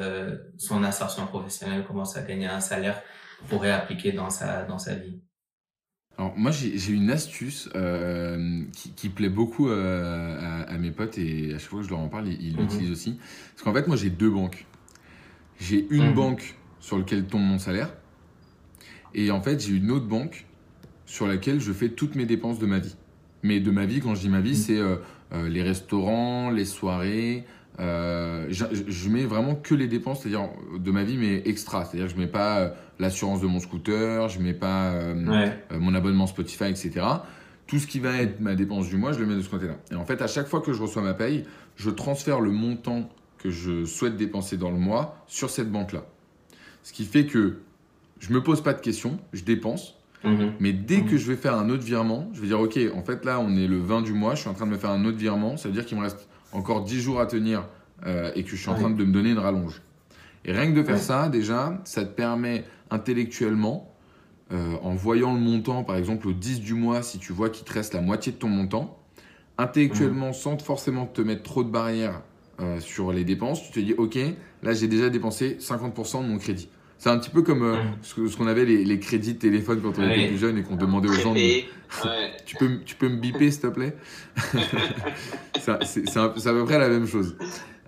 son 0.56 0.84
insertion 0.84 1.26
professionnelle, 1.26 1.84
commence 1.84 2.16
à 2.16 2.22
gagner 2.22 2.46
un 2.46 2.60
salaire, 2.60 3.02
pourrait 3.48 3.72
appliquer 3.72 4.12
dans 4.12 4.30
sa, 4.30 4.62
dans 4.62 4.78
sa 4.78 4.94
vie 4.94 5.20
alors 6.18 6.32
moi 6.36 6.50
j'ai 6.50 6.92
une 6.92 7.10
astuce 7.10 7.68
euh, 7.74 8.62
qui, 8.72 8.92
qui, 8.92 9.08
plaît 9.10 9.28
beaucoup 9.28 9.68
euh, 9.68 10.38
à, 10.40 10.72
à, 10.72 10.78
mes 10.78 10.90
potes 10.90 11.18
et 11.18 11.52
à 11.54 11.58
chaque 11.58 11.68
fois 11.68 11.80
que 11.80 11.84
je 11.84 11.90
leur 11.90 11.98
en 11.98 12.08
parle, 12.08 12.28
ils 12.28 12.54
mhm. 12.54 12.62
l'utilisent 12.62 12.90
aussi. 12.90 13.18
Parce 13.54 13.64
qu'en 13.64 13.74
fait 13.74 13.86
moi 13.86 13.96
j'ai 13.96 14.08
deux 14.08 14.30
banques. 14.30 14.66
J'ai 15.60 15.86
une 15.90 16.08
mhm. 16.08 16.14
banque 16.14 16.54
sur 16.80 16.96
laquelle 16.96 17.24
tombe 17.26 17.42
mon 17.42 17.58
salaire 17.58 17.92
et 19.14 19.30
en 19.30 19.42
fait 19.42 19.60
j'ai 19.60 19.74
une 19.74 19.90
autre 19.90 20.06
banque 20.06 20.46
sur 21.04 21.26
laquelle 21.26 21.60
je 21.60 21.72
fais 21.72 21.90
toutes 21.90 22.14
mes 22.14 22.24
dépenses 22.24 22.58
de 22.58 22.66
ma 22.66 22.78
vie. 22.78 22.96
Mais 23.42 23.60
de 23.60 23.70
ma 23.70 23.84
vie, 23.84 24.00
quand 24.00 24.14
je 24.14 24.22
dis 24.22 24.28
ma 24.30 24.40
vie, 24.40 24.50
mhm. 24.50 24.56
c'est 24.56 24.78
euh, 24.78 24.96
les 25.48 25.62
restaurants, 25.62 26.50
les 26.50 26.64
soirées, 26.64 27.44
je, 27.78 28.64
je, 28.88 29.08
mets 29.10 29.26
vraiment 29.26 29.54
que 29.54 29.74
les 29.74 29.86
dépenses, 29.86 30.22
c'est-à-dire 30.22 30.48
de 30.78 30.90
ma 30.90 31.04
vie, 31.04 31.18
mais 31.18 31.42
extra. 31.44 31.84
C'est-à-dire 31.84 32.08
que 32.08 32.14
je 32.14 32.18
mets 32.18 32.26
pas 32.26 32.72
l'assurance 32.98 33.40
de 33.40 33.46
mon 33.46 33.60
scooter, 33.60 34.28
je 34.28 34.40
mets 34.40 34.54
pas 34.54 34.92
euh, 34.92 35.50
mon 35.78 35.94
abonnement 35.94 36.26
Spotify, 36.26 36.64
etc. 36.64 37.04
Tout 37.66 37.78
ce 37.78 37.86
qui 37.86 37.98
va 37.98 38.16
être 38.16 38.40
ma 38.40 38.54
dépense 38.54 38.88
du 38.88 38.96
mois, 38.96 39.12
je 39.12 39.18
le 39.18 39.26
mets 39.26 39.34
de 39.34 39.42
ce 39.42 39.48
côté-là. 39.48 39.74
Et 39.90 39.94
en 39.94 40.04
fait, 40.04 40.22
à 40.22 40.26
chaque 40.26 40.46
fois 40.46 40.60
que 40.60 40.72
je 40.72 40.80
reçois 40.80 41.02
ma 41.02 41.14
paye, 41.14 41.44
je 41.76 41.90
transfère 41.90 42.40
le 42.40 42.50
montant 42.50 43.08
que 43.38 43.50
je 43.50 43.84
souhaite 43.84 44.16
dépenser 44.16 44.56
dans 44.56 44.70
le 44.70 44.78
mois 44.78 45.22
sur 45.26 45.50
cette 45.50 45.70
banque-là. 45.70 46.04
Ce 46.82 46.92
qui 46.92 47.04
fait 47.04 47.26
que 47.26 47.58
je 48.20 48.32
me 48.32 48.42
pose 48.42 48.62
pas 48.62 48.72
de 48.72 48.80
questions, 48.80 49.18
je 49.32 49.44
dépense. 49.44 49.94
Mhm. 50.24 50.52
Mais 50.60 50.72
dès 50.72 50.98
mhm. 50.98 51.06
que 51.06 51.16
je 51.16 51.26
vais 51.26 51.36
faire 51.36 51.54
un 51.54 51.68
autre 51.68 51.84
virement, 51.84 52.30
je 52.32 52.40
vais 52.40 52.46
dire, 52.46 52.60
OK, 52.60 52.78
en 52.94 53.02
fait, 53.02 53.24
là, 53.24 53.40
on 53.40 53.56
est 53.56 53.66
le 53.66 53.78
20 53.78 54.02
du 54.02 54.12
mois, 54.12 54.34
je 54.34 54.40
suis 54.40 54.48
en 54.48 54.54
train 54.54 54.66
de 54.66 54.70
me 54.70 54.78
faire 54.78 54.90
un 54.90 55.04
autre 55.04 55.18
virement. 55.18 55.56
Ça 55.56 55.68
veut 55.68 55.74
dire 55.74 55.84
qu'il 55.84 55.98
me 55.98 56.02
reste 56.02 56.28
encore 56.52 56.84
10 56.84 57.00
jours 57.00 57.20
à 57.20 57.26
tenir 57.26 57.66
euh, 58.06 58.30
et 58.34 58.42
que 58.42 58.50
je 58.50 58.56
suis 58.56 58.70
en 58.70 58.74
train 58.74 58.90
de 58.90 59.04
me 59.04 59.12
donner 59.12 59.30
une 59.30 59.38
rallonge. 59.38 59.82
Et 60.46 60.52
rien 60.52 60.70
que 60.72 60.76
de 60.76 60.84
faire 60.84 60.98
ça, 60.98 61.28
déjà, 61.28 61.78
ça 61.84 62.04
te 62.04 62.14
permet 62.14 62.64
intellectuellement, 62.90 63.92
euh, 64.52 64.76
en 64.80 64.94
voyant 64.94 65.34
le 65.34 65.40
montant, 65.40 65.82
par 65.82 65.96
exemple 65.96 66.28
au 66.28 66.32
10 66.32 66.60
du 66.60 66.74
mois, 66.74 67.02
si 67.02 67.18
tu 67.18 67.32
vois 67.32 67.50
qu'il 67.50 67.64
te 67.64 67.72
reste 67.72 67.94
la 67.94 68.00
moitié 68.00 68.30
de 68.30 68.36
ton 68.36 68.48
montant, 68.48 68.96
intellectuellement, 69.58 70.32
sans 70.32 70.56
forcément 70.62 71.04
te 71.04 71.20
mettre 71.20 71.42
trop 71.42 71.64
de 71.64 71.68
barrières 71.68 72.22
euh, 72.60 72.78
sur 72.78 73.12
les 73.12 73.24
dépenses, 73.24 73.60
tu 73.64 73.72
te 73.72 73.80
dis, 73.80 73.94
OK, 73.94 74.16
là 74.62 74.72
j'ai 74.72 74.86
déjà 74.86 75.10
dépensé 75.10 75.58
50% 75.60 76.22
de 76.22 76.28
mon 76.28 76.38
crédit. 76.38 76.68
C'est 76.98 77.10
un 77.10 77.18
petit 77.18 77.30
peu 77.30 77.42
comme 77.42 77.76
ce 78.00 78.36
qu'on 78.36 78.46
avait 78.46 78.64
les, 78.64 78.84
les, 78.84 78.98
crédits 78.98 79.34
de 79.34 79.38
téléphone 79.38 79.82
quand 79.82 79.98
on 79.98 80.08
était 80.08 80.28
plus 80.28 80.38
jeune 80.38 80.56
et 80.56 80.62
qu'on 80.62 80.76
demandait 80.76 81.10
aux 81.10 81.12
gens 81.12 81.34
tu, 82.46 82.56
peux, 82.56 82.80
tu 82.86 82.94
peux 82.94 83.08
me 83.08 83.16
biper 83.16 83.50
s'il 83.50 83.60
te 83.60 83.66
plaît? 83.66 83.94
C'est 85.60 86.16
à 86.16 86.52
peu 86.52 86.64
près 86.64 86.78
la 86.78 86.88
même 86.88 87.06
chose. 87.06 87.36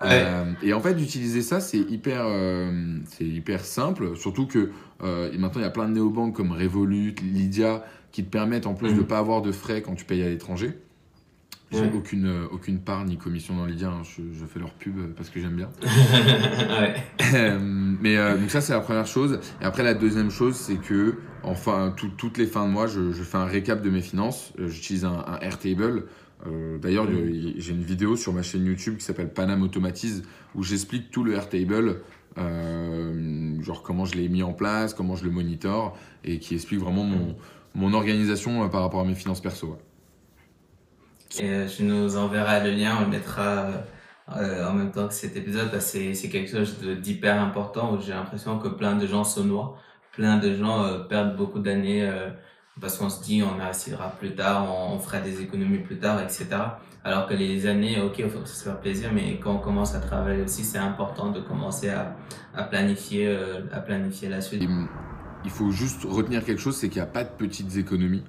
Euh, 0.02 0.44
et 0.62 0.72
en 0.72 0.80
fait, 0.80 0.94
d'utiliser 0.94 1.42
ça, 1.42 1.60
c'est 1.60 1.78
hyper, 1.78 2.24
euh, 2.26 2.98
c'est 3.06 3.24
hyper 3.24 3.64
simple. 3.64 4.16
Surtout 4.16 4.46
que 4.46 4.70
euh, 5.02 5.30
maintenant, 5.38 5.60
il 5.60 5.64
y 5.64 5.66
a 5.66 5.70
plein 5.70 5.88
de 5.88 5.94
néobanques 5.94 6.36
comme 6.36 6.52
Revolut, 6.52 7.14
Lydia, 7.22 7.84
qui 8.12 8.24
te 8.24 8.30
permettent 8.30 8.66
en 8.66 8.74
plus 8.74 8.90
de 8.90 8.96
ne 8.96 9.00
mm. 9.00 9.06
pas 9.06 9.18
avoir 9.18 9.42
de 9.42 9.52
frais 9.52 9.82
quand 9.82 9.94
tu 9.94 10.04
payes 10.04 10.22
à 10.22 10.28
l'étranger. 10.28 10.78
J'ai 11.70 11.84
aucune, 11.94 12.46
aucune 12.50 12.78
part 12.78 13.04
ni 13.04 13.18
commission 13.18 13.54
dans 13.54 13.66
Lydia. 13.66 13.88
Hein. 13.88 14.02
Je, 14.02 14.22
je, 14.32 14.46
fais 14.46 14.58
leur 14.58 14.72
pub 14.72 15.12
parce 15.14 15.28
que 15.28 15.38
j'aime 15.38 15.54
bien. 15.54 15.68
ouais. 15.82 17.58
mais 18.00 18.16
donc 18.38 18.50
ça, 18.50 18.62
c'est 18.62 18.72
la 18.72 18.80
première 18.80 19.06
chose. 19.06 19.38
Et 19.60 19.66
après, 19.66 19.82
la 19.82 19.92
deuxième 19.92 20.30
chose, 20.30 20.56
c'est 20.56 20.76
que 20.76 21.18
enfin, 21.42 21.94
toutes 21.94 22.38
les 22.38 22.46
fins 22.46 22.66
de 22.66 22.72
mois, 22.72 22.86
je, 22.86 23.12
je, 23.12 23.22
fais 23.22 23.36
un 23.36 23.44
récap 23.44 23.82
de 23.82 23.90
mes 23.90 24.00
finances. 24.00 24.54
J'utilise 24.58 25.04
un, 25.04 25.22
un 25.26 25.38
Airtable. 25.40 26.04
Euh, 26.46 26.78
d'ailleurs, 26.78 27.06
j'ai 27.06 27.72
une 27.72 27.82
vidéo 27.82 28.16
sur 28.16 28.32
ma 28.32 28.42
chaîne 28.42 28.64
YouTube 28.64 28.96
qui 28.98 29.04
s'appelle 29.04 29.32
Panam 29.32 29.62
Automatise 29.62 30.22
où 30.54 30.62
j'explique 30.62 31.10
tout 31.10 31.24
le 31.24 31.34
Airtable, 31.34 32.02
euh, 32.38 33.62
genre 33.62 33.82
comment 33.82 34.04
je 34.04 34.14
l'ai 34.14 34.28
mis 34.28 34.42
en 34.42 34.52
place, 34.52 34.94
comment 34.94 35.16
je 35.16 35.24
le 35.24 35.30
monitore 35.30 35.96
et 36.24 36.38
qui 36.38 36.54
explique 36.54 36.80
vraiment 36.80 37.04
mon, 37.04 37.36
mon 37.74 37.92
organisation 37.92 38.64
euh, 38.64 38.68
par 38.68 38.82
rapport 38.82 39.00
à 39.00 39.04
mes 39.04 39.14
finances 39.14 39.40
perso. 39.40 39.76
Et 41.40 41.66
tu 41.66 41.82
nous 41.82 42.16
enverras 42.16 42.64
le 42.64 42.70
lien, 42.70 42.96
on 42.98 43.00
le 43.02 43.08
mettra 43.08 43.70
en 44.28 44.72
même 44.74 44.90
temps 44.92 45.08
que 45.08 45.14
cet 45.14 45.36
épisode 45.36 45.70
parce 45.70 45.92
que 45.92 46.14
c'est 46.14 46.28
quelque 46.28 46.50
chose 46.50 46.78
d'hyper 47.02 47.40
important 47.40 47.94
où 47.94 48.00
j'ai 48.00 48.12
l'impression 48.12 48.58
que 48.58 48.68
plein 48.68 48.96
de 48.96 49.06
gens 49.06 49.24
se 49.24 49.40
noient, 49.40 49.76
plein 50.12 50.38
de 50.38 50.54
gens 50.54 51.04
perdent 51.08 51.36
beaucoup 51.36 51.58
d'années 51.58 52.10
parce 52.80 52.98
qu'on 52.98 53.10
se 53.10 53.22
dit 53.22 53.42
on 53.42 53.60
assidera 53.60 54.10
plus 54.18 54.34
tard, 54.34 54.68
on, 54.70 54.98
fera 54.98 55.20
des 55.20 55.40
économies 55.40 55.78
plus 55.78 55.98
tard, 55.98 56.20
etc. 56.22 56.46
Alors 57.04 57.26
que 57.26 57.34
les 57.34 57.66
années, 57.66 58.00
ok, 58.00 58.18
il 58.18 58.28
faut 58.28 58.44
se 58.44 58.64
faire 58.64 58.80
plaisir, 58.80 59.10
mais 59.12 59.38
quand 59.38 59.54
on 59.54 59.58
commence 59.58 59.94
à 59.94 60.00
travailler 60.00 60.42
aussi, 60.42 60.64
c'est 60.64 60.78
important 60.78 61.30
de 61.30 61.40
commencer 61.40 61.88
à, 61.90 62.16
à 62.54 62.64
planifier, 62.64 63.26
euh, 63.28 63.62
à 63.72 63.80
planifier 63.80 64.28
la 64.28 64.40
suite. 64.40 64.62
il 65.44 65.50
faut 65.50 65.70
juste 65.70 66.04
retenir 66.04 66.44
quelque 66.44 66.60
chose, 66.60 66.76
c'est 66.76 66.88
qu'il 66.88 67.00
n'y 67.00 67.08
a 67.08 67.10
pas 67.10 67.24
de 67.24 67.30
petites 67.30 67.76
économies. 67.76 68.24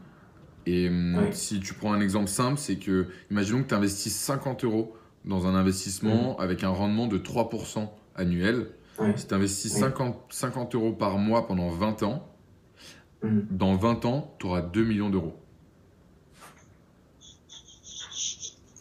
Et 0.65 0.87
hum, 0.87 1.27
si 1.31 1.59
tu 1.59 1.73
prends 1.73 1.93
un 1.93 2.01
exemple 2.01 2.27
simple, 2.27 2.57
c'est 2.57 2.75
que, 2.75 3.07
imaginons 3.31 3.63
que 3.63 3.69
tu 3.69 3.75
investisses 3.75 4.17
50 4.17 4.63
euros 4.65 4.95
dans 5.25 5.47
un 5.47 5.55
investissement 5.55 6.37
mmh. 6.37 6.41
avec 6.41 6.63
un 6.63 6.69
rendement 6.69 7.07
de 7.07 7.17
3% 7.17 7.89
annuel. 8.15 8.67
Si 9.15 9.27
tu 9.27 9.33
investis 9.33 9.71
50, 9.71 10.17
50 10.29 10.75
euros 10.75 10.91
par 10.91 11.17
mois 11.17 11.47
pendant 11.47 11.69
20 11.69 12.03
ans, 12.03 12.28
Mm. 13.23 13.39
Dans 13.51 13.75
20 13.75 14.05
ans, 14.05 14.35
tu 14.39 14.47
auras 14.47 14.61
2 14.61 14.83
millions 14.83 15.09
d'euros. 15.09 15.39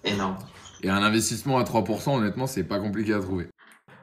Énorme. 0.05 0.37
Et 0.83 0.90
un 0.90 1.03
investissement 1.03 1.59
à 1.59 1.64
3%, 1.64 2.16
honnêtement, 2.16 2.46
c'est 2.46 2.64
pas 2.64 2.79
compliqué 2.79 3.12
à 3.12 3.20
trouver. 3.20 3.48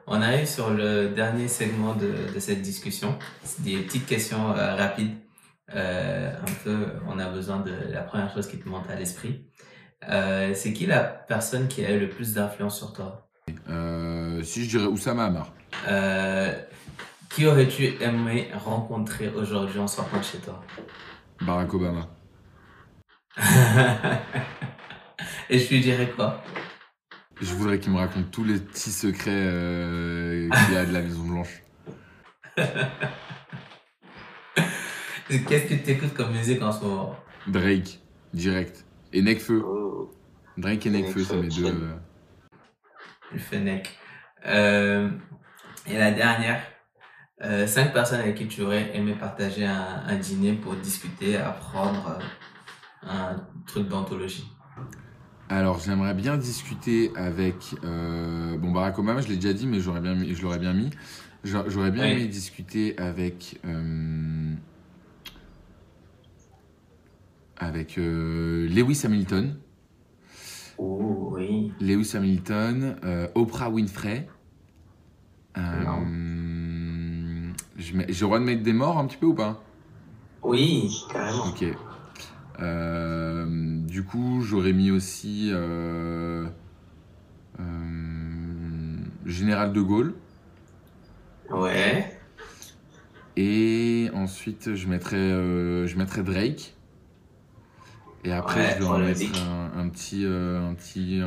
On 0.08 0.21
arrive 0.21 0.45
sur 0.45 0.69
le 0.69 1.10
dernier 1.10 1.48
segment 1.48 1.95
de, 1.95 2.34
de 2.34 2.39
cette 2.39 2.62
discussion. 2.62 3.17
C'est 3.43 3.63
des 3.63 3.78
petites 3.78 4.06
questions 4.06 4.52
euh, 4.52 4.76
rapides. 4.76 5.15
Euh, 5.74 6.32
un 6.32 6.63
peu, 6.63 6.86
on 7.08 7.17
a 7.17 7.28
besoin 7.28 7.60
de 7.62 7.74
la 7.91 8.02
première 8.02 8.32
chose 8.32 8.48
qui 8.48 8.60
te 8.60 8.69
monte 8.69 8.88
à 8.89 8.95
l'esprit. 8.95 9.48
Euh, 10.10 10.52
c'est 10.54 10.74
qui 10.74 10.86
la 10.86 11.04
personne 11.04 11.67
qui 11.67 11.84
a 11.84 11.91
eu 11.91 12.00
le 12.00 12.10
plus 12.10 12.34
d'influence 12.34 12.78
sur 12.78 12.93
toi? 12.93 13.28
Si 14.43 14.65
je 14.65 14.69
dirais 14.69 14.86
Oussama 14.86 15.26
Amar. 15.26 15.54
Qui 17.36 17.45
aurais-tu 17.45 18.02
aimé 18.02 18.48
rencontrer 18.54 19.28
aujourd'hui? 19.28 19.78
En 19.78 19.88
sortant 19.88 20.19
de 20.19 20.24
chez 20.24 20.38
toi 20.38 20.63
Barack 21.41 21.74
Obama. 21.74 22.08
Et 25.50 25.60
je 25.60 25.69
lui 25.69 25.82
dirais 25.82 26.10
quoi? 26.15 26.41
Je 27.41 27.54
voudrais 27.56 27.78
qu'il 27.82 27.91
me 27.91 27.98
raconte 27.98 28.32
tous 28.32 28.45
les 28.45 28.58
petits 28.58 28.89
secrets 28.89 29.32
euh, 29.32 30.48
qu'il 30.50 30.76
y 30.76 30.78
a 30.78 30.86
de 30.86 30.93
la 30.93 31.02
Maison 31.02 31.24
Blanche. 31.24 31.62
Qu'est-ce 35.28 35.65
que 35.65 35.74
tu 35.84 35.89
écoutes 35.91 36.13
comme 36.13 36.32
musique 36.32 36.62
en 36.62 36.71
ce 36.71 36.86
moment? 36.86 37.17
Drake, 37.48 38.00
direct. 38.34 38.86
Et 39.12 39.21
Nekfeu. 39.21 39.62
Oh. 39.62 40.10
Drake 40.56 40.86
et 40.86 40.89
Nekfeu, 40.89 41.26
c'est 41.26 41.36
mes 41.36 41.50
deux. 41.50 41.65
Euh... 41.65 41.98
Le 43.34 43.39
Fennec. 43.39 43.89
Euh, 44.45 45.10
et 45.86 45.98
la 45.98 46.12
dernière 46.12 46.62
euh, 47.43 47.67
cinq 47.67 47.93
personnes 47.93 48.21
avec 48.21 48.36
qui 48.36 48.48
tu 48.48 48.62
aurais 48.62 48.96
aimé 48.96 49.13
partager 49.19 49.65
un, 49.65 50.04
un 50.08 50.15
dîner 50.15 50.54
pour 50.54 50.75
discuter, 50.75 51.36
apprendre 51.38 52.19
euh, 53.04 53.08
un 53.10 53.36
truc 53.67 53.88
d'anthologie 53.88 54.48
alors, 55.48 55.77
j'aimerais 55.79 56.15
bien 56.15 56.38
discuter 56.38 57.12
avec 57.15 57.75
euh, 57.83 58.58
bon 58.58 58.71
Barack 58.71 58.98
Obama, 58.98 59.21
je 59.21 59.27
l'ai 59.27 59.36
déjà 59.36 59.54
dit, 59.54 59.67
mais 59.67 59.79
j'aurais 59.79 60.02
bien, 60.02 60.17
je 60.17 60.42
l'aurais 60.42 60.58
bien 60.58 60.73
mis. 60.73 60.90
J'aurais 61.44 61.92
bien 61.92 62.06
aimé 62.06 62.25
discuter 62.25 62.98
avec 62.98 63.62
avec 67.58 67.98
Lewis 67.98 69.02
Hamilton. 69.06 69.56
Oh 70.79 71.33
oui. 71.36 71.71
Lewis 71.79 72.13
Hamilton, 72.15 72.96
Oprah 73.36 73.69
Winfrey. 73.69 74.27
J'ai 77.76 77.94
le 77.94 78.13
droit 78.13 78.40
de 78.40 78.44
mettre 78.46 78.63
des 78.63 78.73
morts 78.73 78.98
un 78.98 79.06
petit 79.06 79.17
peu 79.17 79.28
ou 79.28 79.34
pas? 79.34 79.62
Oui, 80.44 81.04
carrément. 81.12 81.48
Ok. 81.50 81.65
Euh, 82.60 83.46
du 83.86 84.04
coup, 84.04 84.42
j'aurais 84.42 84.71
mis 84.73 84.92
aussi 84.92 85.50
euh, 85.52 86.48
euh, 87.60 88.98
Général 89.26 89.73
de 89.73 89.82
Gaulle. 89.82 90.13
Ouais. 91.50 92.17
Et 93.38 94.10
ensuite, 94.13 94.76
je 94.76 94.88
mettrais, 94.88 95.30
je 95.88 95.98
mettrais 95.98 96.23
Drake. 96.23 96.76
Et 98.23 98.32
après, 98.32 98.62
Ouais, 98.62 98.73
je 98.80 98.80
vais 98.80 98.86
en 98.86 98.98
mettre 99.00 99.21
un, 99.36 99.71
un 99.78 99.90
petit, 99.90 100.26
un 100.26 100.73
petit 100.73 101.21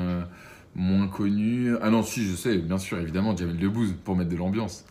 moins 0.75 1.09
connu. 1.09 1.77
Ah 1.83 1.91
non, 1.91 2.03
si, 2.03 2.25
je 2.27 2.35
sais, 2.35 2.59
bien 2.59 2.79
sûr, 2.79 2.99
évidemment, 2.99 3.37
Jamel 3.37 3.59
Debbouze 3.59 3.95
pour 4.05 4.17
mettre 4.17 4.31
de 4.31 4.37
l'ambiance. 4.37 4.85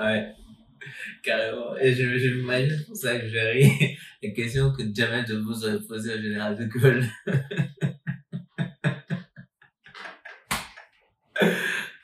Ouais, 0.00 0.34
carrément. 1.22 1.76
Et 1.80 1.92
je, 1.94 2.18
je 2.18 2.28
m'imagine 2.28 2.84
pour 2.86 2.96
ça 2.96 3.18
que 3.18 3.28
j'ai 3.28 3.40
ri. 3.50 3.96
La 4.22 4.30
question 4.30 4.72
que 4.72 4.82
Jamel 4.94 5.24
Debbouze 5.24 5.64
aurait 5.64 5.80
posée 5.86 6.14
au 6.14 6.20
général 6.22 6.56
de 6.56 6.64
Gaulle. 6.66 7.04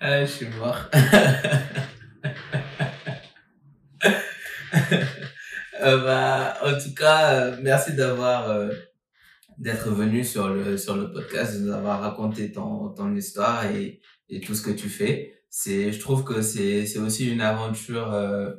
Ah, 0.02 0.24
je 0.24 0.30
suis 0.30 0.46
mort. 0.58 0.88
Euh, 4.92 5.04
bah, 5.80 6.54
en 6.62 6.78
tout 6.78 6.94
cas, 6.94 7.34
euh, 7.34 7.56
merci 7.62 7.94
d'avoir 7.94 8.50
euh, 8.50 8.70
d'être 9.58 9.90
venu 9.90 10.24
sur 10.24 10.48
le 10.48 10.76
sur 10.76 10.96
le 10.96 11.12
podcast, 11.12 11.54
de 11.54 11.66
nous 11.66 11.72
avoir 11.72 12.00
raconté 12.00 12.52
ton 12.52 12.90
ton 12.90 13.14
histoire 13.14 13.66
et 13.66 14.00
et 14.28 14.40
tout 14.40 14.54
ce 14.54 14.62
que 14.62 14.70
tu 14.70 14.88
fais. 14.88 15.42
C'est, 15.50 15.92
je 15.92 16.00
trouve 16.00 16.24
que 16.24 16.42
c'est 16.42 16.86
c'est 16.86 16.98
aussi 16.98 17.30
une 17.30 17.40
aventure 17.40 18.12
euh, 18.14 18.52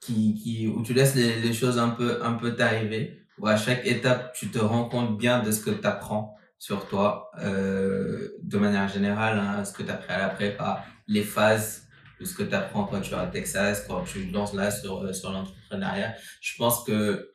qui 0.00 0.34
qui 0.34 0.66
où 0.68 0.82
tu 0.82 0.94
laisses 0.94 1.14
les 1.14 1.40
les 1.40 1.52
choses 1.52 1.78
un 1.78 1.90
peu 1.90 2.22
un 2.22 2.34
peu 2.34 2.54
t'arriver. 2.54 3.20
Où 3.38 3.48
à 3.48 3.56
chaque 3.56 3.84
étape, 3.86 4.32
tu 4.34 4.48
te 4.50 4.58
rends 4.58 4.88
compte 4.88 5.18
bien 5.18 5.42
de 5.42 5.50
ce 5.50 5.60
que 5.60 5.70
tu 5.70 5.86
apprends 5.86 6.36
sur 6.58 6.88
toi, 6.88 7.30
euh, 7.42 8.30
de 8.42 8.58
manière 8.58 8.88
générale, 8.88 9.38
hein, 9.38 9.64
ce 9.64 9.72
que 9.72 9.82
tu 9.82 9.90
as 9.90 9.94
appris 9.94 10.12
à 10.14 10.18
la 10.18 10.28
prépa, 10.28 10.84
les 11.08 11.22
phases 11.22 11.83
de 12.20 12.24
ce 12.24 12.34
que 12.34 12.42
tu 12.42 12.54
apprends 12.54 12.84
quand 12.84 13.00
tu 13.00 13.12
es 13.12 13.16
à 13.16 13.26
Texas, 13.26 13.84
quand 13.88 14.02
tu 14.04 14.26
lances 14.30 14.54
là 14.54 14.70
sur, 14.70 15.02
euh, 15.02 15.12
sur 15.12 15.30
l'entrepreneuriat. 15.32 16.14
Je 16.40 16.56
pense 16.56 16.84
que 16.84 17.30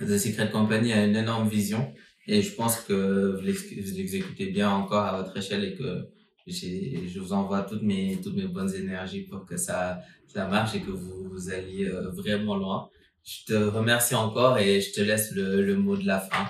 The 0.00 0.16
Secret 0.18 0.50
Company 0.50 0.92
a 0.92 1.04
une 1.04 1.16
énorme 1.16 1.48
vision 1.48 1.92
et 2.26 2.42
je 2.42 2.54
pense 2.54 2.80
que 2.80 3.36
vous 3.36 3.42
l'ex- 3.42 3.64
vous 3.64 3.96
l'exécutez 3.96 4.46
bien 4.46 4.70
encore 4.70 5.04
à 5.04 5.16
votre 5.22 5.36
échelle 5.36 5.64
et 5.64 5.74
que 5.74 6.08
je 6.46 7.18
vous 7.20 7.32
envoie 7.32 7.62
toutes 7.62 7.82
mes, 7.82 8.20
toutes 8.22 8.36
mes 8.36 8.46
bonnes 8.48 8.74
énergies 8.74 9.22
pour 9.22 9.44
que 9.44 9.56
ça, 9.56 10.00
ça 10.26 10.46
marche 10.48 10.74
et 10.74 10.80
que 10.80 10.90
vous, 10.90 11.50
alliez 11.50 11.88
euh, 11.88 12.10
vraiment 12.10 12.56
loin. 12.56 12.88
Je 13.24 13.44
te 13.46 13.54
remercie 13.54 14.14
encore 14.14 14.58
et 14.58 14.80
je 14.80 14.92
te 14.92 15.00
laisse 15.00 15.32
le, 15.32 15.62
le 15.62 15.76
mot 15.76 15.96
de 15.96 16.06
la 16.06 16.20
fin. 16.20 16.48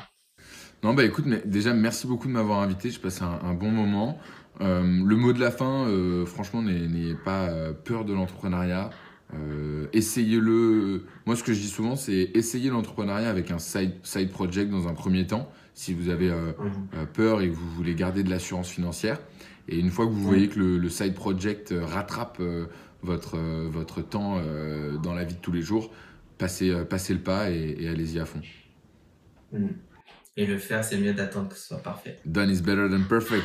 Non, 0.83 0.95
bah 0.95 1.05
écoute, 1.05 1.27
mais 1.27 1.43
déjà, 1.45 1.73
merci 1.75 2.07
beaucoup 2.07 2.27
de 2.27 2.33
m'avoir 2.33 2.61
invité. 2.61 2.91
Je 2.91 2.99
passe 2.99 3.23
un 3.23 3.55
bon 3.55 3.71
moment. 3.71 4.19
Euh, 4.61 4.83
le 4.83 5.17
mot 5.17 5.33
de 5.33 5.41
la 5.41 5.51
fin, 5.51 5.89
euh, 5.89 6.27
franchement, 6.27 6.63
n'ayez 6.63 7.15
pas 7.15 7.49
euh, 7.49 7.73
peur 7.73 8.05
de 8.05 8.13
l'entrepreneuriat. 8.13 8.91
Euh, 9.35 9.87
essayez-le. 9.93 11.05
Moi, 11.27 11.37
ce 11.37 11.43
que 11.43 11.53
je 11.53 11.61
dis 11.61 11.69
souvent, 11.69 11.97
c'est 11.97 12.31
essayez 12.35 12.71
l'entrepreneuriat 12.71 13.31
avec 13.31 13.51
un 13.51 13.59
side, 13.59 13.95
side 14.03 14.31
project 14.31 14.71
dans 14.71 14.89
un 14.89 14.95
premier 14.95 15.27
temps, 15.27 15.51
si 15.75 15.95
vous 15.95 16.11
avez 16.11 16.31
euh, 16.31 16.53
peur 17.15 17.41
et 17.41 17.49
que 17.49 17.55
vous 17.55 17.71
voulez 17.71 17.95
garder 17.95 18.23
de 18.23 18.31
l'assurance 18.31 18.69
financière. 18.69 19.19
Et 19.69 19.79
une 19.79 19.91
fois 19.91 20.07
que 20.07 20.11
vous 20.11 20.23
voyez 20.23 20.49
que 20.49 20.59
le, 20.59 20.79
le 20.79 20.89
side 20.91 21.15
project 21.15 21.73
rattrape 21.81 22.39
euh, 22.41 22.67
votre, 23.03 23.39
votre 23.39 24.01
temps 24.03 24.41
dans 25.03 25.13
la 25.13 25.25
vie 25.25 25.35
de 25.35 25.41
tous 25.41 25.51
les 25.51 25.63
jours, 25.63 25.91
passez, 26.39 26.73
passez 26.85 27.15
le 27.15 27.19
pas 27.19 27.51
et, 27.51 27.77
et 27.81 27.89
allez-y 27.89 28.21
à 28.21 28.27
fond. 28.27 28.41
Mm. 29.53 29.67
Et 30.37 30.47
le 30.47 30.57
faire, 30.57 30.85
c'est 30.85 30.99
mieux 30.99 31.13
d'attendre 31.13 31.49
que 31.49 31.57
ce 31.57 31.69
soit 31.69 31.83
parfait. 31.83 32.19
Done 32.25 32.49
is 32.49 32.63
better 32.63 32.89
than 32.89 33.03
perfect. 33.09 33.45